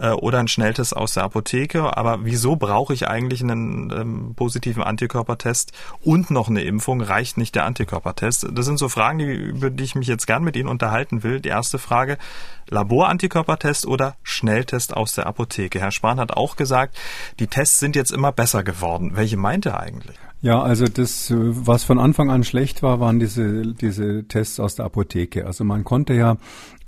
äh, 0.00 0.10
oder 0.10 0.38
ein 0.38 0.48
Schnelltest 0.48 0.96
aus 0.96 1.14
der 1.14 1.24
Apotheke. 1.24 1.96
Aber 1.96 2.24
wieso 2.24 2.56
brauche 2.56 2.94
ich 2.94 3.06
eigentlich 3.06 3.42
einen 3.42 3.90
ähm, 3.90 4.34
positiven 4.34 4.82
Antikörpertest 4.82 5.72
und 6.02 6.30
noch 6.30 6.48
eine 6.48 6.62
Impfung? 6.62 7.00
Reicht 7.00 7.36
nicht 7.36 7.54
der 7.54 7.66
Antikörpertest? 7.66 8.48
Das 8.52 8.66
sind 8.66 8.78
so 8.78 8.88
Fragen, 8.88 9.18
die, 9.18 9.26
über 9.26 9.70
die 9.70 9.84
ich 9.84 9.94
mich 9.94 10.08
jetzt 10.08 10.26
gern 10.26 10.42
mit 10.42 10.56
Ihnen 10.56 10.68
unterhalten 10.68 11.22
will. 11.22 11.40
Die 11.40 11.50
erste 11.50 11.78
Frage, 11.78 12.18
Laborantikörpertest 12.68 13.86
oder 13.86 14.16
Schnelltest 14.22 14.96
aus 14.96 15.14
der 15.14 15.26
Apotheke? 15.26 15.80
Herr 15.80 15.92
Spahn 15.92 16.18
hat 16.18 16.32
auch 16.32 16.56
gesagt, 16.56 16.96
die 17.38 17.46
Tests 17.46 17.78
sind 17.78 17.96
jetzt 17.96 18.12
immer 18.12 18.32
besser 18.32 18.62
geworden. 18.62 19.12
Welche 19.14 19.36
meint 19.36 19.66
er 19.66 19.80
eigentlich? 19.80 20.16
Ja, 20.42 20.62
also 20.62 20.86
das, 20.86 21.30
was 21.36 21.84
von 21.84 21.98
Anfang 21.98 22.30
an 22.30 22.44
schlecht 22.44 22.82
war, 22.82 22.98
waren 22.98 23.20
diese, 23.20 23.74
diese 23.74 24.24
Tests 24.26 24.58
aus 24.58 24.74
der 24.74 24.86
Apotheke. 24.86 25.44
Also 25.44 25.64
man 25.64 25.84
konnte 25.84 26.14
ja 26.14 26.38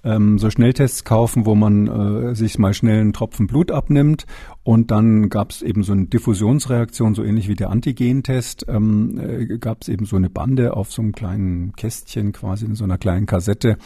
ähm, 0.05 0.38
so 0.38 0.51
Schnelltests 0.51 1.05
kaufen, 1.05 1.47
wo 1.47 1.55
man 1.55 2.31
äh, 2.31 2.35
sich 2.35 2.59
mal 2.59 2.75
schnell 2.75 3.01
einen 3.01 3.12
Tropfen 3.12 3.47
Blut 3.47 3.71
abnimmt 3.71 4.27
und 4.64 4.92
dann 4.92 5.29
gab 5.29 5.51
es 5.51 5.61
eben 5.62 5.83
so 5.83 5.92
eine 5.92 6.07
Diffusionsreaktion, 6.07 7.16
so 7.16 7.25
ähnlich 7.25 7.48
wie 7.48 7.57
der 7.57 7.70
Antigentest, 7.70 8.64
ähm, 8.68 9.18
äh, 9.18 9.59
gab 9.59 9.83
es 9.83 9.88
eben 9.88 10.05
so 10.05 10.14
eine 10.14 10.31
Bande 10.31 10.77
auf 10.77 10.92
so 10.92 11.03
einem 11.03 11.11
kleinen 11.11 11.72
Kästchen, 11.72 12.31
quasi 12.31 12.66
in 12.66 12.77
so 12.77 12.85
einer 12.85 12.96
kleinen 12.96 13.27
Kassette. 13.27 13.77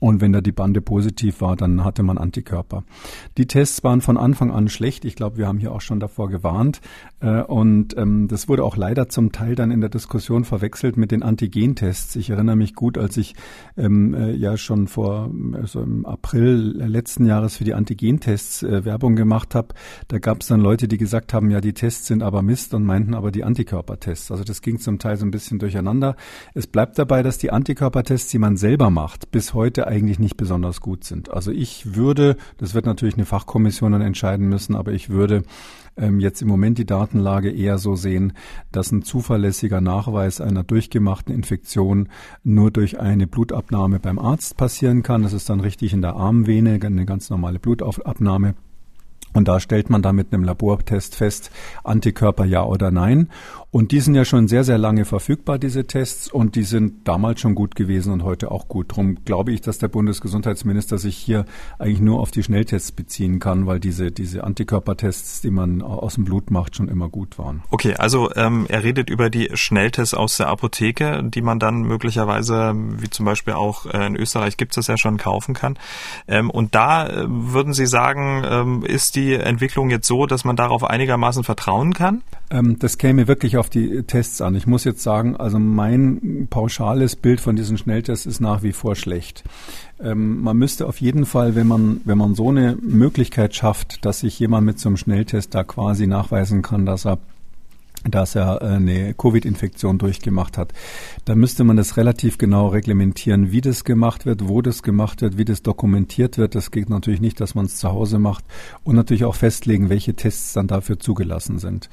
Und 0.00 0.20
wenn 0.20 0.32
da 0.32 0.40
die 0.40 0.50
Bande 0.50 0.80
positiv 0.80 1.40
war, 1.40 1.54
dann 1.54 1.84
hatte 1.84 2.02
man 2.02 2.18
Antikörper. 2.18 2.82
Die 3.38 3.46
Tests 3.46 3.84
waren 3.84 4.00
von 4.00 4.16
Anfang 4.16 4.50
an 4.50 4.68
schlecht. 4.68 5.04
Ich 5.04 5.14
glaube, 5.14 5.36
wir 5.36 5.46
haben 5.46 5.58
hier 5.58 5.70
auch 5.70 5.80
schon 5.80 6.00
davor 6.00 6.28
gewarnt. 6.28 6.80
Äh, 7.20 7.42
und 7.42 7.96
ähm, 7.96 8.26
das 8.26 8.48
wurde 8.48 8.64
auch 8.64 8.76
leider 8.76 9.08
zum 9.08 9.30
Teil 9.30 9.54
dann 9.54 9.70
in 9.70 9.80
der 9.80 9.90
Diskussion 9.90 10.44
verwechselt 10.44 10.96
mit 10.96 11.12
den 11.12 11.22
Antigentests. 11.22 12.16
Ich 12.16 12.30
erinnere 12.30 12.56
mich 12.56 12.74
gut, 12.74 12.98
als 12.98 13.16
ich 13.16 13.36
ähm, 13.76 14.14
äh, 14.14 14.32
ja 14.32 14.56
schon 14.56 14.88
vor 14.88 15.30
also 15.52 15.80
im 15.80 16.04
April 16.06 16.82
letzten 16.84 17.24
Jahres 17.24 17.56
für 17.56 17.64
die 17.64 17.74
Antigentests 17.74 18.64
äh, 18.64 18.84
Werbung 18.84 19.14
gemacht 19.14 19.54
habe. 19.54 19.68
Da 20.08 20.18
gab 20.24 20.40
es 20.40 20.48
dann 20.48 20.60
Leute, 20.60 20.88
die 20.88 20.96
gesagt 20.96 21.34
haben, 21.34 21.50
ja, 21.50 21.60
die 21.60 21.74
Tests 21.74 22.06
sind 22.06 22.22
aber 22.22 22.40
Mist 22.40 22.72
und 22.72 22.82
meinten 22.82 23.14
aber 23.14 23.30
die 23.30 23.44
Antikörpertests. 23.44 24.30
Also 24.30 24.42
das 24.42 24.62
ging 24.62 24.80
zum 24.80 24.98
Teil 24.98 25.18
so 25.18 25.26
ein 25.26 25.30
bisschen 25.30 25.58
durcheinander. 25.58 26.16
Es 26.54 26.66
bleibt 26.66 26.98
dabei, 26.98 27.22
dass 27.22 27.36
die 27.36 27.52
Antikörpertests, 27.52 28.30
die 28.30 28.38
man 28.38 28.56
selber 28.56 28.88
macht, 28.88 29.30
bis 29.30 29.52
heute 29.52 29.86
eigentlich 29.86 30.18
nicht 30.18 30.38
besonders 30.38 30.80
gut 30.80 31.04
sind. 31.04 31.30
Also 31.30 31.52
ich 31.52 31.94
würde, 31.94 32.36
das 32.56 32.72
wird 32.72 32.86
natürlich 32.86 33.16
eine 33.16 33.26
Fachkommission 33.26 33.92
dann 33.92 34.00
entscheiden 34.00 34.48
müssen, 34.48 34.74
aber 34.74 34.92
ich 34.92 35.10
würde 35.10 35.42
ähm, 35.98 36.20
jetzt 36.20 36.40
im 36.40 36.48
Moment 36.48 36.78
die 36.78 36.86
Datenlage 36.86 37.50
eher 37.50 37.76
so 37.76 37.94
sehen, 37.94 38.32
dass 38.72 38.92
ein 38.92 39.02
zuverlässiger 39.02 39.82
Nachweis 39.82 40.40
einer 40.40 40.64
durchgemachten 40.64 41.34
Infektion 41.34 42.08
nur 42.42 42.70
durch 42.70 42.98
eine 42.98 43.26
Blutabnahme 43.26 44.00
beim 44.00 44.18
Arzt 44.18 44.56
passieren 44.56 45.02
kann. 45.02 45.22
Das 45.22 45.34
ist 45.34 45.50
dann 45.50 45.60
richtig 45.60 45.92
in 45.92 46.00
der 46.00 46.16
Armvene, 46.16 46.80
eine 46.82 47.04
ganz 47.04 47.28
normale 47.28 47.58
Blutabnahme. 47.58 48.54
Und 49.34 49.48
da 49.48 49.60
stellt 49.60 49.90
man 49.90 50.00
dann 50.00 50.16
mit 50.16 50.32
einem 50.32 50.44
Labortest 50.44 51.16
fest, 51.16 51.50
Antikörper 51.82 52.44
ja 52.44 52.64
oder 52.64 52.90
nein. 52.90 53.30
Und 53.74 53.90
die 53.90 53.98
sind 53.98 54.14
ja 54.14 54.24
schon 54.24 54.46
sehr, 54.46 54.62
sehr 54.62 54.78
lange 54.78 55.04
verfügbar, 55.04 55.58
diese 55.58 55.84
Tests, 55.84 56.30
und 56.30 56.54
die 56.54 56.62
sind 56.62 57.08
damals 57.08 57.40
schon 57.40 57.56
gut 57.56 57.74
gewesen 57.74 58.12
und 58.12 58.22
heute 58.22 58.52
auch 58.52 58.68
gut. 58.68 58.92
Darum 58.92 59.24
glaube 59.24 59.50
ich, 59.50 59.62
dass 59.62 59.78
der 59.78 59.88
Bundesgesundheitsminister 59.88 60.96
sich 60.96 61.16
hier 61.16 61.44
eigentlich 61.80 61.98
nur 61.98 62.20
auf 62.20 62.30
die 62.30 62.44
Schnelltests 62.44 62.92
beziehen 62.92 63.40
kann, 63.40 63.66
weil 63.66 63.80
diese, 63.80 64.12
diese 64.12 64.44
Antikörpertests, 64.44 65.40
die 65.40 65.50
man 65.50 65.82
aus 65.82 66.14
dem 66.14 66.24
Blut 66.24 66.52
macht, 66.52 66.76
schon 66.76 66.88
immer 66.88 67.08
gut 67.08 67.36
waren. 67.36 67.64
Okay, 67.70 67.96
also 67.96 68.32
ähm, 68.36 68.66
er 68.68 68.84
redet 68.84 69.10
über 69.10 69.28
die 69.28 69.50
Schnelltests 69.54 70.14
aus 70.14 70.36
der 70.36 70.46
Apotheke, 70.46 71.24
die 71.24 71.42
man 71.42 71.58
dann 71.58 71.82
möglicherweise, 71.82 72.74
wie 72.76 73.10
zum 73.10 73.26
Beispiel 73.26 73.54
auch 73.54 73.86
äh, 73.86 74.06
in 74.06 74.14
Österreich 74.14 74.56
gibt 74.56 74.70
es 74.70 74.76
das 74.76 74.86
ja 74.86 74.96
schon, 74.96 75.16
kaufen 75.16 75.52
kann. 75.52 75.80
Ähm, 76.28 76.48
und 76.48 76.76
da 76.76 77.08
äh, 77.08 77.24
würden 77.26 77.72
Sie 77.72 77.86
sagen, 77.86 78.44
ähm, 78.48 78.84
ist 78.84 79.16
die 79.16 79.34
Entwicklung 79.34 79.90
jetzt 79.90 80.06
so, 80.06 80.26
dass 80.26 80.44
man 80.44 80.54
darauf 80.54 80.84
einigermaßen 80.84 81.42
vertrauen 81.42 81.92
kann? 81.92 82.22
Ähm, 82.54 82.78
das 82.78 82.98
käme 82.98 83.26
wirklich 83.26 83.56
auf 83.56 83.68
die 83.68 84.04
Tests 84.04 84.40
an. 84.40 84.54
Ich 84.54 84.66
muss 84.66 84.84
jetzt 84.84 85.02
sagen, 85.02 85.36
also 85.36 85.58
mein 85.58 86.46
pauschales 86.48 87.16
Bild 87.16 87.40
von 87.40 87.56
diesen 87.56 87.76
Schnelltests 87.76 88.26
ist 88.26 88.40
nach 88.40 88.62
wie 88.62 88.72
vor 88.72 88.94
schlecht. 88.94 89.42
Ähm, 90.00 90.40
man 90.40 90.56
müsste 90.56 90.86
auf 90.86 91.00
jeden 91.00 91.26
Fall, 91.26 91.56
wenn 91.56 91.66
man, 91.66 92.00
wenn 92.04 92.16
man 92.16 92.36
so 92.36 92.50
eine 92.50 92.76
Möglichkeit 92.80 93.56
schafft, 93.56 94.04
dass 94.04 94.20
sich 94.20 94.38
jemand 94.38 94.66
mit 94.66 94.78
so 94.78 94.88
einem 94.88 94.96
Schnelltest 94.96 95.54
da 95.54 95.64
quasi 95.64 96.06
nachweisen 96.06 96.62
kann, 96.62 96.86
dass 96.86 97.04
er 97.04 97.18
dass 98.10 98.34
er 98.34 98.60
äh, 98.60 98.66
eine 98.66 99.14
Covid-Infektion 99.14 99.98
durchgemacht 99.98 100.58
hat. 100.58 100.72
Da 101.24 101.34
müsste 101.34 101.64
man 101.64 101.76
das 101.76 101.96
relativ 101.96 102.38
genau 102.38 102.68
reglementieren, 102.68 103.50
wie 103.50 103.60
das 103.60 103.84
gemacht 103.84 104.26
wird, 104.26 104.48
wo 104.48 104.62
das 104.62 104.82
gemacht 104.82 105.22
wird, 105.22 105.38
wie 105.38 105.44
das 105.44 105.62
dokumentiert 105.62 106.38
wird. 106.38 106.54
Das 106.54 106.70
geht 106.70 106.90
natürlich 106.90 107.20
nicht, 107.20 107.40
dass 107.40 107.54
man 107.54 107.66
es 107.66 107.76
zu 107.76 107.90
Hause 107.90 108.18
macht 108.18 108.44
und 108.82 108.96
natürlich 108.96 109.24
auch 109.24 109.34
festlegen, 109.34 109.88
welche 109.88 110.14
Tests 110.14 110.52
dann 110.52 110.66
dafür 110.66 110.98
zugelassen 110.98 111.58
sind. 111.58 111.88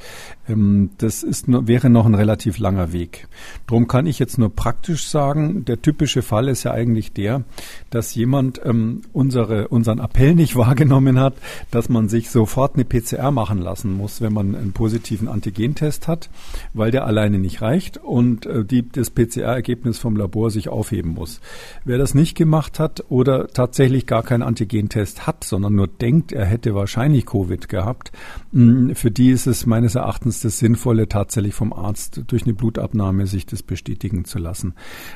Ähm, 0.47 0.91
das 0.97 1.23
ist 1.23 1.45
wäre 1.47 1.89
noch 1.89 2.05
ein 2.05 2.15
relativ 2.15 2.57
langer 2.57 2.91
Weg. 2.93 3.27
Drum 3.67 3.87
kann 3.87 4.05
ich 4.05 4.19
jetzt 4.19 4.37
nur 4.37 4.53
praktisch 4.53 5.07
sagen, 5.07 5.65
der 5.65 5.81
typische 5.81 6.21
Fall 6.21 6.47
ist 6.47 6.63
ja 6.63 6.71
eigentlich 6.71 7.13
der, 7.13 7.43
dass 7.89 8.15
jemand 8.15 8.61
ähm, 8.63 9.01
unsere, 9.13 9.69
unseren 9.69 9.99
Appell 9.99 10.35
nicht 10.35 10.55
wahrgenommen 10.61 11.19
hat, 11.19 11.35
dass 11.71 11.89
man 11.89 12.09
sich 12.09 12.29
sofort 12.29 12.75
eine 12.75 12.85
PCR 12.85 13.31
machen 13.31 13.59
lassen 13.59 13.95
muss, 13.95 14.21
wenn 14.21 14.33
man 14.33 14.55
einen 14.55 14.73
positiven 14.73 15.27
Antigentest 15.27 16.00
Test 16.01 16.07
hat, 16.07 16.29
weil 16.73 16.91
der 16.91 17.05
alleine 17.05 17.39
nicht 17.39 17.61
reicht 17.61 17.97
und 17.97 18.45
äh, 18.45 18.65
die, 18.65 18.87
das 18.87 19.09
PCR-Ergebnis 19.09 19.99
vom 19.99 20.15
Labor 20.15 20.49
sich 20.49 20.69
aufheben 20.69 21.13
muss. 21.13 21.39
Wer 21.85 21.97
das 21.97 22.13
nicht 22.13 22.35
gemacht 22.35 22.79
hat 22.79 23.05
oder 23.09 23.47
tatsächlich 23.47 24.05
gar 24.05 24.23
keinen 24.23 24.43
Antigentest 24.43 25.27
hat, 25.27 25.43
sondern 25.43 25.75
nur 25.75 25.87
denkt, 25.87 26.31
er 26.31 26.45
hätte 26.45 26.73
wahrscheinlich 26.75 27.25
Covid 27.25 27.69
gehabt, 27.69 28.11
mh, 28.51 28.95
für 28.95 29.11
die 29.11 29.31
ist 29.31 29.47
es 29.47 29.65
meines 29.65 29.95
Erachtens 29.95 30.41
das 30.41 30.59
Sinnvolle, 30.59 31.07
tatsächlich 31.07 31.53
vom 31.53 31.73
Arzt 31.73 32.21
durch 32.27 32.43
eine 32.43 32.53
Blutabnahme 32.53 33.27
sich 33.27 33.45
das 33.45 33.63
bestätigen 33.63 34.25
zu 34.25 34.39
lassen. 34.39 34.73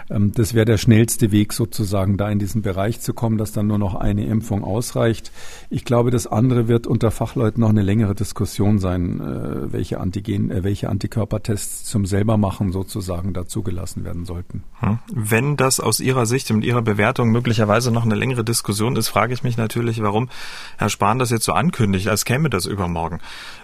Ähm, 0.10 0.32
das 0.34 0.54
wäre 0.54 0.66
der 0.66 0.78
schnellste 0.78 1.32
Weg 1.32 1.54
sozusagen, 1.54 2.18
da 2.18 2.30
in 2.30 2.40
diesen 2.40 2.62
Bereich 2.62 3.02
zu 3.02 3.14
kommen, 3.14 3.38
dass 3.38 3.52
dann 3.52 3.68
nur 3.68 3.78
noch 3.78 3.96
eine 3.96 4.26
Impfung 4.26 4.64
ausreicht. 4.64 5.32
Ich 5.70 5.86
glaube, 5.86 6.12
das 6.12 6.28
andere 6.28 6.68
wird 6.68 6.88
unter 6.88 7.12
Fachleuten 7.12 7.62
noch 7.62 7.70
eine 7.70 7.82
längere 7.82 8.16
Diskussion 8.16 8.80
sein, 8.80 9.20
äh, 9.20 9.72
welche 9.74 10.00
Antigen, 10.00 10.52
äh, 10.52 10.64
welche 10.64 10.75
welche 10.76 10.90
Antikörpertests 10.90 11.86
zum 11.86 12.06
selbermachen 12.06 12.74
sozusagen 12.74 13.32
dazugelassen 13.32 14.04
werden 14.04 14.26
sollten. 14.26 14.64
Hm. 14.82 15.00
Wenn 15.14 15.56
das 15.56 15.80
aus 15.80 16.02
Ihrer 16.02 16.26
Sicht 16.26 16.52
und 16.52 16.66
Ihrer 16.66 16.82
Bewertung 16.82 17.30
möglicherweise 17.30 17.92
noch 17.92 18.04
eine 18.04 18.16
längere 18.16 18.44
Diskussion 18.44 18.98
ist, 18.98 19.08
frage 19.08 19.34
ich 19.34 19.42
mich 19.42 19.56
natürlich, 19.56 20.02
warum 20.02 20.28
Herr 20.78 20.90
Spahn 20.90 21.18
das 21.18 21.30
jetzt 21.30 21.46
so 21.46 21.54
ankündigt, 21.54 22.10
als 22.10 22.26
käme 22.26 22.50
das 22.50 22.66
übermorgen. 22.66 23.20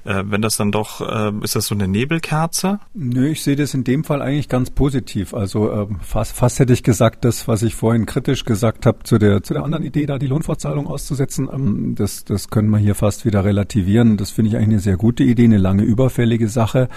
Äh, 0.06 0.24
wenn 0.26 0.42
das 0.42 0.56
dann 0.56 0.72
doch, 0.72 1.02
äh, 1.02 1.34
ist 1.44 1.58
das 1.58 1.68
so 1.68 1.76
eine 1.76 1.90
Nebelkerze? 1.90 2.80
Nö, 2.94 3.28
ich 3.28 3.44
sehe 3.44 3.58
das 3.58 3.74
in 3.74 3.84
dem 3.84 4.06
Fall 4.06 4.22
eigentlich 4.22 4.48
ganz 4.48 4.70
positiv. 4.70 5.34
Also 5.34 5.70
äh, 5.70 5.88
fast, 6.02 6.34
fast 6.34 6.60
hätte 6.60 6.72
ich 6.72 6.84
gesagt, 6.84 7.26
das, 7.26 7.46
was 7.50 7.62
ich 7.62 7.76
vorhin 7.76 8.06
kritisch 8.06 8.46
gesagt 8.46 8.86
habe 8.86 9.00
zu 9.04 9.18
der, 9.18 9.44
zu 9.44 9.54
der 9.54 9.66
anderen 9.66 9.84
Idee, 9.84 10.06
da 10.06 10.18
die 10.18 10.28
Lohnfortzahlung 10.28 10.88
auszusetzen, 10.88 11.50
ähm, 11.52 11.94
das, 11.96 12.24
das 12.24 12.50
können 12.50 12.70
wir 12.70 12.78
hier 12.78 12.96
fast 12.96 13.26
wieder 13.26 13.44
relativieren. 13.44 14.16
Das 14.16 14.32
finde 14.32 14.52
ich 14.52 14.56
eigentlich 14.56 14.70
eine 14.70 14.80
sehr 14.80 14.96
gute 14.96 15.26
Idee, 15.26 15.44
eine 15.44 15.58
lange 15.58 15.84
überfällige 15.84 16.48
Sache. 16.48 16.88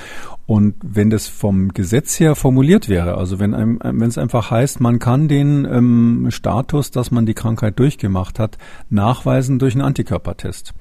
Und 0.46 0.74
wenn 0.82 1.08
das 1.08 1.26
vom 1.26 1.68
Gesetz 1.68 2.20
her 2.20 2.34
formuliert 2.34 2.88
wäre, 2.88 3.16
also 3.16 3.38
wenn 3.38 3.52
wenn 3.82 4.08
es 4.08 4.18
einfach 4.18 4.50
heißt, 4.50 4.80
man 4.80 4.98
kann 4.98 5.26
den 5.26 5.64
ähm, 5.64 6.26
Status, 6.30 6.90
dass 6.90 7.10
man 7.10 7.24
die 7.24 7.34
Krankheit 7.34 7.78
durchgemacht 7.78 8.38
hat, 8.38 8.58
nachweisen 8.90 9.58
durch 9.58 9.74
einen 9.74 9.82
Antikörpertest. 9.82 10.74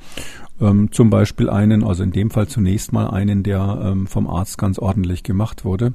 Ähm, 0.62 0.92
zum 0.92 1.10
Beispiel 1.10 1.50
einen, 1.50 1.84
also 1.84 2.04
in 2.04 2.12
dem 2.12 2.30
Fall 2.30 2.48
zunächst 2.48 2.94
mal 2.94 3.10
einen, 3.10 3.44
der 3.44 3.82
ähm, 3.84 4.06
vom 4.06 4.28
Arzt 4.28 4.58
ganz 4.58 4.78
ordentlich 4.80 5.24
gemacht 5.24 5.66
wurde. 5.66 5.94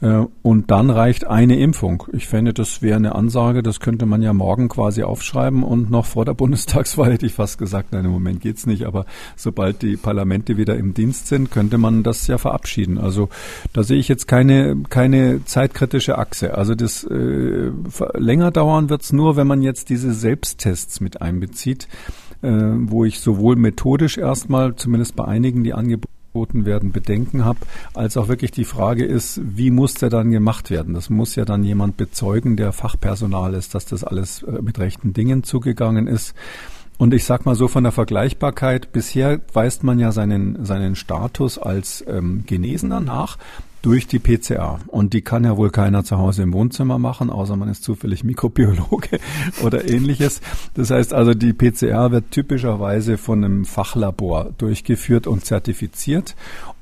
Äh, 0.00 0.24
und 0.42 0.70
dann 0.70 0.90
reicht 0.90 1.26
eine 1.26 1.58
Impfung. 1.58 2.04
Ich 2.12 2.26
fände, 2.26 2.54
das 2.54 2.82
wäre 2.82 2.96
eine 2.96 3.14
Ansage, 3.14 3.62
das 3.62 3.80
könnte 3.80 4.06
man 4.06 4.22
ja 4.22 4.32
morgen 4.32 4.68
quasi 4.68 5.02
aufschreiben 5.02 5.62
und 5.62 5.90
noch 5.90 6.06
vor 6.06 6.24
der 6.24 6.34
Bundestagswahl 6.38 7.12
hätte 7.12 7.26
ich 7.26 7.34
fast 7.34 7.58
gesagt, 7.58 7.92
nein, 7.92 8.04
im 8.04 8.12
Moment 8.12 8.40
geht's 8.40 8.66
nicht, 8.66 8.84
aber 8.84 9.06
sobald 9.36 9.82
die 9.82 9.96
Parlamente 9.96 10.56
wieder 10.56 10.76
im 10.76 10.94
Dienst 10.94 11.26
sind, 11.26 11.50
könnte 11.50 11.78
man 11.78 12.02
das 12.02 12.26
ja 12.26 12.38
verabschieden. 12.38 12.98
Also 12.98 13.28
da 13.72 13.82
sehe 13.82 13.98
ich 13.98 14.08
jetzt 14.08 14.28
keine, 14.28 14.76
keine 14.88 15.44
zeitkritische 15.44 16.18
Achse. 16.18 16.56
Also 16.56 16.74
das 16.74 17.04
äh, 17.04 17.70
länger 18.14 18.50
dauern 18.50 18.90
wird's 18.90 19.12
nur, 19.12 19.36
wenn 19.36 19.46
man 19.46 19.62
jetzt 19.62 19.90
diese 19.90 20.12
Selbsttests 20.12 21.00
mit 21.00 21.20
einbezieht, 21.20 21.88
äh, 22.42 22.50
wo 22.50 23.04
ich 23.04 23.20
sowohl 23.20 23.56
methodisch 23.56 24.16
erstmal, 24.16 24.76
zumindest 24.76 25.16
bei 25.16 25.24
einigen, 25.24 25.64
die 25.64 25.74
Angebote 25.74 26.17
angeboten 26.38 26.64
werden, 26.64 26.92
Bedenken 26.92 27.44
habe, 27.44 27.60
als 27.94 28.16
auch 28.16 28.28
wirklich 28.28 28.50
die 28.50 28.64
Frage 28.64 29.04
ist, 29.04 29.40
wie 29.44 29.70
muss 29.70 29.94
der 29.94 30.08
dann 30.08 30.30
gemacht 30.30 30.70
werden? 30.70 30.94
Das 30.94 31.10
muss 31.10 31.34
ja 31.34 31.44
dann 31.44 31.64
jemand 31.64 31.96
bezeugen, 31.96 32.56
der 32.56 32.72
Fachpersonal 32.72 33.54
ist, 33.54 33.74
dass 33.74 33.86
das 33.86 34.04
alles 34.04 34.42
äh, 34.42 34.62
mit 34.62 34.78
rechten 34.78 35.12
Dingen 35.12 35.42
zugegangen 35.42 36.06
ist. 36.06 36.34
Und 36.98 37.14
ich 37.14 37.24
sag 37.24 37.46
mal 37.46 37.54
so 37.54 37.68
von 37.68 37.84
der 37.84 37.92
Vergleichbarkeit, 37.92 38.90
bisher 38.92 39.40
weist 39.52 39.84
man 39.84 40.00
ja 40.00 40.10
seinen, 40.10 40.64
seinen 40.64 40.96
Status 40.96 41.58
als 41.58 42.04
ähm, 42.08 42.42
Genesener 42.46 43.00
nach 43.00 43.38
durch 43.82 44.06
die 44.06 44.18
PCA. 44.18 44.80
Und 44.88 45.12
die 45.12 45.22
kann 45.22 45.44
ja 45.44 45.56
wohl 45.56 45.70
keiner 45.70 46.04
zu 46.04 46.18
Hause 46.18 46.42
im 46.42 46.52
Wohnzimmer 46.52 46.98
machen, 46.98 47.30
außer 47.30 47.56
man 47.56 47.68
ist 47.68 47.84
zufällig 47.84 48.24
Mikrobiologe 48.24 49.20
oder 49.62 49.88
ähnliches. 49.88 50.40
Das 50.74 50.90
heißt 50.90 51.14
also, 51.14 51.34
die 51.34 51.52
PCA 51.52 52.10
wird 52.10 52.30
typischerweise 52.30 53.18
von 53.18 53.44
einem 53.44 53.64
Fachlabor 53.64 54.52
durchgeführt 54.58 55.26
und 55.26 55.44
zertifiziert. 55.44 56.34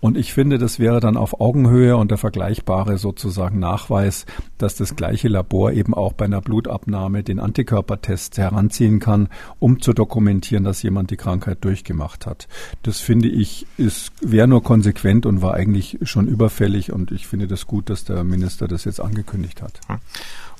Und 0.06 0.16
ich 0.16 0.32
finde, 0.32 0.58
das 0.58 0.78
wäre 0.78 1.00
dann 1.00 1.16
auf 1.16 1.40
Augenhöhe 1.40 1.96
und 1.96 2.12
der 2.12 2.18
vergleichbare 2.18 2.96
sozusagen 2.96 3.58
Nachweis, 3.58 4.24
dass 4.56 4.76
das 4.76 4.94
gleiche 4.94 5.26
Labor 5.26 5.72
eben 5.72 5.94
auch 5.94 6.12
bei 6.12 6.26
einer 6.26 6.40
Blutabnahme 6.40 7.24
den 7.24 7.40
Antikörpertest 7.40 8.38
heranziehen 8.38 9.00
kann, 9.00 9.28
um 9.58 9.80
zu 9.80 9.92
dokumentieren, 9.92 10.62
dass 10.62 10.84
jemand 10.84 11.10
die 11.10 11.16
Krankheit 11.16 11.64
durchgemacht 11.64 12.24
hat. 12.24 12.46
Das 12.84 13.00
finde 13.00 13.26
ich, 13.26 13.66
ist, 13.78 14.12
wäre 14.20 14.46
nur 14.46 14.62
konsequent 14.62 15.26
und 15.26 15.42
war 15.42 15.54
eigentlich 15.54 15.98
schon 16.02 16.28
überfällig 16.28 16.92
und 16.92 17.10
ich 17.10 17.26
finde 17.26 17.48
das 17.48 17.66
gut, 17.66 17.90
dass 17.90 18.04
der 18.04 18.22
Minister 18.22 18.68
das 18.68 18.84
jetzt 18.84 19.00
angekündigt 19.00 19.60
hat. 19.60 19.80
Hm. 19.88 19.98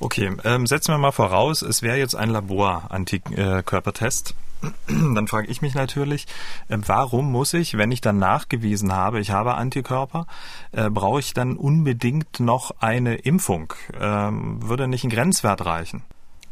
Okay, 0.01 0.29
ähm, 0.43 0.67
setzen 0.67 0.91
wir 0.91 0.97
mal 0.97 1.13
voraus, 1.13 1.61
es 1.61 1.81
wäre 1.81 1.95
jetzt 1.95 2.15
ein 2.15 2.31
Labor-Antikörpertest. 2.31 4.35
dann 4.87 5.27
frage 5.27 5.47
ich 5.47 5.61
mich 5.61 5.75
natürlich, 5.75 6.25
äh, 6.67 6.77
warum 6.85 7.31
muss 7.31 7.53
ich, 7.53 7.77
wenn 7.77 7.91
ich 7.91 8.01
dann 8.01 8.17
nachgewiesen 8.17 8.93
habe, 8.93 9.19
ich 9.19 9.31
habe 9.31 9.55
Antikörper, 9.55 10.27
äh, 10.71 10.89
brauche 10.89 11.19
ich 11.19 11.33
dann 11.33 11.57
unbedingt 11.57 12.39
noch 12.39 12.71
eine 12.79 13.15
Impfung? 13.15 13.73
Ähm, 13.99 14.67
würde 14.67 14.87
nicht 14.87 15.03
ein 15.03 15.09
Grenzwert 15.09 15.65
reichen? 15.65 16.03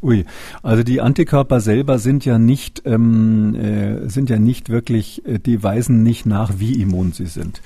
Ui, 0.01 0.25
also 0.61 0.83
die 0.83 1.01
Antikörper 1.01 1.61
selber 1.61 1.97
sind 1.99 2.25
ja 2.25 2.37
nicht 2.37 2.83
ähm, 2.85 3.55
äh, 3.55 4.07
sind 4.09 4.29
ja 4.29 4.37
nicht 4.37 4.69
wirklich, 4.69 5.25
äh, 5.25 5.39
die 5.39 5.63
weisen 5.63 6.03
nicht 6.03 6.25
nach, 6.25 6.59
wie 6.59 6.81
immun 6.81 7.11
sie 7.11 7.25
sind. 7.25 7.61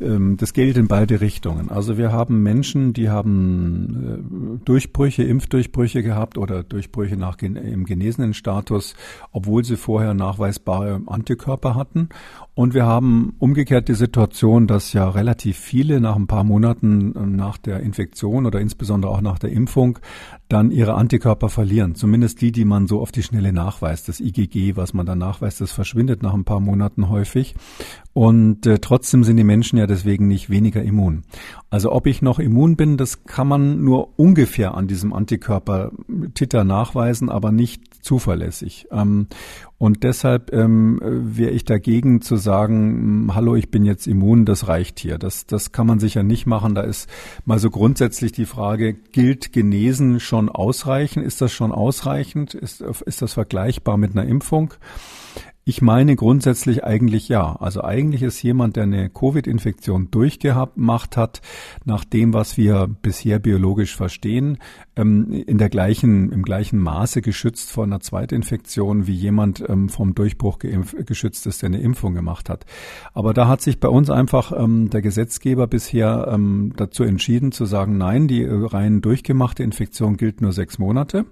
Ähm, 0.00 0.36
das 0.36 0.54
gilt 0.54 0.76
in 0.76 0.88
beide 0.88 1.20
Richtungen. 1.20 1.70
Also 1.70 1.96
wir 1.96 2.10
haben 2.10 2.42
Menschen, 2.42 2.94
die 2.94 3.10
haben 3.10 4.58
äh, 4.60 4.64
Durchbrüche, 4.64 5.22
Impfdurchbrüche 5.22 6.02
gehabt 6.02 6.38
oder 6.38 6.62
Durchbrüche 6.62 7.16
nach 7.16 7.36
im 7.42 7.84
genesenen 7.84 8.34
Status, 8.34 8.94
obwohl 9.30 9.64
sie 9.64 9.76
vorher 9.76 10.14
nachweisbare 10.14 11.02
Antikörper 11.06 11.74
hatten. 11.74 12.08
Und 12.54 12.72
wir 12.72 12.86
haben 12.86 13.34
umgekehrt 13.40 13.88
die 13.88 13.94
Situation, 13.94 14.68
dass 14.68 14.92
ja 14.92 15.08
relativ 15.08 15.58
viele 15.58 16.00
nach 16.00 16.14
ein 16.14 16.28
paar 16.28 16.44
Monaten 16.44 17.14
äh, 17.14 17.26
nach 17.26 17.58
der 17.58 17.80
Infektion 17.80 18.46
oder 18.46 18.60
insbesondere 18.60 19.12
auch 19.12 19.20
nach 19.20 19.38
der 19.38 19.50
Impfung 19.50 19.98
dann 20.48 20.70
ihre 20.70 20.94
Antikörper 20.94 21.48
verlieren. 21.48 21.94
Zumindest 21.94 22.40
die, 22.40 22.52
die 22.52 22.64
man 22.64 22.86
so 22.86 23.00
auf 23.00 23.12
die 23.12 23.22
Schnelle 23.22 23.52
nachweist. 23.52 24.08
Das 24.08 24.20
IgG, 24.20 24.76
was 24.76 24.92
man 24.92 25.06
dann 25.06 25.18
nachweist, 25.18 25.60
das 25.60 25.72
verschwindet 25.72 26.22
nach 26.22 26.34
ein 26.34 26.44
paar 26.44 26.60
Monaten 26.60 27.08
häufig. 27.08 27.54
Und 28.12 28.66
äh, 28.66 28.78
trotzdem 28.78 29.24
sind 29.24 29.36
die 29.36 29.44
Menschen 29.44 29.78
ja 29.78 29.86
deswegen 29.86 30.28
nicht 30.28 30.50
weniger 30.50 30.82
immun. 30.82 31.22
Also 31.70 31.92
ob 31.92 32.06
ich 32.06 32.22
noch 32.22 32.38
immun 32.38 32.76
bin, 32.76 32.96
das 32.96 33.24
kann 33.24 33.48
man 33.48 33.82
nur 33.82 34.18
ungefähr 34.18 34.74
an 34.74 34.86
diesem 34.86 35.12
Antikörper-Titer 35.12 36.64
nachweisen, 36.64 37.30
aber 37.30 37.50
nicht 37.50 37.82
zuverlässig. 38.04 38.86
Ähm, 38.90 39.26
und 39.78 40.02
deshalb 40.02 40.52
ähm, 40.52 41.00
wäre 41.02 41.50
ich 41.50 41.64
dagegen 41.64 42.22
zu 42.22 42.36
sagen, 42.36 43.28
hm, 43.28 43.34
hallo, 43.34 43.56
ich 43.56 43.70
bin 43.70 43.84
jetzt 43.84 44.06
immun, 44.06 44.44
das 44.44 44.68
reicht 44.68 45.00
hier. 45.00 45.18
Das, 45.18 45.46
das 45.46 45.72
kann 45.72 45.86
man 45.86 45.98
sicher 45.98 46.22
nicht 46.22 46.46
machen. 46.46 46.74
Da 46.74 46.82
ist 46.82 47.08
mal 47.44 47.58
so 47.58 47.70
grundsätzlich 47.70 48.32
die 48.32 48.46
Frage, 48.46 48.94
gilt 48.94 49.52
Genesen 49.52 50.20
schon 50.20 50.48
ausreichend? 50.48 51.26
Ist 51.26 51.40
das 51.40 51.52
schon 51.52 51.72
ausreichend? 51.72 52.54
Ist, 52.54 52.80
ist 52.80 53.22
das 53.22 53.32
vergleichbar 53.32 53.96
mit 53.96 54.12
einer 54.12 54.26
Impfung? 54.26 54.74
Ich 55.66 55.80
meine 55.80 56.14
grundsätzlich 56.14 56.84
eigentlich 56.84 57.30
ja. 57.30 57.56
Also 57.56 57.82
eigentlich 57.82 58.22
ist 58.22 58.42
jemand, 58.42 58.76
der 58.76 58.82
eine 58.82 59.08
Covid-Infektion 59.08 60.10
durchgemacht 60.10 61.16
hat, 61.16 61.40
nach 61.86 62.04
dem, 62.04 62.34
was 62.34 62.58
wir 62.58 62.86
bisher 63.00 63.38
biologisch 63.38 63.96
verstehen, 63.96 64.58
ähm, 64.94 65.32
in 65.32 65.56
der 65.56 65.70
gleichen, 65.70 66.30
im 66.32 66.42
gleichen 66.42 66.78
Maße 66.78 67.22
geschützt 67.22 67.70
vor 67.70 67.84
einer 67.84 68.00
Zweitinfektion, 68.00 69.06
wie 69.06 69.14
jemand 69.14 69.64
ähm, 69.66 69.88
vom 69.88 70.14
Durchbruch 70.14 70.58
geschützt 70.58 71.46
ist, 71.46 71.62
der 71.62 71.68
eine 71.68 71.80
Impfung 71.80 72.14
gemacht 72.14 72.50
hat. 72.50 72.66
Aber 73.14 73.32
da 73.32 73.48
hat 73.48 73.62
sich 73.62 73.80
bei 73.80 73.88
uns 73.88 74.10
einfach 74.10 74.52
ähm, 74.52 74.90
der 74.90 75.00
Gesetzgeber 75.00 75.66
bisher 75.66 76.38
dazu 76.76 77.04
entschieden 77.04 77.52
zu 77.52 77.64
sagen, 77.64 77.96
nein, 77.96 78.28
die 78.28 78.42
äh, 78.42 78.50
rein 78.52 79.00
durchgemachte 79.00 79.62
Infektion 79.62 80.16
gilt 80.16 80.40
nur 80.40 80.52
sechs 80.52 80.78
Monate. 80.78 81.24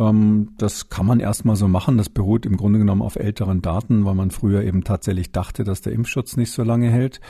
Ähm, 0.00 0.54
das 0.56 0.88
kann 0.88 1.06
man 1.06 1.20
erstmal 1.20 1.56
so 1.56 1.68
machen. 1.68 1.98
Das 1.98 2.08
beruht 2.08 2.46
im 2.46 2.56
Grunde 2.56 2.78
genommen 2.78 3.02
auf 3.02 3.16
älteren 3.16 3.60
Daten, 3.60 4.04
weil 4.06 4.14
man 4.14 4.30
früher 4.30 4.62
eben 4.62 4.82
tatsächlich 4.82 5.30
dachte, 5.30 5.62
dass 5.62 5.82
der 5.82 5.92
Impfschutz 5.92 6.36
nicht 6.36 6.50
so 6.50 6.64
lange 6.64 6.90
hält. 6.90 7.20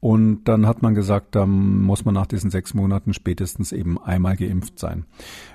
Und 0.00 0.44
dann 0.44 0.66
hat 0.66 0.80
man 0.80 0.94
gesagt, 0.94 1.34
da 1.34 1.44
muss 1.44 2.04
man 2.04 2.14
nach 2.14 2.26
diesen 2.26 2.50
sechs 2.50 2.72
Monaten 2.72 3.14
spätestens 3.14 3.72
eben 3.72 4.00
einmal 4.00 4.36
geimpft 4.36 4.78
sein. 4.78 5.06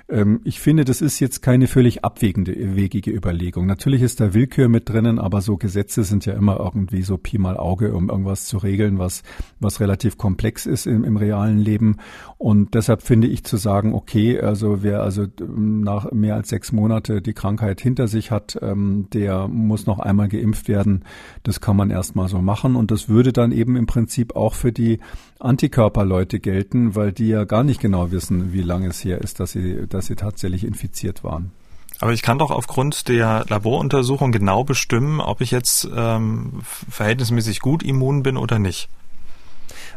Ähm, 0.06 0.40
ich 0.44 0.60
finde, 0.60 0.84
das 0.84 1.00
ist 1.00 1.18
jetzt 1.18 1.40
keine 1.40 1.66
völlig 1.66 2.04
abwägende, 2.04 2.54
wegige 2.76 3.10
Überlegung. 3.10 3.64
Natürlich 3.64 4.02
ist 4.02 4.20
da 4.20 4.34
Willkür 4.34 4.68
mit 4.68 4.88
drinnen, 4.90 5.18
aber 5.18 5.40
so 5.40 5.56
Gesetze 5.56 6.04
sind 6.04 6.26
ja 6.26 6.34
immer 6.34 6.60
irgendwie 6.60 7.00
so 7.02 7.16
Pi 7.16 7.38
mal 7.38 7.56
Auge, 7.56 7.94
um 7.94 8.10
irgendwas 8.10 8.44
zu 8.44 8.58
regeln, 8.58 8.98
was, 8.98 9.22
was 9.60 9.80
relativ 9.80 10.18
komplex 10.18 10.66
ist 10.66 10.86
im, 10.86 11.04
im 11.04 11.16
realen 11.16 11.58
Leben. 11.58 11.96
Und 12.36 12.74
deshalb 12.74 13.00
finde 13.00 13.28
ich 13.28 13.44
zu 13.44 13.56
sagen, 13.56 13.94
okay, 13.94 14.38
also 14.38 14.82
wer 14.82 15.02
also 15.02 15.24
ähm, 15.40 15.80
nach 15.80 16.12
mehr 16.12 16.34
als 16.34 16.50
sechs 16.50 16.70
Monate 16.70 17.22
die 17.22 17.32
Krankheit 17.32 17.80
hinter 17.80 18.08
sich 18.08 18.30
hat, 18.30 18.58
ähm, 18.60 19.06
der 19.14 19.48
muss 19.48 19.86
noch 19.86 20.00
einmal 20.00 20.28
geimpft 20.28 20.68
werden. 20.68 21.04
Das 21.44 21.62
kann 21.62 21.78
man 21.78 21.88
erstmal 21.88 22.28
so 22.28 22.42
machen. 22.42 22.76
Und 22.76 22.90
das 22.90 23.08
würde 23.08 23.32
dann 23.32 23.52
eben 23.52 23.76
im 23.76 23.86
Prinzip 23.86 24.33
auch 24.36 24.54
für 24.54 24.72
die 24.72 25.00
Antikörperleute 25.38 26.40
gelten, 26.40 26.94
weil 26.94 27.12
die 27.12 27.28
ja 27.28 27.44
gar 27.44 27.64
nicht 27.64 27.80
genau 27.80 28.10
wissen, 28.10 28.52
wie 28.52 28.62
lange 28.62 28.88
es 28.88 29.04
her 29.04 29.20
ist, 29.20 29.40
dass 29.40 29.52
sie, 29.52 29.86
dass 29.88 30.06
sie 30.06 30.16
tatsächlich 30.16 30.64
infiziert 30.64 31.24
waren. 31.24 31.52
Aber 32.00 32.12
ich 32.12 32.22
kann 32.22 32.38
doch 32.38 32.50
aufgrund 32.50 33.08
der 33.08 33.44
Laboruntersuchung 33.48 34.32
genau 34.32 34.64
bestimmen, 34.64 35.20
ob 35.20 35.40
ich 35.40 35.50
jetzt 35.50 35.88
ähm, 35.94 36.62
verhältnismäßig 36.90 37.60
gut 37.60 37.82
immun 37.82 38.22
bin 38.22 38.36
oder 38.36 38.58
nicht. 38.58 38.88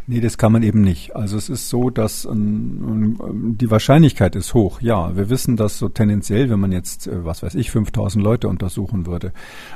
Nee, 0.09 0.21
das 0.21 0.37
kann 0.37 0.53
man 0.53 0.63
eben 0.63 0.79
nicht. 0.79 1.17
Also 1.17 1.35
es 1.35 1.49
ist 1.49 1.67
so, 1.67 1.89
dass 1.89 2.23
ähm, 2.23 3.17
die 3.59 3.69
Wahrscheinlichkeit 3.69 4.37
ist 4.37 4.53
hoch. 4.53 4.79
Ja, 4.79 5.17
wir 5.17 5.29
wissen 5.29 5.57
dass 5.57 5.77
so 5.77 5.89
tendenziell, 5.89 6.49
wenn 6.49 6.61
man 6.61 6.71
jetzt, 6.71 7.07
äh, 7.07 7.25
was 7.25 7.43
weiß 7.43 7.55
ich, 7.55 7.71
5000 7.71 8.23
Leute 8.23 8.47
untersuchen 8.47 9.05
würde 9.05 9.33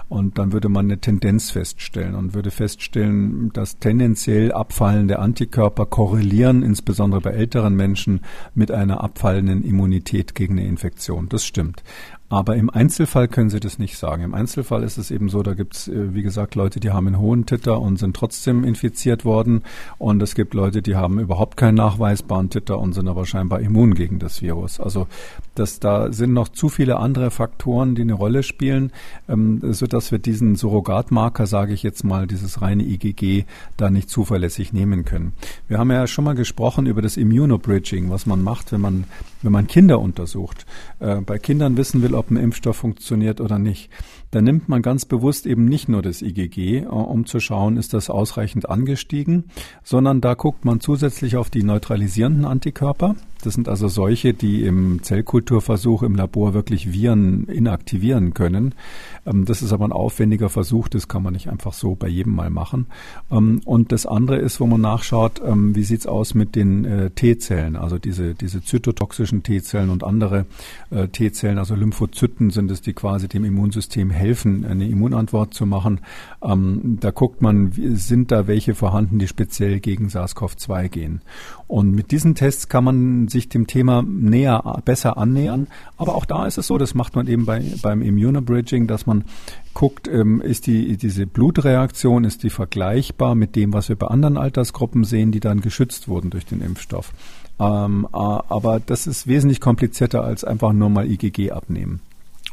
und 0.08 0.38
dann 0.38 0.54
würde 0.54 0.70
man 0.70 0.86
eine 0.86 1.00
Tendenz 1.00 1.52
feststellen 1.52 2.16
und 2.16 2.34
würde 2.34 2.50
feststellen, 2.50 3.52
dass 3.52 3.80
tendenziell 3.80 4.54
abfallende 4.54 5.20
Antikörper 5.20 5.86
korrelieren, 5.86 6.64
insbesondere 6.64 7.20
bei 7.20 7.32
älteren 7.32 7.76
Menschen, 7.76 8.22
mit 8.56 8.72
einer 8.72 9.04
abfallenden 9.04 9.64
Immunität 9.64 10.34
gegen 10.34 10.58
eine 10.58 10.66
Infektion. 10.66 11.28
Das 11.28 11.44
stimmt. 11.44 11.84
Aber 12.32 12.56
im 12.56 12.70
Einzelfall 12.70 13.28
können 13.28 13.50
Sie 13.50 13.60
das 13.60 13.78
nicht 13.78 13.98
sagen. 13.98 14.24
Im 14.24 14.34
Einzelfall 14.34 14.84
ist 14.84 14.98
es 14.98 15.12
eben 15.12 15.28
so, 15.28 15.44
da 15.44 15.54
gibt 15.54 15.76
es, 15.76 15.90
äh, 15.90 16.14
wie 16.14 16.22
gesagt, 16.22 16.56
Leute, 16.56 16.80
die 16.80 16.92
haben 16.92 17.08
einen 17.08 17.20
hohen 17.20 17.46
Titter 17.46 17.82
und 17.82 17.98
sind 17.98 18.16
trotzdem 18.16 18.64
infiziert 18.64 19.26
worden. 19.26 19.64
Und 19.98 20.24
es 20.24 20.34
gibt 20.34 20.54
Leute, 20.54 20.82
die 20.82 20.96
haben 20.96 21.20
überhaupt 21.20 21.58
keinen 21.58 21.76
nachweisbaren 21.76 22.50
Titter 22.50 22.80
und 22.80 22.94
sind 22.94 23.10
aber 23.10 23.26
scheinbar 23.26 23.60
immun 23.60 23.96
gegen 23.96 24.18
das 24.18 24.42
Virus. 24.42 24.80
Also 24.80 25.08
das, 25.56 25.82
da 25.82 26.14
sind 26.14 26.32
noch 26.32 26.48
zu 26.48 26.70
viele 26.70 27.00
andere 27.00 27.32
Faktoren, 27.32 27.96
die 27.96 28.04
eine 28.04 28.14
Rolle 28.14 28.44
spielen, 28.44 28.94
ähm, 29.28 29.60
sodass 29.74 30.14
wir 30.14 30.20
diesen 30.20 30.56
Surrogatmarker, 30.56 31.48
sage 31.48 31.74
ich 31.74 31.84
jetzt 31.84 32.06
mal, 32.06 32.28
dieses 32.28 32.62
reine 32.62 32.84
IgG, 32.84 33.44
da 33.76 33.90
nicht 33.90 34.10
zuverlässig 34.10 34.72
nehmen 34.72 35.04
können. 35.04 35.34
Wir 35.68 35.80
haben 35.80 35.92
ja 35.92 36.08
schon 36.08 36.24
mal 36.24 36.36
gesprochen 36.36 36.86
über 36.86 37.02
das 37.02 37.18
Immunobridging, 37.18 38.10
was 38.10 38.26
man 38.26 38.42
macht, 38.42 38.72
wenn 38.72 38.80
man, 38.80 39.04
wenn 39.44 39.52
man 39.52 39.68
Kinder 39.68 40.00
untersucht. 40.00 40.66
Äh, 41.00 41.22
bei 41.22 41.40
Kindern 41.40 41.78
wissen 41.78 42.02
will, 42.02 42.16
ob 42.16 42.32
ein 42.32 42.38
Impfstoff 42.38 42.78
funktioniert 42.78 43.42
oder 43.42 43.60
nicht. 43.60 43.90
da 44.32 44.42
nimmt 44.42 44.70
man 44.70 44.82
ganz 44.82 45.06
bewusst 45.06 45.46
eben 45.46 45.66
nicht 45.66 45.90
nur 45.90 46.02
das 46.02 46.22
IgG, 46.22 46.80
äh, 46.80 46.86
um 46.86 47.26
zu 47.26 47.40
schauen, 47.40 47.78
ist 47.78 47.94
das 47.94 48.10
ausreichend 48.10 48.70
angestiegen, 48.70 49.46
sondern 49.84 50.22
da 50.22 50.34
guckt 50.34 50.66
man 50.66 50.80
zusätzlich 50.80 51.38
auf 51.38 51.50
die 51.50 51.64
neutralisierenden 51.64 52.46
Antikörper. 52.46 53.16
Das 53.42 53.54
sind 53.54 53.68
also 53.68 53.88
solche, 53.88 54.34
die 54.34 54.64
im 54.64 55.04
Zellkulturversuch 55.04 56.04
im 56.04 56.16
Labor 56.16 56.54
wirklich 56.54 56.94
Viren 56.94 57.46
inaktivieren 57.46 58.34
können. 58.34 58.76
Ähm, 59.26 59.46
das 59.46 59.62
ist 59.62 59.74
aber 59.74 59.86
ein 59.86 59.92
aufwendiger 59.92 60.50
Versuch, 60.50 60.88
das 60.88 61.08
kann 61.08 61.24
man 61.24 61.34
nicht 61.34 61.50
einfach 61.50 61.74
so 61.74 61.96
bei 61.96 62.08
jedem 62.08 62.36
Mal 62.36 62.50
machen. 62.50 62.88
Ähm, 63.32 63.62
und 63.66 63.92
das 63.92 64.06
andere 64.06 64.38
ist, 64.38 64.60
wo 64.60 64.68
man 64.68 64.82
nachschaut, 64.82 65.42
ähm, 65.46 65.76
wie 65.76 65.84
sieht's 65.84 66.08
aus 66.08 66.34
mit 66.34 66.56
den 66.56 66.86
äh, 66.86 67.10
T-Zellen, 67.12 67.76
also 67.76 67.98
diese, 67.98 68.34
diese 68.36 68.64
zytotoxischen 68.64 69.44
T-Zellen 69.44 69.90
und 69.90 70.04
andere 70.04 70.46
äh, 70.90 71.08
T-Zellen, 71.08 71.58
also 71.58 71.76
Lymphozyten 71.76 72.50
sind 72.50 72.72
es, 72.72 72.82
die 72.82 72.94
quasi 72.94 73.28
dem 73.28 73.46
Immunsystem 73.46 74.10
helfen, 74.10 74.66
eine 74.66 74.88
Immunantwort 74.88 75.54
zu 75.54 75.66
machen. 75.66 76.02
Da 76.40 77.12
guckt 77.12 77.42
man, 77.42 77.72
sind 77.74 78.32
da 78.32 78.48
welche 78.48 78.74
vorhanden, 78.76 79.20
die 79.20 79.28
speziell 79.28 79.80
gegen 79.80 80.08
SARS-CoV-2 80.08 80.90
gehen. 80.90 81.22
Und 81.68 81.92
mit 81.92 82.12
diesen 82.12 82.36
Tests 82.36 82.68
kann 82.68 82.84
man 82.84 83.28
sich 83.32 83.50
dem 83.50 83.68
Thema 83.68 84.04
näher, 84.04 84.82
besser 84.86 85.18
annähern. 85.18 85.68
Aber 85.98 86.16
auch 86.16 86.26
da 86.26 86.46
ist 86.46 86.58
es 86.58 86.68
so, 86.68 86.78
das 86.78 86.94
macht 86.94 87.16
man 87.16 87.28
eben 87.28 87.46
bei, 87.46 87.64
beim 87.82 88.02
Immunobridging, 88.02 88.88
dass 88.88 89.06
man 89.06 89.24
guckt, 89.74 90.08
ähm, 90.08 90.42
ist 90.42 90.68
die, 90.68 90.98
diese 90.98 91.26
Blutreaktion, 91.26 92.24
ist 92.24 92.44
die 92.44 92.50
vergleichbar 92.50 93.36
mit 93.36 93.56
dem, 93.56 93.74
was 93.74 93.90
wir 93.90 93.96
bei 93.96 94.08
anderen 94.08 94.38
Altersgruppen 94.38 95.04
sehen, 95.04 95.32
die 95.32 95.40
dann 95.40 95.62
geschützt 95.62 96.08
wurden 96.08 96.30
durch 96.30 96.46
den 96.46 96.62
Impfstoff. 96.62 97.14
Ähm, 97.60 98.08
aber 98.12 98.80
das 98.80 99.08
ist 99.08 99.28
wesentlich 99.28 99.60
komplizierter 99.60 100.24
als 100.24 100.44
einfach 100.44 100.74
nur 100.74 100.90
mal 100.90 101.10
IgG 101.10 101.52
abnehmen. 101.52 102.02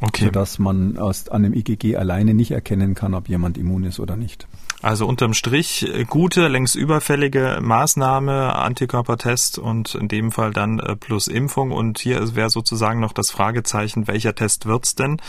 Okay. 0.01 0.27
Sodass 0.27 0.59
man 0.59 0.97
aus, 0.97 1.29
an 1.29 1.43
dem 1.43 1.55
IgG 1.55 1.97
alleine 1.97 2.35
nicht 2.35 2.53
erkennen 2.53 2.95
kann, 2.95 3.15
ob 3.15 3.29
jemand 3.29 3.59
immun 3.59 3.85
ist 3.85 3.99
oder 3.99 4.17
nicht. 4.17 4.47
Also 4.81 5.07
unterm 5.07 5.35
Strich 5.35 5.93
äh, 5.93 6.05
gute, 6.05 6.47
längst 6.47 6.77
überfällige 6.77 7.59
Maßnahme, 7.61 8.55
Antikörpertest 8.55 9.59
und 9.59 9.97
in 9.97 10.07
dem 10.07 10.31
Fall 10.31 10.53
dann 10.53 10.79
äh, 10.79 10.95
plus 10.95 11.27
Impfung. 11.27 11.73
Und 11.73 11.99
hier 11.99 12.37
wäre 12.37 12.49
sozusagen 12.49 13.01
noch 13.01 13.13
das 13.13 13.33
Fragezeichen, 13.33 14.07
welcher 14.07 14.37
Test 14.37 14.67
wird's 14.67 14.95
denn? 14.95 15.21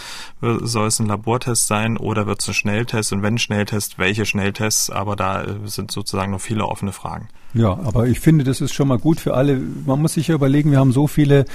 Soll 0.42 0.88
es 0.88 1.00
ein 1.00 1.08
Labortest 1.08 1.66
sein 1.66 1.98
oder 1.98 2.28
wird 2.28 2.42
es 2.42 2.48
ein 2.50 2.54
Schnelltest? 2.54 3.12
Und 3.12 3.24
wenn 3.24 3.40
Schnelltest, 3.40 3.98
welche 3.98 4.26
Schnelltests? 4.26 4.92
Aber 4.92 5.16
da 5.16 5.44
äh, 5.44 5.56
sind 5.66 5.92
sozusagen 5.92 6.32
noch 6.32 6.42
viele 6.42 6.66
offene 6.66 6.92
Fragen. 6.92 7.30
Ja, 7.56 7.72
aber 7.72 8.08
ich 8.08 8.20
finde, 8.20 8.44
das 8.44 8.62
ist 8.62 8.74
schon 8.74 8.88
mal 8.88 9.00
gut 9.00 9.20
für 9.20 9.34
alle. 9.34 9.60
Man 9.86 10.02
muss 10.02 10.14
sich 10.14 10.28
ja 10.28 10.36
überlegen, 10.36 10.70
wir 10.70 10.78
haben 10.78 10.92
so 10.92 11.08
viele 11.08 11.46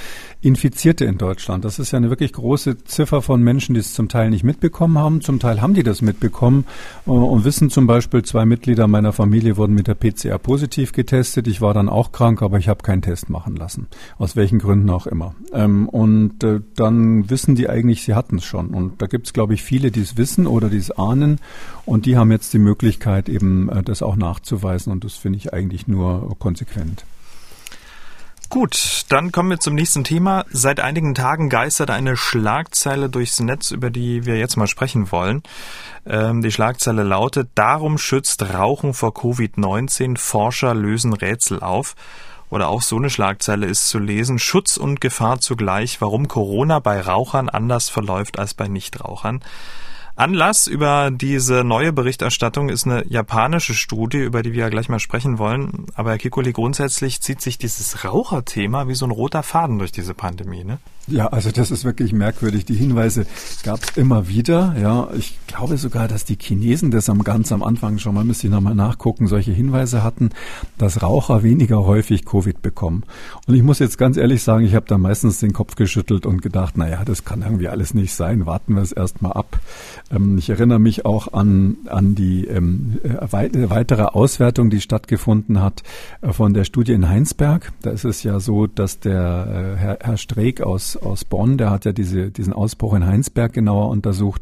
Infizierte 0.41 1.05
in 1.05 1.17
Deutschland. 1.17 1.63
Das 1.63 1.79
ist 1.79 1.91
ja 1.91 1.97
eine 1.97 2.09
wirklich 2.09 2.33
große 2.33 2.83
Ziffer 2.83 3.21
von 3.21 3.41
Menschen, 3.41 3.75
die 3.75 3.79
es 3.79 3.93
zum 3.93 4.09
Teil 4.09 4.29
nicht 4.29 4.43
mitbekommen 4.43 4.97
haben. 4.97 5.21
Zum 5.21 5.39
Teil 5.39 5.61
haben 5.61 5.73
die 5.73 5.83
das 5.83 6.01
mitbekommen 6.01 6.65
und 7.05 7.45
wissen 7.45 7.69
zum 7.69 7.87
Beispiel, 7.87 8.23
zwei 8.23 8.45
Mitglieder 8.45 8.87
meiner 8.87 9.13
Familie 9.13 9.55
wurden 9.55 9.73
mit 9.73 9.87
der 9.87 9.95
PCR 9.95 10.37
positiv 10.37 10.91
getestet. 10.91 11.47
Ich 11.47 11.61
war 11.61 11.73
dann 11.73 11.87
auch 11.87 12.11
krank, 12.11 12.41
aber 12.41 12.57
ich 12.57 12.67
habe 12.67 12.83
keinen 12.83 13.01
Test 13.01 13.29
machen 13.29 13.55
lassen. 13.55 13.87
Aus 14.17 14.35
welchen 14.35 14.59
Gründen 14.59 14.89
auch 14.89 15.07
immer. 15.07 15.33
Ähm, 15.53 15.87
und 15.87 16.43
äh, 16.43 16.59
dann 16.75 17.29
wissen 17.29 17.55
die 17.55 17.69
eigentlich, 17.69 18.03
sie 18.03 18.15
hatten 18.15 18.39
es 18.39 18.45
schon. 18.45 18.67
Und 18.71 19.01
da 19.01 19.07
gibt 19.07 19.27
es, 19.27 19.33
glaube 19.33 19.53
ich, 19.53 19.63
viele, 19.63 19.91
die 19.91 20.01
es 20.01 20.17
wissen 20.17 20.45
oder 20.45 20.69
die 20.69 20.77
es 20.77 20.91
ahnen. 20.91 21.39
Und 21.85 22.05
die 22.05 22.17
haben 22.17 22.31
jetzt 22.31 22.53
die 22.53 22.59
Möglichkeit, 22.59 23.29
eben 23.29 23.69
äh, 23.69 23.81
das 23.81 24.03
auch 24.03 24.17
nachzuweisen. 24.17 24.91
Und 24.91 25.05
das 25.05 25.13
finde 25.13 25.37
ich 25.37 25.53
eigentlich 25.53 25.84
nur 25.87 26.35
konsequent. 26.39 27.05
Gut, 28.49 29.05
dann 29.09 29.31
kommen 29.31 29.49
wir 29.49 29.59
zum 29.59 29.75
nächsten 29.75 30.03
Thema. 30.03 30.45
Seit 30.49 30.79
einigen 30.79 31.15
Tagen 31.15 31.49
geistert 31.49 31.89
eine 31.89 32.15
Schlagzeile 32.15 33.09
durchs 33.09 33.39
Netz, 33.39 33.71
über 33.71 33.89
die 33.89 34.25
wir 34.25 34.37
jetzt 34.37 34.55
mal 34.55 34.67
sprechen 34.67 35.11
wollen. 35.11 35.41
Ähm, 36.05 36.41
die 36.41 36.51
Schlagzeile 36.51 37.03
lautet, 37.03 37.49
darum 37.55 37.97
schützt 37.97 38.53
Rauchen 38.53 38.93
vor 38.93 39.09
Covid-19, 39.09 40.17
Forscher 40.17 40.75
lösen 40.75 41.13
Rätsel 41.13 41.61
auf. 41.61 41.95
Oder 42.49 42.69
auch 42.69 42.83
so 42.83 42.97
eine 42.97 43.09
Schlagzeile 43.09 43.65
ist 43.65 43.89
zu 43.89 43.97
lesen, 43.97 44.37
Schutz 44.37 44.77
und 44.77 45.01
Gefahr 45.01 45.39
zugleich, 45.39 45.99
warum 45.99 46.27
Corona 46.27 46.79
bei 46.79 47.01
Rauchern 47.01 47.49
anders 47.49 47.89
verläuft 47.89 48.37
als 48.37 48.53
bei 48.53 48.67
Nichtrauchern. 48.67 49.41
Anlass 50.17 50.67
über 50.67 51.11
diese 51.11 51.65
neue 51.65 51.91
Berichterstattung 51.91 52.69
ist 52.69 52.85
eine 52.85 53.05
japanische 53.05 53.73
Studie, 53.73 54.19
über 54.19 54.43
die 54.43 54.53
wir 54.53 54.61
ja 54.61 54.69
gleich 54.69 54.87
mal 54.87 54.99
sprechen 54.99 55.39
wollen. 55.39 55.87
Aber 55.93 56.11
Herr 56.11 56.17
Kikuli, 56.17 56.53
grundsätzlich 56.53 57.21
zieht 57.21 57.41
sich 57.41 57.57
dieses 57.57 58.05
Raucherthema 58.05 58.87
wie 58.87 58.95
so 58.95 59.05
ein 59.05 59.11
roter 59.11 59.43
Faden 59.43 59.77
durch 59.77 59.91
diese 59.91 60.13
Pandemie, 60.13 60.63
ne? 60.63 60.79
Ja, 61.07 61.27
also 61.27 61.51
das 61.51 61.69
ist 61.69 61.85
wirklich 61.85 62.13
merkwürdig. 62.13 62.65
Die 62.65 62.73
Hinweise 62.73 63.27
gab 63.63 63.83
es 63.83 63.95
immer 63.95 64.27
wieder. 64.27 64.75
Ja, 64.81 65.07
ich 65.15 65.37
glaube 65.45 65.77
sogar, 65.77 66.07
dass 66.07 66.25
die 66.25 66.37
Chinesen 66.39 66.89
das 66.89 67.09
am 67.09 67.23
ganz 67.23 67.51
am 67.51 67.61
Anfang 67.61 67.99
schon 67.99 68.15
mal, 68.15 68.23
müsste 68.23 68.47
ich 68.47 68.53
nochmal 68.53 68.73
nachgucken, 68.73 69.27
solche 69.27 69.51
Hinweise 69.51 70.03
hatten, 70.03 70.31
dass 70.79 71.03
Raucher 71.03 71.43
weniger 71.43 71.85
häufig 71.85 72.25
Covid 72.25 72.59
bekommen. 72.63 73.03
Und 73.45 73.53
ich 73.53 73.61
muss 73.61 73.77
jetzt 73.77 73.99
ganz 73.99 74.17
ehrlich 74.17 74.41
sagen, 74.41 74.65
ich 74.65 74.73
habe 74.73 74.87
da 74.87 74.97
meistens 74.97 75.39
den 75.39 75.53
Kopf 75.53 75.75
geschüttelt 75.75 76.25
und 76.25 76.41
gedacht, 76.41 76.75
naja, 76.75 77.03
das 77.05 77.23
kann 77.23 77.43
irgendwie 77.43 77.67
alles 77.67 77.93
nicht 77.93 78.13
sein. 78.13 78.47
Warten 78.47 78.73
wir 78.73 78.81
es 78.81 78.91
erstmal 78.91 79.33
ab. 79.33 79.59
Ähm, 80.09 80.39
ich 80.39 80.49
erinnere 80.49 80.79
mich 80.79 81.05
auch 81.05 81.33
an, 81.33 81.77
an 81.85 82.15
die 82.15 82.47
ähm, 82.47 82.97
äh, 83.03 83.31
weitere 83.31 84.03
Auswertung, 84.03 84.71
die 84.71 84.81
stattgefunden 84.81 85.61
hat 85.61 85.83
äh, 86.21 86.33
von 86.33 86.55
der 86.55 86.63
Studie 86.63 86.93
in 86.93 87.07
Heinsberg. 87.07 87.71
Da 87.83 87.91
ist 87.91 88.05
es 88.05 88.23
ja 88.23 88.39
so, 88.39 88.65
dass 88.65 88.99
der 88.99 89.75
äh, 89.75 89.79
Herr, 89.79 89.97
Herr 90.01 90.17
Streeck 90.17 90.61
aus 90.61 90.94
aus, 90.97 91.25
Bonn, 91.25 91.57
der 91.57 91.71
hat 91.71 91.85
ja 91.85 91.91
diese, 91.91 92.31
diesen 92.31 92.53
Ausbruch 92.53 92.93
in 92.93 93.05
Heinsberg 93.05 93.53
genauer 93.53 93.89
untersucht. 93.89 94.41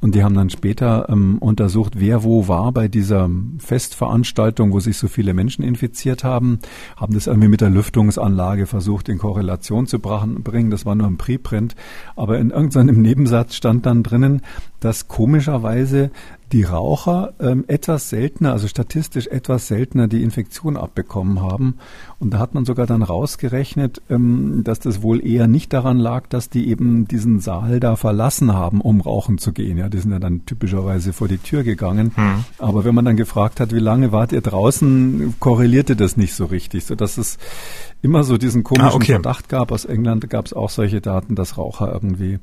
Und 0.00 0.14
die 0.14 0.24
haben 0.24 0.34
dann 0.34 0.48
später 0.48 1.08
ähm, 1.10 1.38
untersucht, 1.38 1.94
wer 1.98 2.24
wo 2.24 2.48
war 2.48 2.72
bei 2.72 2.88
dieser 2.88 3.28
Festveranstaltung, 3.58 4.72
wo 4.72 4.80
sich 4.80 4.96
so 4.96 5.08
viele 5.08 5.34
Menschen 5.34 5.62
infiziert 5.62 6.24
haben, 6.24 6.58
haben 6.96 7.14
das 7.14 7.26
irgendwie 7.26 7.48
mit 7.48 7.60
der 7.60 7.70
Lüftungsanlage 7.70 8.66
versucht, 8.66 9.08
in 9.08 9.18
Korrelation 9.18 9.86
zu 9.86 9.98
bringen. 9.98 10.70
Das 10.70 10.86
war 10.86 10.94
nur 10.94 11.06
ein 11.06 11.18
Preprint. 11.18 11.76
Aber 12.16 12.38
in 12.38 12.50
irgendeinem 12.50 13.02
Nebensatz 13.02 13.54
stand 13.54 13.84
dann 13.84 14.02
drinnen, 14.02 14.42
dass 14.80 15.08
komischerweise 15.08 16.10
die 16.52 16.64
Raucher 16.64 17.34
ähm, 17.38 17.64
etwas 17.68 18.08
seltener, 18.08 18.52
also 18.52 18.66
statistisch 18.66 19.26
etwas 19.28 19.68
seltener 19.68 20.08
die 20.08 20.22
Infektion 20.22 20.76
abbekommen 20.76 21.42
haben. 21.42 21.76
Und 22.20 22.34
da 22.34 22.38
hat 22.38 22.52
man 22.52 22.66
sogar 22.66 22.86
dann 22.86 23.02
rausgerechnet, 23.02 24.02
ähm, 24.10 24.60
dass 24.62 24.78
das 24.78 25.00
wohl 25.00 25.26
eher 25.26 25.46
nicht 25.46 25.72
daran 25.72 25.96
lag, 25.96 26.26
dass 26.26 26.50
die 26.50 26.68
eben 26.68 27.08
diesen 27.08 27.40
Saal 27.40 27.80
da 27.80 27.96
verlassen 27.96 28.52
haben, 28.52 28.82
um 28.82 29.00
rauchen 29.00 29.38
zu 29.38 29.52
gehen. 29.52 29.78
Ja, 29.78 29.88
die 29.88 29.98
sind 29.98 30.12
ja 30.12 30.18
dann 30.18 30.44
typischerweise 30.44 31.14
vor 31.14 31.28
die 31.28 31.38
Tür 31.38 31.62
gegangen. 31.62 32.12
Hm. 32.14 32.44
Aber 32.58 32.84
wenn 32.84 32.94
man 32.94 33.06
dann 33.06 33.16
gefragt 33.16 33.58
hat, 33.58 33.72
wie 33.72 33.78
lange 33.78 34.12
wart 34.12 34.32
ihr 34.32 34.42
draußen, 34.42 35.36
korrelierte 35.40 35.96
das 35.96 36.18
nicht 36.18 36.34
so 36.34 36.44
richtig, 36.44 36.84
so 36.84 36.94
dass 36.94 37.16
es 37.16 37.38
immer 38.02 38.22
so 38.22 38.36
diesen 38.36 38.64
komischen 38.64 38.88
ah, 38.88 38.94
okay. 38.94 39.12
Verdacht 39.12 39.48
gab. 39.48 39.72
Aus 39.72 39.86
England 39.86 40.28
gab 40.28 40.44
es 40.44 40.52
auch 40.52 40.70
solche 40.70 41.00
Daten, 41.00 41.34
dass 41.34 41.56
Raucher 41.56 41.90
irgendwie 41.90 42.38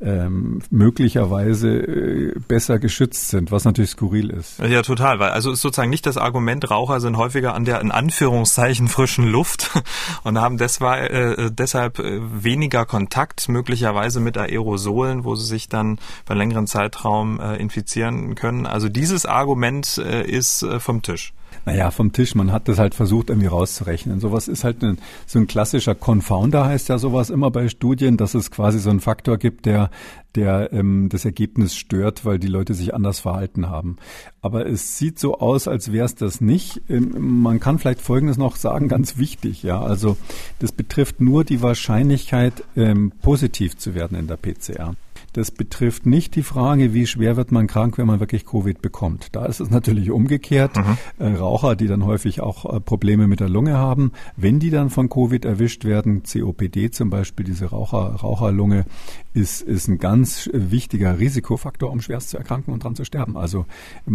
ähm, 0.00 0.60
möglicherweise 0.70 1.68
äh, 1.68 2.34
besser 2.46 2.78
geschützt 2.78 3.28
sind, 3.28 3.50
was 3.50 3.64
natürlich 3.64 3.90
skurril 3.90 4.30
ist. 4.30 4.58
Ja, 4.58 4.82
total, 4.82 5.18
weil 5.18 5.30
also 5.30 5.50
ist 5.50 5.62
sozusagen 5.62 5.90
nicht 5.90 6.06
das 6.06 6.16
Argument, 6.16 6.70
Raucher 6.70 7.00
sind 7.00 7.16
häufiger 7.16 7.54
an 7.54 7.64
der 7.64 7.80
in 7.80 7.90
Anführungszeichen 7.90 8.88
frischen 8.88 9.15
Luft 9.24 9.70
und 10.24 10.40
haben 10.40 10.58
deshalb, 10.58 11.10
äh, 11.10 11.50
deshalb 11.50 11.98
äh, 11.98 12.20
weniger 12.20 12.84
Kontakt 12.84 13.48
möglicherweise 13.48 14.20
mit 14.20 14.36
Aerosolen, 14.36 15.24
wo 15.24 15.34
sie 15.34 15.46
sich 15.46 15.68
dann 15.68 15.98
einen 16.28 16.38
längeren 16.38 16.66
Zeitraum 16.66 17.40
äh, 17.40 17.56
infizieren 17.56 18.34
können. 18.34 18.66
Also 18.66 18.88
dieses 18.88 19.26
Argument 19.26 19.98
äh, 19.98 20.24
ist 20.26 20.62
äh, 20.62 20.80
vom 20.80 21.02
Tisch. 21.02 21.32
Naja, 21.66 21.90
vom 21.90 22.12
Tisch. 22.12 22.36
Man 22.36 22.52
hat 22.52 22.68
das 22.68 22.78
halt 22.78 22.94
versucht, 22.94 23.28
irgendwie 23.28 23.48
rauszurechnen. 23.48 24.20
Sowas 24.20 24.46
ist 24.46 24.62
halt 24.62 24.84
ein, 24.84 24.98
so 25.26 25.40
ein 25.40 25.48
klassischer 25.48 25.96
Confounder, 25.96 26.64
heißt 26.64 26.88
ja 26.88 26.96
sowas 26.96 27.28
immer 27.28 27.50
bei 27.50 27.68
Studien, 27.68 28.16
dass 28.16 28.34
es 28.34 28.52
quasi 28.52 28.78
so 28.78 28.88
einen 28.88 29.00
Faktor 29.00 29.36
gibt, 29.36 29.66
der, 29.66 29.90
der 30.36 30.72
ähm, 30.72 31.08
das 31.08 31.24
Ergebnis 31.24 31.74
stört, 31.74 32.24
weil 32.24 32.38
die 32.38 32.46
Leute 32.46 32.72
sich 32.72 32.94
anders 32.94 33.18
verhalten 33.18 33.68
haben. 33.68 33.96
Aber 34.42 34.64
es 34.64 34.96
sieht 34.96 35.18
so 35.18 35.40
aus, 35.40 35.66
als 35.66 35.90
wäre 35.90 36.06
es 36.06 36.14
das 36.14 36.40
nicht. 36.40 36.82
Ähm, 36.88 37.42
man 37.42 37.58
kann 37.58 37.80
vielleicht 37.80 38.00
Folgendes 38.00 38.36
noch 38.36 38.54
sagen, 38.54 38.86
ganz 38.86 39.18
wichtig. 39.18 39.64
Ja, 39.64 39.82
also 39.82 40.16
das 40.60 40.70
betrifft 40.70 41.20
nur 41.20 41.42
die 41.42 41.62
Wahrscheinlichkeit, 41.62 42.62
ähm, 42.76 43.10
positiv 43.22 43.76
zu 43.76 43.96
werden 43.96 44.16
in 44.16 44.28
der 44.28 44.36
PCR. 44.36 44.94
Das 45.36 45.50
betrifft 45.50 46.06
nicht 46.06 46.34
die 46.34 46.42
Frage, 46.42 46.94
wie 46.94 47.06
schwer 47.06 47.36
wird 47.36 47.52
man 47.52 47.66
krank, 47.66 47.98
wenn 47.98 48.06
man 48.06 48.20
wirklich 48.20 48.46
Covid 48.46 48.80
bekommt. 48.80 49.36
Da 49.36 49.44
ist 49.44 49.60
es 49.60 49.68
natürlich 49.68 50.10
umgekehrt. 50.10 50.74
Mhm. 50.78 50.96
Äh, 51.18 51.34
Raucher, 51.34 51.76
die 51.76 51.88
dann 51.88 52.06
häufig 52.06 52.40
auch 52.40 52.64
äh, 52.64 52.80
Probleme 52.80 53.26
mit 53.26 53.40
der 53.40 53.50
Lunge 53.50 53.74
haben, 53.74 54.12
wenn 54.38 54.60
die 54.60 54.70
dann 54.70 54.88
von 54.88 55.10
Covid 55.10 55.44
erwischt 55.44 55.84
werden, 55.84 56.22
COPD 56.22 56.90
zum 56.90 57.10
Beispiel, 57.10 57.44
diese 57.44 57.66
Raucher, 57.66 58.14
Raucherlunge, 58.14 58.86
ist, 59.34 59.60
ist 59.60 59.88
ein 59.88 59.98
ganz 59.98 60.48
wichtiger 60.54 61.18
Risikofaktor, 61.18 61.90
um 61.90 62.00
schwerst 62.00 62.30
zu 62.30 62.38
erkranken 62.38 62.72
und 62.72 62.82
dran 62.82 62.94
zu 62.94 63.04
sterben. 63.04 63.36
Also, 63.36 63.66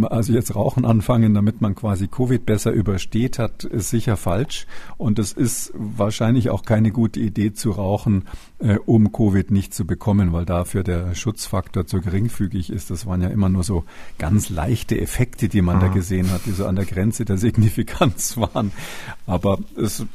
also 0.01 0.33
jetzt 0.33 0.55
Rauchen 0.55 0.85
anfangen, 0.85 1.35
damit 1.35 1.61
man 1.61 1.75
quasi 1.75 2.07
Covid 2.07 2.47
besser 2.47 2.71
übersteht 2.71 3.37
hat, 3.37 3.63
ist 3.63 3.91
sicher 3.91 4.17
falsch. 4.17 4.65
Und 4.97 5.19
es 5.19 5.33
ist 5.33 5.71
wahrscheinlich 5.75 6.49
auch 6.49 6.63
keine 6.63 6.89
gute 6.89 7.19
Idee 7.19 7.53
zu 7.53 7.69
rauchen, 7.69 8.23
äh, 8.61 8.77
um 8.85 9.11
Covid 9.11 9.51
nicht 9.51 9.73
zu 9.73 9.85
bekommen, 9.85 10.33
weil 10.33 10.45
dafür 10.45 10.83
der 10.83 11.15
Schutzfaktor 11.15 11.85
zu 11.87 12.01
geringfügig 12.01 12.71
ist. 12.71 12.91
Das 12.91 13.05
waren 13.05 13.21
ja 13.21 13.29
immer 13.29 13.49
nur 13.49 13.63
so 13.63 13.83
ganz 14.17 14.49
leichte 14.49 14.99
Effekte, 14.99 15.49
die 15.49 15.61
man 15.61 15.77
mhm. 15.77 15.81
da 15.81 15.87
gesehen 15.87 16.31
hat, 16.31 16.45
die 16.45 16.51
so 16.51 16.65
an 16.65 16.75
der 16.75 16.85
Grenze 16.85 17.25
der 17.25 17.37
Signifikanz 17.37 18.37
waren. 18.53 18.71
Aber 19.25 19.59
es, 19.75 20.05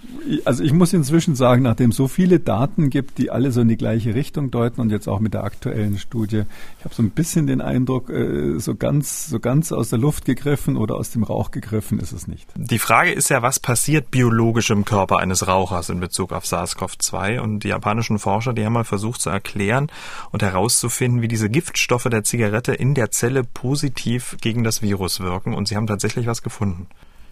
also 0.45 0.63
ich 0.63 0.73
muss 0.73 0.93
inzwischen 0.93 1.35
sagen, 1.35 1.63
nachdem 1.63 1.91
es 1.91 1.97
so 1.97 2.09
viele 2.09 2.41
Daten 2.41 2.91
gibt, 2.91 3.19
die 3.19 3.31
alle 3.31 3.53
so 3.53 3.61
in 3.61 3.69
die 3.69 3.77
gleiche 3.77 4.15
Richtung 4.15 4.51
deuten 4.51 4.81
und 4.81 4.91
jetzt 4.91 5.09
auch 5.09 5.21
mit 5.21 5.35
der 5.35 5.45
aktuellen 5.45 5.99
Studie, 5.99 6.43
ich 6.79 6.85
habe 6.85 6.95
so 6.95 7.03
ein 7.03 7.11
bisschen 7.11 7.47
den 7.47 7.61
Eindruck, 7.61 8.11
äh, 8.11 8.59
so 8.59 8.75
ganz, 8.75 9.29
so 9.29 9.41
ganz 9.41 9.73
aus 9.73 9.91
der 9.91 9.99
Luft 9.99 10.25
gegriffen 10.25 10.77
oder 10.77 10.97
aus 10.97 11.11
dem 11.11 11.23
Rauch 11.23 11.51
gegriffen 11.51 11.99
ist 11.99 12.13
es 12.13 12.29
nicht. 12.29 12.49
Die 12.57 12.79
Frage 12.79 13.13
ist 13.13 13.29
ja, 13.29 13.43
was 13.43 13.59
passiert 13.59 14.11
biologisch 14.11 14.71
im 14.71 14.85
Körper 14.85 15.19
eines 15.19 15.49
Rauchers 15.49 15.89
in 15.89 16.01
Bezug 16.01 16.33
auf 16.33 16.45
SARS-CoV-2? 16.45 17.41
Und 17.41 17.65
die 17.65 17.69
japanischen 17.69 18.19
Forscher, 18.19 18.36
die 18.41 18.65
haben 18.65 18.73
mal 18.73 18.85
versucht 18.85 19.21
zu 19.21 19.31
erklären 19.31 19.89
und 20.31 20.43
herauszufinden, 20.43 21.23
wie 21.23 21.29
diese 21.29 21.51
Giftstoffe 21.51 22.09
der 22.11 22.25
Zigarette 22.25 22.73
in 22.75 22.95
der 22.95 23.11
Zelle 23.11 23.45
positiv 23.45 24.37
gegen 24.41 24.65
das 24.65 24.83
Virus 24.83 25.21
wirken. 25.21 25.55
Und 25.55 25.69
sie 25.69 25.77
haben 25.77 25.87
tatsächlich 25.87 26.27
was 26.27 26.43
gefunden. 26.43 26.87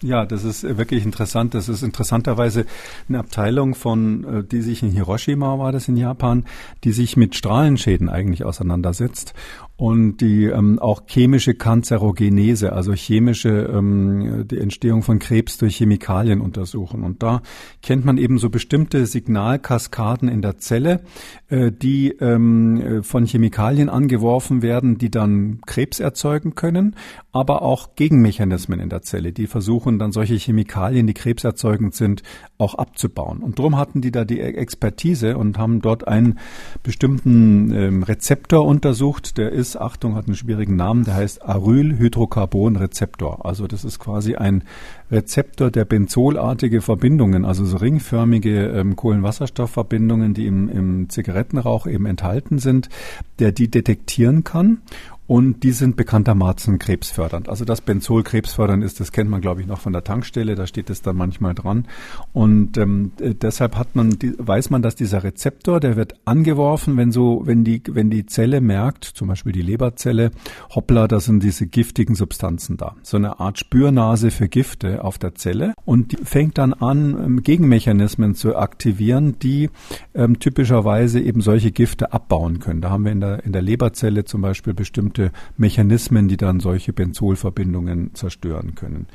Ja, 0.04 0.26
das 0.26 0.44
ist 0.44 0.64
wirklich 0.76 1.02
interessant. 1.02 1.54
Das 1.54 1.70
ist 1.70 1.82
interessanterweise 1.82 2.66
eine 3.08 3.20
Abteilung 3.20 3.74
von, 3.74 4.24
äh, 4.24 4.44
die 4.44 4.60
sich 4.60 4.82
in 4.82 4.90
Hiroshima 4.90 5.58
war 5.58 5.72
das 5.72 5.88
in 5.88 5.96
Japan, 5.96 6.44
die 6.84 6.92
sich 6.92 7.16
mit 7.16 7.34
Strahlenschäden 7.34 8.10
eigentlich 8.10 8.44
auseinandersetzt 8.44 9.32
und 9.76 10.18
die 10.18 10.44
ähm, 10.44 10.78
auch 10.78 11.02
chemische 11.06 11.54
Kanzerogenese, 11.54 12.72
also 12.72 12.92
chemische 12.92 13.48
ähm, 13.48 14.46
die 14.48 14.58
Entstehung 14.58 15.02
von 15.02 15.18
Krebs 15.18 15.58
durch 15.58 15.76
Chemikalien 15.76 16.40
untersuchen. 16.40 17.02
Und 17.02 17.22
da 17.24 17.42
kennt 17.82 18.04
man 18.04 18.16
eben 18.16 18.38
so 18.38 18.50
bestimmte 18.50 19.04
Signalkaskaden 19.06 20.28
in 20.28 20.42
der 20.42 20.58
Zelle, 20.58 21.00
äh, 21.48 21.72
die 21.72 22.10
ähm, 22.20 23.02
von 23.02 23.26
Chemikalien 23.26 23.88
angeworfen 23.88 24.62
werden, 24.62 24.96
die 24.98 25.10
dann 25.10 25.60
Krebs 25.66 25.98
erzeugen 25.98 26.54
können, 26.54 26.94
aber 27.32 27.62
auch 27.62 27.96
Gegenmechanismen 27.96 28.78
in 28.78 28.90
der 28.90 29.02
Zelle, 29.02 29.32
die 29.32 29.48
versuchen 29.48 29.98
dann 29.98 30.12
solche 30.12 30.36
Chemikalien, 30.36 31.08
die 31.08 31.14
krebserzeugend 31.14 31.94
sind, 31.94 32.22
auch 32.58 32.76
abzubauen. 32.76 33.38
Und 33.38 33.58
darum 33.58 33.76
hatten 33.76 34.00
die 34.00 34.12
da 34.12 34.24
die 34.24 34.40
Expertise 34.40 35.36
und 35.36 35.58
haben 35.58 35.82
dort 35.82 36.06
einen 36.06 36.38
bestimmten 36.82 37.74
ähm, 37.74 38.02
Rezeptor 38.04 38.64
untersucht, 38.64 39.36
der 39.36 39.50
ist 39.50 39.64
ist, 39.64 39.80
Achtung, 39.80 40.14
hat 40.14 40.26
einen 40.26 40.36
schwierigen 40.36 40.76
Namen, 40.76 41.04
der 41.04 41.14
heißt 41.14 41.42
Arylhydrocarbonrezeptor. 41.42 43.46
Also 43.46 43.66
das 43.66 43.82
ist 43.82 43.98
quasi 43.98 44.36
ein 44.36 44.62
Rezeptor, 45.10 45.70
der 45.70 45.86
benzolartige 45.86 46.82
Verbindungen, 46.82 47.46
also 47.46 47.64
so 47.64 47.78
ringförmige 47.78 48.66
ähm, 48.66 48.94
Kohlenwasserstoffverbindungen, 48.94 50.34
die 50.34 50.46
im, 50.46 50.68
im 50.68 51.08
Zigarettenrauch 51.08 51.86
eben 51.86 52.04
enthalten 52.04 52.58
sind, 52.58 52.90
der 53.38 53.52
die 53.52 53.70
detektieren 53.70 54.44
kann 54.44 54.82
und 55.26 55.62
die 55.62 55.72
sind 55.72 55.96
bekanntermaßen 55.96 56.78
krebsfördernd. 56.78 57.48
Also 57.48 57.64
das 57.64 57.80
Benzol 57.80 58.22
krebsfördernd 58.22 58.84
ist, 58.84 59.00
das 59.00 59.10
kennt 59.10 59.30
man, 59.30 59.40
glaube 59.40 59.62
ich, 59.62 59.66
noch 59.66 59.80
von 59.80 59.94
der 59.94 60.04
Tankstelle. 60.04 60.54
Da 60.54 60.66
steht 60.66 60.90
es 60.90 61.00
dann 61.00 61.16
manchmal 61.16 61.54
dran. 61.54 61.86
Und 62.34 62.76
ähm, 62.76 63.12
äh, 63.20 63.34
deshalb 63.34 63.76
hat 63.76 63.96
man, 63.96 64.10
die, 64.18 64.34
weiß 64.36 64.68
man, 64.68 64.82
dass 64.82 64.96
dieser 64.96 65.24
Rezeptor, 65.24 65.80
der 65.80 65.96
wird 65.96 66.14
angeworfen, 66.26 66.96
wenn 66.98 67.10
so, 67.10 67.42
wenn 67.44 67.64
die, 67.64 67.82
wenn 67.88 68.10
die 68.10 68.26
Zelle 68.26 68.60
merkt, 68.60 69.04
zum 69.04 69.28
Beispiel 69.28 69.52
die 69.52 69.62
Leberzelle, 69.62 70.30
hoppla, 70.74 71.08
da 71.08 71.20
sind 71.20 71.42
diese 71.42 71.66
giftigen 71.66 72.14
Substanzen 72.14 72.76
da. 72.76 72.94
So 73.02 73.16
eine 73.16 73.40
Art 73.40 73.58
Spürnase 73.58 74.30
für 74.30 74.48
Gifte 74.48 75.04
auf 75.04 75.16
der 75.16 75.34
Zelle. 75.34 75.72
Und 75.86 76.12
die 76.12 76.18
fängt 76.22 76.58
dann 76.58 76.74
an, 76.74 77.16
ähm, 77.24 77.42
Gegenmechanismen 77.42 78.34
zu 78.34 78.56
aktivieren, 78.56 79.38
die 79.38 79.70
ähm, 80.14 80.38
typischerweise 80.38 81.18
eben 81.20 81.40
solche 81.40 81.72
Gifte 81.72 82.12
abbauen 82.12 82.58
können. 82.58 82.82
Da 82.82 82.90
haben 82.90 83.06
wir 83.06 83.12
in 83.12 83.20
der, 83.20 83.42
in 83.44 83.52
der 83.52 83.62
Leberzelle 83.62 84.26
zum 84.26 84.42
Beispiel 84.42 84.74
bestimmt 84.74 85.13
bestimmte 85.14 85.32
Mechanismen, 85.56 86.28
die 86.28 86.36
dann 86.36 86.60
solche 86.60 86.92
Benzolverbindungen 86.92 88.14
zerstören 88.14 88.74
können. 88.74 89.06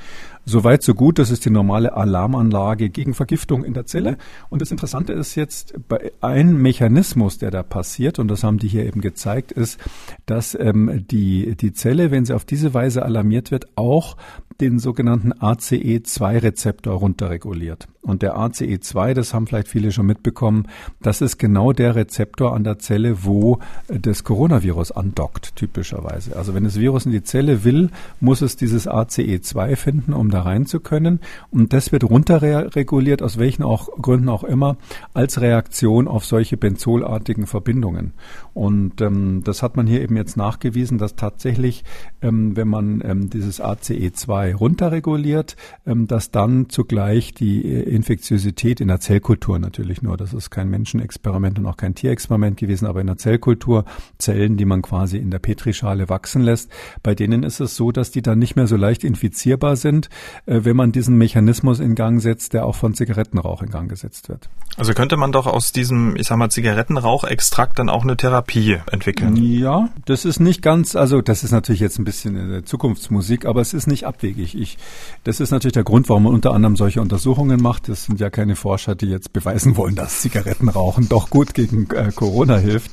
Soweit 0.45 0.81
so 0.81 0.95
gut, 0.95 1.19
das 1.19 1.31
ist 1.31 1.45
die 1.45 1.49
normale 1.49 1.93
Alarmanlage 1.93 2.89
gegen 2.89 3.13
Vergiftung 3.13 3.63
in 3.63 3.73
der 3.73 3.85
Zelle. 3.85 4.17
Und 4.49 4.61
das 4.61 4.71
Interessante 4.71 5.13
ist 5.13 5.35
jetzt, 5.35 5.75
einem 6.21 6.61
Mechanismus, 6.61 7.37
der 7.37 7.51
da 7.51 7.63
passiert, 7.63 8.19
und 8.19 8.27
das 8.29 8.43
haben 8.43 8.57
die 8.57 8.67
hier 8.67 8.85
eben 8.85 9.01
gezeigt, 9.01 9.51
ist, 9.51 9.79
dass 10.25 10.55
ähm, 10.55 11.05
die, 11.09 11.55
die 11.55 11.73
Zelle, 11.73 12.11
wenn 12.11 12.25
sie 12.25 12.33
auf 12.33 12.45
diese 12.45 12.73
Weise 12.73 13.03
alarmiert 13.03 13.51
wird, 13.51 13.67
auch 13.75 14.17
den 14.59 14.79
sogenannten 14.79 15.33
ACE2-Rezeptor 15.33 16.93
runterreguliert. 16.95 17.87
Und 18.01 18.21
der 18.21 18.37
ACE2, 18.37 19.13
das 19.13 19.33
haben 19.33 19.47
vielleicht 19.47 19.67
viele 19.67 19.91
schon 19.91 20.05
mitbekommen, 20.05 20.67
das 21.01 21.21
ist 21.21 21.37
genau 21.37 21.73
der 21.73 21.95
Rezeptor 21.95 22.55
an 22.55 22.63
der 22.63 22.79
Zelle, 22.79 23.23
wo 23.23 23.59
das 23.87 24.23
Coronavirus 24.23 24.91
andockt, 24.91 25.55
typischerweise. 25.55 26.35
Also 26.35 26.53
wenn 26.53 26.63
das 26.63 26.79
Virus 26.79 27.05
in 27.05 27.11
die 27.11 27.23
Zelle 27.23 27.63
will, 27.63 27.89
muss 28.19 28.41
es 28.41 28.55
dieses 28.55 28.87
ACE2 28.87 29.75
finden, 29.75 30.13
um 30.13 30.28
da 30.30 30.41
rein 30.41 30.65
zu 30.65 30.80
können. 30.80 31.19
Und 31.51 31.73
das 31.73 31.91
wird 31.91 32.03
runterreguliert, 32.03 33.21
aus 33.21 33.38
welchen 33.38 33.63
auch 33.63 33.89
Gründen 34.01 34.30
auch 34.30 34.43
immer, 34.43 34.77
als 35.13 35.41
Reaktion 35.41 36.07
auf 36.07 36.25
solche 36.25 36.57
benzolartigen 36.57 37.47
Verbindungen. 37.47 38.13
Und 38.60 38.99
ähm, 38.99 39.41
das 39.45 39.64
hat 39.64 39.78
man 39.78 39.88
hier 39.88 40.01
eben 40.01 40.18
jetzt 40.18 40.36
nachgewiesen, 40.36 40.97
dass 40.97 41.16
tatsächlich, 41.16 41.86
ähm, 42.22 42.57
wenn 42.57 42.68
man 42.68 43.01
ähm, 43.05 43.30
dieses 43.30 43.62
ACE2 43.62 44.53
runterreguliert, 44.53 45.55
ähm, 45.86 46.07
dass 46.07 46.32
dann 46.32 46.68
zugleich 46.68 47.34
die 47.34 47.64
äh, 47.64 47.84
Infektiosität 47.84 48.82
in 48.82 48.89
der 48.89 48.99
Zellkultur 48.99 49.60
natürlich 49.60 50.01
nur, 50.01 50.18
das 50.18 50.34
ist 50.34 50.49
kein 50.49 50.70
Menschenexperiment 50.70 51.57
und 51.57 51.68
auch 51.68 51.78
kein 51.78 51.95
Tierexperiment 51.95 52.57
gewesen, 52.57 52.86
aber 52.86 52.99
in 52.99 53.07
der 53.07 53.16
Zellkultur 53.16 53.86
Zellen, 54.18 54.57
die 54.57 54.66
man 54.66 54.82
quasi 54.82 55.20
in 55.20 55.32
der 55.32 55.39
Petrischale 55.39 56.10
wachsen 56.10 56.41
lässt, 56.41 56.70
bei 57.01 57.16
denen 57.16 57.43
ist 57.43 57.62
es 57.62 57.78
so, 57.78 57.93
dass 57.93 58.12
die 58.12 58.22
dann 58.22 58.39
nicht 58.39 58.57
mehr 58.57 58.68
so 58.68 58.76
leicht 58.76 59.05
infizierbar 59.05 59.78
sind, 59.78 60.10
äh, 60.47 60.66
wenn 60.66 60.76
man 60.76 60.91
diesen 60.91 61.18
Mechanismus 61.18 61.80
in 61.80 61.95
Gang 61.95 62.22
setzt, 62.22 62.51
der 62.51 62.66
auch 62.66 62.76
von 62.76 62.93
Zigarettenrauch 62.93 63.62
in 63.62 63.70
Gang 63.70 63.89
gesetzt 63.89 64.28
wird. 64.28 64.49
Also 64.76 64.93
könnte 64.93 65.16
man 65.16 65.32
doch 65.32 65.47
aus 65.47 65.72
diesem, 65.72 66.18
ich 66.18 66.28
sag 66.28 66.38
mal, 66.38 66.49
Zigarettenrauchextrakt 66.49 67.80
dann 67.80 67.88
auch 67.88 68.03
eine 68.03 68.18
Therapie 68.18 68.49
entwickeln? 68.91 69.36
Ja, 69.36 69.89
das 70.06 70.26
ist 70.26 70.39
nicht 70.39 70.62
ganz, 70.62 70.95
also 70.95 71.22
das 71.22 71.43
ist 71.43 71.52
natürlich 71.52 71.82
jetzt 71.82 72.00
ein 72.00 72.06
bisschen 72.06 72.66
Zukunftsmusik, 72.66 73.45
aber 73.45 73.62
es 73.62 73.74
ist 73.74 73.88
nicht 73.88 74.06
abwegig. 74.06 74.56
Ich, 74.56 74.78
das 75.24 75.39
ist 75.39 75.52
natürlich 75.52 75.74
der 75.74 75.84
Grund, 75.84 76.10
warum 76.10 76.24
man 76.24 76.34
unter 76.34 76.54
anderem 76.54 76.76
solche 76.76 77.02
Untersuchungen 77.02 77.62
macht. 77.62 77.89
Das 77.89 78.06
sind 78.06 78.20
ja 78.20 78.30
keine 78.30 78.56
Forscher, 78.56 78.95
die 78.95 79.08
jetzt 79.08 79.34
beweisen 79.34 79.78
wollen, 79.78 79.95
dass 79.95 80.22
Zigarettenrauchen 80.22 81.10
doch 81.10 81.30
gut 81.30 81.54
gegen 81.54 81.88
äh, 81.91 82.12
Corona 82.14 82.58
hilft. 82.58 82.91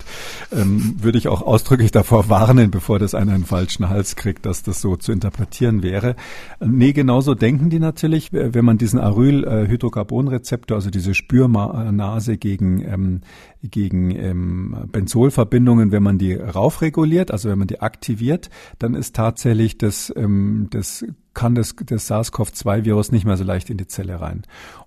Ähm, 0.52 0.96
würde 0.98 1.18
ich 1.18 1.28
auch 1.28 1.42
ausdrücklich 1.42 1.90
davor 1.90 2.28
warnen, 2.28 2.70
bevor 2.70 2.98
das 2.98 3.14
einer 3.14 3.32
einen 3.32 3.44
falschen 3.44 3.88
Hals 3.88 4.16
kriegt, 4.16 4.46
dass 4.46 4.62
das 4.62 4.80
so 4.80 4.96
zu 4.96 5.12
interpretieren 5.12 5.82
wäre. 5.82 6.16
Nee, 6.60 6.92
genauso 6.92 7.34
denken 7.34 7.70
die 7.70 7.78
natürlich, 7.78 8.32
wenn 8.32 8.64
man 8.64 8.78
diesen 8.78 8.98
Aryl-Hydrocarbonrezeptor, 8.98 10.76
also 10.76 10.90
diese 10.90 11.14
Spürma 11.14 11.90
Nase 11.92 12.36
gegen, 12.36 12.82
ähm, 12.82 13.20
gegen 13.62 14.10
ähm, 14.10 14.88
Benzolverbindungen, 15.36 15.92
wenn 15.92 16.02
man 16.02 16.18
die 16.18 16.34
raufreguliert, 16.34 17.30
also 17.30 17.50
wenn 17.50 17.58
man 17.58 17.68
die 17.68 17.80
aktiviert, 17.80 18.48
dann 18.78 18.94
ist 18.94 19.14
tatsächlich 19.14 19.78
das, 19.78 20.12
ähm, 20.16 20.68
das 20.70 21.04
kann 21.34 21.54
das, 21.54 21.74
das 21.84 22.10
SARS-CoV-2-Virus 22.10 23.12
nicht 23.12 23.26
mehr 23.26 23.36
so 23.36 23.44
leicht 23.44 23.68
in 23.68 23.76
die 23.76 23.86
Zelle 23.86 24.20
rein. 24.20 24.42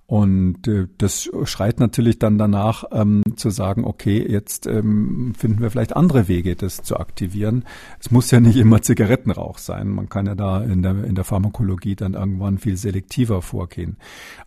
Und 0.09 0.67
äh, 0.67 0.87
das 0.97 1.29
schreit 1.43 1.79
natürlich 1.79 2.17
dann 2.17 2.39
danach 2.39 2.83
ähm, 2.91 3.21
zu 3.35 3.51
sagen, 3.51 3.85
okay, 3.85 4.25
jetzt 4.27 4.65
ähm, 4.65 5.35
finden 5.37 5.61
wir 5.61 5.69
vielleicht 5.69 5.95
andere 5.95 6.27
Wege, 6.27 6.55
das 6.55 6.81
zu 6.81 6.97
aktivieren. 6.97 7.63
Es 7.99 8.09
muss 8.09 8.31
ja 8.31 8.39
nicht 8.39 8.57
immer 8.57 8.81
Zigarettenrauch 8.81 9.59
sein. 9.59 9.87
Man 9.87 10.09
kann 10.09 10.25
ja 10.25 10.33
da 10.33 10.63
in 10.63 10.81
der, 10.81 11.03
in 11.03 11.13
der 11.13 11.25
Pharmakologie 11.25 11.95
dann 11.95 12.15
irgendwann 12.15 12.57
viel 12.57 12.75
selektiver 12.75 13.43
vorgehen. 13.43 13.97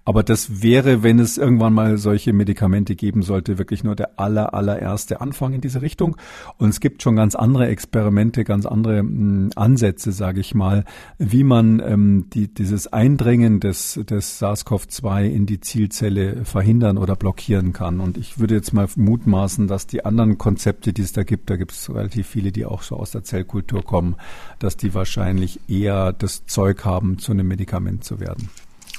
Aber 0.04 0.24
das 0.24 0.62
wäre, 0.62 1.04
wenn 1.04 1.20
es 1.20 1.38
irgendwann 1.38 1.74
mal 1.74 1.96
solche 1.96 2.32
Medikamente 2.32 2.96
geben 2.96 3.22
sollte, 3.22 3.56
wirklich 3.56 3.84
nur 3.84 3.94
der 3.94 4.18
aller, 4.18 4.54
allererste 4.54 5.20
Anfang 5.20 5.52
in 5.52 5.60
diese 5.60 5.80
Richtung. 5.80 6.16
Und 6.58 6.70
es 6.70 6.80
gibt 6.80 7.04
schon 7.04 7.14
ganz 7.14 7.36
andere 7.36 7.68
Experimente, 7.68 8.42
ganz 8.42 8.66
andere 8.66 9.04
mh, 9.04 9.08
hm, 9.08 9.50
Ansätze, 9.54 10.10
sage 10.10 10.40
ich 10.40 10.56
mal, 10.56 10.84
wie 11.18 11.44
man 11.44 11.80
ähm, 11.86 12.26
die, 12.32 12.52
dieses 12.52 12.92
Eindringen 12.92 13.60
des, 13.60 14.00
des 14.08 14.42
SARS-CoV-2 14.42 15.26
in 15.26 15.46
die 15.46 15.51
Zielzelle 15.61 16.44
verhindern 16.44 16.98
oder 16.98 17.16
blockieren 17.16 17.72
kann. 17.72 18.00
Und 18.00 18.16
ich 18.16 18.38
würde 18.38 18.55
jetzt 18.55 18.72
mal 18.72 18.88
mutmaßen, 18.94 19.66
dass 19.68 19.86
die 19.86 20.05
anderen 20.05 20.38
Konzepte, 20.38 20.92
die 20.92 21.03
es 21.03 21.12
da 21.12 21.22
gibt, 21.22 21.50
da 21.50 21.57
gibt 21.57 21.72
es 21.72 21.88
relativ 21.88 22.26
viele, 22.26 22.53
die 22.53 22.64
auch 22.64 22.82
so 22.82 22.96
aus 22.96 23.11
der 23.11 23.24
Zellkultur 23.24 23.82
kommen, 23.82 24.16
dass 24.59 24.76
die 24.76 24.94
wahrscheinlich 24.94 25.61
eher 25.68 26.12
das 26.12 26.46
Zeug 26.46 26.84
haben, 26.84 27.18
zu 27.18 27.32
einem 27.32 27.48
Medikament 27.48 28.05
zu 28.05 28.20
werden. 28.20 28.50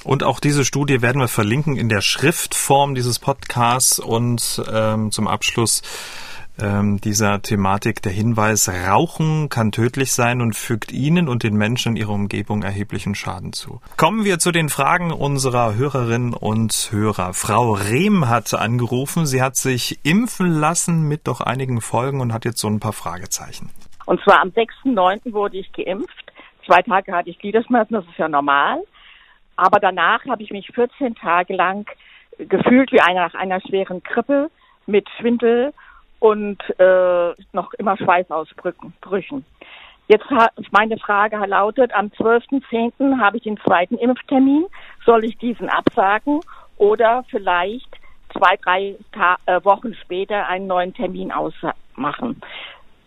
Und 0.04 0.22
auch 0.22 0.38
diese 0.38 0.66
Studie 0.66 1.00
werden 1.00 1.20
wir 1.20 1.28
verlinken 1.28 1.76
in 1.76 1.88
der 1.88 2.02
Schriftform 2.02 2.94
dieses 2.94 3.18
Podcasts 3.18 3.98
und 3.98 4.62
ähm, 4.70 5.10
zum 5.10 5.26
Abschluss 5.26 5.80
ähm, 6.60 7.00
dieser 7.00 7.42
Thematik 7.42 8.02
der 8.02 8.12
Hinweis, 8.12 8.68
Rauchen 8.68 9.48
kann 9.48 9.72
tödlich 9.72 10.12
sein 10.12 10.40
und 10.40 10.54
fügt 10.54 10.92
Ihnen 10.92 11.28
und 11.28 11.42
den 11.42 11.56
Menschen 11.56 11.92
in 11.92 11.96
Ihrer 11.96 12.12
Umgebung 12.12 12.62
erheblichen 12.62 13.14
Schaden 13.14 13.52
zu. 13.52 13.80
Kommen 13.96 14.24
wir 14.24 14.38
zu 14.38 14.52
den 14.52 14.68
Fragen 14.68 15.10
unserer 15.10 15.74
Hörerinnen 15.74 16.32
und 16.32 16.88
Hörer. 16.90 17.32
Frau 17.34 17.72
Rehm 17.72 18.28
hat 18.28 18.54
angerufen. 18.54 19.26
Sie 19.26 19.42
hat 19.42 19.56
sich 19.56 19.98
impfen 20.04 20.48
lassen 20.48 21.08
mit 21.08 21.26
doch 21.26 21.40
einigen 21.40 21.80
Folgen 21.80 22.20
und 22.20 22.32
hat 22.32 22.44
jetzt 22.44 22.60
so 22.60 22.68
ein 22.68 22.80
paar 22.80 22.92
Fragezeichen. 22.92 23.70
Und 24.06 24.22
zwar 24.22 24.40
am 24.40 24.50
6.9. 24.50 25.32
wurde 25.32 25.56
ich 25.56 25.72
geimpft. 25.72 26.32
Zwei 26.66 26.82
Tage 26.82 27.12
hatte 27.12 27.30
ich 27.30 27.38
Gliederschmerzen, 27.38 27.94
das 27.94 28.04
ist 28.06 28.18
ja 28.18 28.28
normal. 28.28 28.82
Aber 29.56 29.80
danach 29.80 30.24
habe 30.26 30.42
ich 30.42 30.50
mich 30.50 30.68
14 30.74 31.14
Tage 31.14 31.54
lang 31.54 31.88
gefühlt 32.38 32.90
wie 32.92 33.00
einer 33.00 33.26
nach 33.26 33.34
einer 33.34 33.60
schweren 33.60 34.02
Grippe 34.02 34.50
mit 34.86 35.08
Schwindel 35.18 35.72
und 36.20 36.58
äh, 36.78 37.32
noch 37.52 37.72
immer 37.74 37.96
Schweißausbrüchen. 37.96 39.44
Jetzt 40.06 40.26
meine 40.70 40.98
Frage 40.98 41.36
lautet, 41.46 41.94
am 41.94 42.06
12.10. 42.08 43.20
habe 43.20 43.38
ich 43.38 43.44
den 43.44 43.56
zweiten 43.58 43.96
Impftermin. 43.96 44.66
Soll 45.06 45.24
ich 45.24 45.38
diesen 45.38 45.70
absagen 45.70 46.40
oder 46.76 47.24
vielleicht 47.30 47.88
zwei, 48.36 48.56
drei 48.56 48.96
Ta 49.12 49.36
äh, 49.46 49.64
Wochen 49.64 49.94
später 49.94 50.46
einen 50.46 50.66
neuen 50.66 50.92
Termin 50.92 51.32
ausmachen? 51.32 52.42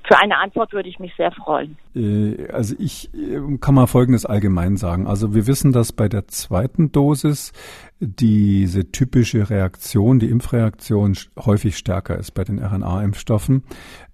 Für 0.07 0.17
eine 0.19 0.37
Antwort 0.37 0.71
würde 0.71 0.87
ich 0.87 0.99
mich 0.99 1.13
sehr 1.17 1.31
freuen. 1.33 1.77
Äh, 1.93 2.47
also 2.51 2.75
ich 2.79 3.13
äh, 3.13 3.57
kann 3.59 3.75
mal 3.75 3.87
Folgendes 3.87 4.25
allgemein 4.25 4.77
sagen. 4.77 5.05
Also 5.05 5.35
wir 5.35 5.47
wissen, 5.47 5.73
dass 5.73 5.91
bei 5.91 6.07
der 6.07 6.27
zweiten 6.27 6.93
Dosis 6.93 7.51
diese 7.99 8.89
typische 8.91 9.49
Reaktion, 9.49 10.19
die 10.19 10.29
Impfreaktion 10.29 11.17
häufig 11.37 11.77
stärker 11.77 12.17
ist 12.17 12.31
bei 12.31 12.45
den 12.45 12.59
RNA-Impfstoffen. 12.59 13.63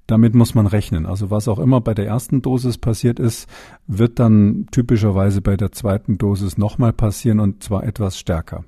Damit 0.08 0.34
muss 0.34 0.56
man 0.56 0.66
rechnen. 0.66 1.06
Also 1.06 1.30
was 1.30 1.48
auch 1.48 1.60
immer 1.60 1.80
bei 1.80 1.94
der 1.94 2.08
ersten 2.08 2.42
Dosis 2.42 2.80
passiert 2.80 3.20
ist, 3.20 3.48
wird 3.86 4.20
dann 4.20 4.68
typischerweise 4.72 5.42
bei 5.42 5.56
der 5.58 5.72
zweiten 5.72 6.18
Dosis 6.18 6.58
nochmal 6.58 6.92
passieren 6.92 7.40
und 7.40 7.64
zwar 7.64 7.84
etwas 7.84 8.18
stärker. 8.18 8.66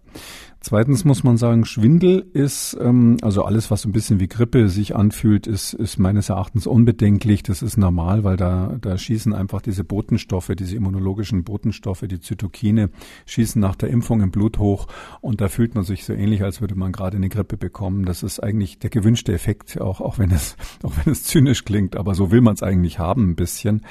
Zweitens 0.68 1.06
muss 1.06 1.24
man 1.24 1.38
sagen, 1.38 1.64
Schwindel 1.64 2.26
ist, 2.34 2.76
ähm, 2.82 3.18
also 3.22 3.44
alles, 3.44 3.70
was 3.70 3.84
so 3.84 3.90
ein 3.90 3.92
bisschen 3.92 4.20
wie 4.20 4.28
Grippe 4.28 4.68
sich 4.68 4.96
anfühlt, 4.96 5.46
ist, 5.46 5.74
ist 5.74 6.00
meines 6.00 6.30
Erachtens 6.30 6.66
unbedenklich. 6.66 7.44
Das 7.44 7.62
ist 7.62 7.78
normal, 7.78 8.24
weil 8.24 8.36
da, 8.36 8.76
da 8.82 8.98
schießen 8.98 9.32
einfach 9.32 9.62
diese 9.62 9.84
Botenstoffe, 9.84 10.52
diese 10.58 10.76
immunologischen 10.76 11.44
Botenstoffe, 11.44 12.06
die 12.08 12.20
Zytokine, 12.20 12.90
schießen 13.28 13.62
nach 13.62 13.76
der 13.76 13.90
Impfung 13.90 14.22
im 14.22 14.32
Blut 14.32 14.58
hoch 14.58 14.88
und 15.22 15.40
da 15.40 15.50
fühlt 15.50 15.76
man 15.76 15.84
sich 15.84 16.04
so 16.04 16.14
ähnlich, 16.14 16.42
als 16.42 16.62
würde 16.62 16.74
man 16.74 16.92
gerade 16.92 17.18
eine 17.18 17.30
Grippe 17.30 17.58
bekommen. 17.58 18.04
Das 18.04 18.24
ist 18.24 18.40
eigentlich 18.40 18.80
der 18.80 18.90
gewünschte 18.90 19.34
Effekt, 19.34 19.80
auch, 19.80 20.02
auch 20.02 20.18
wenn 20.18 20.32
es, 20.32 20.58
auch 20.82 20.94
wenn 21.04 21.14
es 21.14 21.26
zynisch 21.26 21.64
klingt, 21.64 21.96
aber 21.96 22.16
so 22.16 22.32
will 22.32 22.42
man 22.42 22.56
es 22.56 22.64
eigentlich 22.64 22.98
haben 22.98 23.30
ein 23.30 23.36
bisschen. 23.36 23.84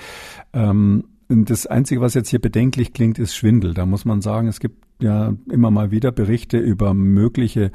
Ähm, 0.53 1.05
das 1.29 1.67
Einzige, 1.67 2.01
was 2.01 2.15
jetzt 2.15 2.29
hier 2.29 2.41
bedenklich 2.41 2.93
klingt, 2.93 3.19
ist 3.19 3.35
Schwindel. 3.35 3.75
Da 3.75 3.87
muss 3.87 4.05
man 4.05 4.21
sagen, 4.21 4.49
es 4.49 4.61
gibt 4.61 4.85
ja 5.01 5.35
immer 5.51 5.71
mal 5.71 5.91
wieder 5.91 6.13
Berichte 6.13 6.59
über 6.59 6.95
mögliche 6.95 7.73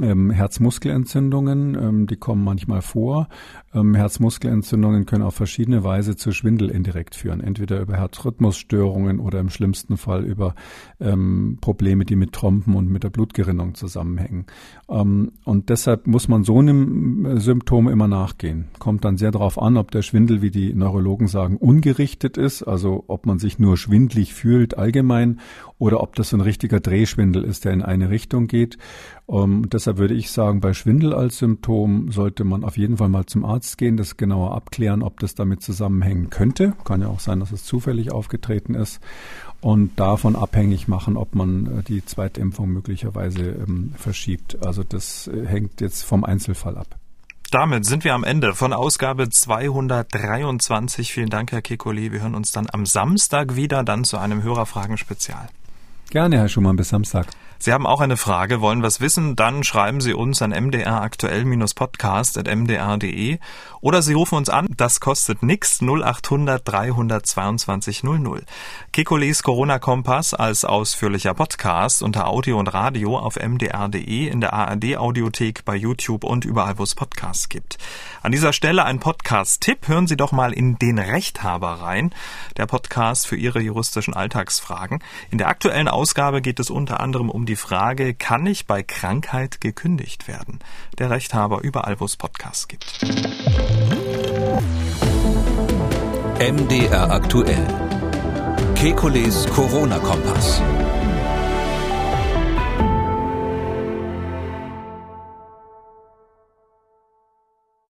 ähm, 0.00 0.30
Herzmuskelentzündungen, 0.30 1.74
ähm, 1.74 2.06
die 2.06 2.16
kommen 2.16 2.44
manchmal 2.44 2.82
vor. 2.82 3.28
Ähm, 3.74 3.94
Herzmuskelentzündungen 3.94 5.06
können 5.06 5.22
auf 5.22 5.34
verschiedene 5.34 5.84
Weise 5.84 6.16
zu 6.16 6.32
Schwindel 6.32 6.70
indirekt 6.70 7.14
führen, 7.14 7.40
entweder 7.40 7.80
über 7.80 7.96
Herzrhythmusstörungen 7.96 9.20
oder 9.20 9.40
im 9.40 9.50
schlimmsten 9.50 9.96
Fall 9.96 10.24
über 10.24 10.54
ähm, 11.00 11.58
Probleme, 11.60 12.04
die 12.04 12.16
mit 12.16 12.32
Trompen 12.32 12.74
und 12.74 12.90
mit 12.90 13.04
der 13.04 13.10
Blutgerinnung 13.10 13.74
zusammenhängen. 13.74 14.46
Ähm, 14.88 15.32
und 15.44 15.68
deshalb 15.68 16.06
muss 16.06 16.28
man 16.28 16.44
so 16.44 16.58
einem 16.58 17.26
äh, 17.26 17.40
Symptom 17.40 17.88
immer 17.88 18.08
nachgehen. 18.08 18.68
Kommt 18.78 19.04
dann 19.04 19.16
sehr 19.16 19.30
darauf 19.30 19.60
an, 19.60 19.76
ob 19.76 19.90
der 19.90 20.02
Schwindel, 20.02 20.42
wie 20.42 20.50
die 20.50 20.74
Neurologen 20.74 21.28
sagen, 21.28 21.56
ungerichtet 21.56 22.38
ist, 22.38 22.62
also 22.62 23.04
ob 23.08 23.26
man 23.26 23.38
sich 23.38 23.58
nur 23.58 23.76
schwindlig 23.76 24.32
fühlt 24.34 24.76
allgemein 24.78 25.40
oder 25.82 26.00
ob 26.00 26.14
das 26.14 26.32
ein 26.32 26.40
richtiger 26.40 26.78
Drehschwindel 26.78 27.42
ist, 27.42 27.64
der 27.64 27.72
in 27.72 27.82
eine 27.82 28.08
Richtung 28.08 28.46
geht. 28.46 28.78
Ähm, 29.28 29.68
deshalb 29.68 29.98
würde 29.98 30.14
ich 30.14 30.30
sagen, 30.30 30.60
bei 30.60 30.74
Schwindel 30.74 31.12
als 31.12 31.38
Symptom 31.38 32.12
sollte 32.12 32.44
man 32.44 32.62
auf 32.62 32.78
jeden 32.78 32.98
Fall 32.98 33.08
mal 33.08 33.26
zum 33.26 33.44
Arzt 33.44 33.78
gehen, 33.78 33.96
das 33.96 34.16
genauer 34.16 34.54
abklären, 34.54 35.02
ob 35.02 35.18
das 35.18 35.34
damit 35.34 35.60
zusammenhängen 35.60 36.30
könnte. 36.30 36.74
Kann 36.84 37.00
ja 37.00 37.08
auch 37.08 37.18
sein, 37.18 37.40
dass 37.40 37.50
es 37.50 37.64
zufällig 37.64 38.12
aufgetreten 38.12 38.76
ist. 38.76 39.00
Und 39.60 39.98
davon 39.98 40.36
abhängig 40.36 40.86
machen, 40.86 41.16
ob 41.16 41.34
man 41.34 41.80
äh, 41.80 41.82
die 41.82 42.04
zweite 42.04 42.40
Impfung 42.40 42.68
möglicherweise 42.68 43.42
ähm, 43.42 43.92
verschiebt. 43.96 44.64
Also 44.64 44.84
das 44.84 45.26
äh, 45.26 45.46
hängt 45.46 45.80
jetzt 45.80 46.04
vom 46.04 46.22
Einzelfall 46.22 46.78
ab. 46.78 46.96
Damit 47.50 47.86
sind 47.86 48.04
wir 48.04 48.14
am 48.14 48.22
Ende 48.22 48.54
von 48.54 48.72
Ausgabe 48.72 49.30
223. 49.30 51.12
Vielen 51.12 51.28
Dank, 51.28 51.50
Herr 51.50 51.60
Kekoli. 51.60 52.12
Wir 52.12 52.20
hören 52.20 52.36
uns 52.36 52.52
dann 52.52 52.68
am 52.72 52.86
Samstag 52.86 53.56
wieder, 53.56 53.82
dann 53.82 54.04
zu 54.04 54.16
einem 54.16 54.44
Hörerfragen-Spezial. 54.44 55.48
Gerne, 56.12 56.36
Herr 56.36 56.48
Schumann, 56.50 56.76
bis 56.76 56.90
Samstag. 56.90 57.28
Sie 57.64 57.72
haben 57.72 57.86
auch 57.86 58.00
eine 58.00 58.16
Frage, 58.16 58.60
wollen 58.60 58.82
was 58.82 59.00
wissen, 59.00 59.36
dann 59.36 59.62
schreiben 59.62 60.00
Sie 60.00 60.14
uns 60.14 60.42
an 60.42 60.50
mdraktuell-podcast.mdr.de 60.50 63.38
oder 63.80 64.02
Sie 64.02 64.14
rufen 64.14 64.34
uns 64.34 64.48
an, 64.48 64.66
das 64.76 64.98
kostet 64.98 65.44
nix, 65.44 65.80
0800 65.80 66.66
322 66.66 68.02
00. 68.02 68.42
Kekules 68.92 69.44
Corona-Kompass 69.44 70.34
als 70.34 70.64
ausführlicher 70.64 71.34
Podcast 71.34 72.02
unter 72.02 72.26
Audio 72.26 72.58
und 72.58 72.74
Radio 72.74 73.16
auf 73.16 73.36
mdr.de, 73.36 74.26
in 74.26 74.40
der 74.40 74.54
ARD-Audiothek, 74.54 75.64
bei 75.64 75.76
YouTube 75.76 76.24
und 76.24 76.44
überall, 76.44 76.78
wo 76.78 76.82
es 76.82 76.96
Podcasts 76.96 77.48
gibt. 77.48 77.78
An 78.22 78.32
dieser 78.32 78.52
Stelle 78.52 78.84
ein 78.84 78.98
Podcast-Tipp, 78.98 79.86
hören 79.86 80.08
Sie 80.08 80.16
doch 80.16 80.32
mal 80.32 80.52
in 80.52 80.78
den 80.78 80.98
Rechthaber 80.98 81.74
rein, 81.74 82.12
der 82.56 82.66
Podcast 82.66 83.28
für 83.28 83.36
Ihre 83.36 83.60
juristischen 83.60 84.14
Alltagsfragen. 84.14 84.98
In 85.30 85.38
der 85.38 85.46
aktuellen 85.46 85.86
Ausgabe 85.86 86.42
geht 86.42 86.58
es 86.58 86.70
unter 86.70 86.98
anderem 86.98 87.30
um 87.30 87.46
die 87.52 87.56
Frage, 87.56 88.14
kann 88.14 88.46
ich 88.46 88.66
bei 88.66 88.82
Krankheit 88.82 89.60
gekündigt 89.60 90.26
werden? 90.26 90.60
Der 90.98 91.10
Rechthaber 91.10 91.60
überall, 91.60 92.00
wo 92.00 92.06
es 92.06 92.16
Podcasts 92.16 92.66
gibt. 92.66 93.04
MDR 96.40 97.10
aktuell. 97.10 97.66
Kekules 98.74 99.46
Corona-Kompass. 99.48 100.62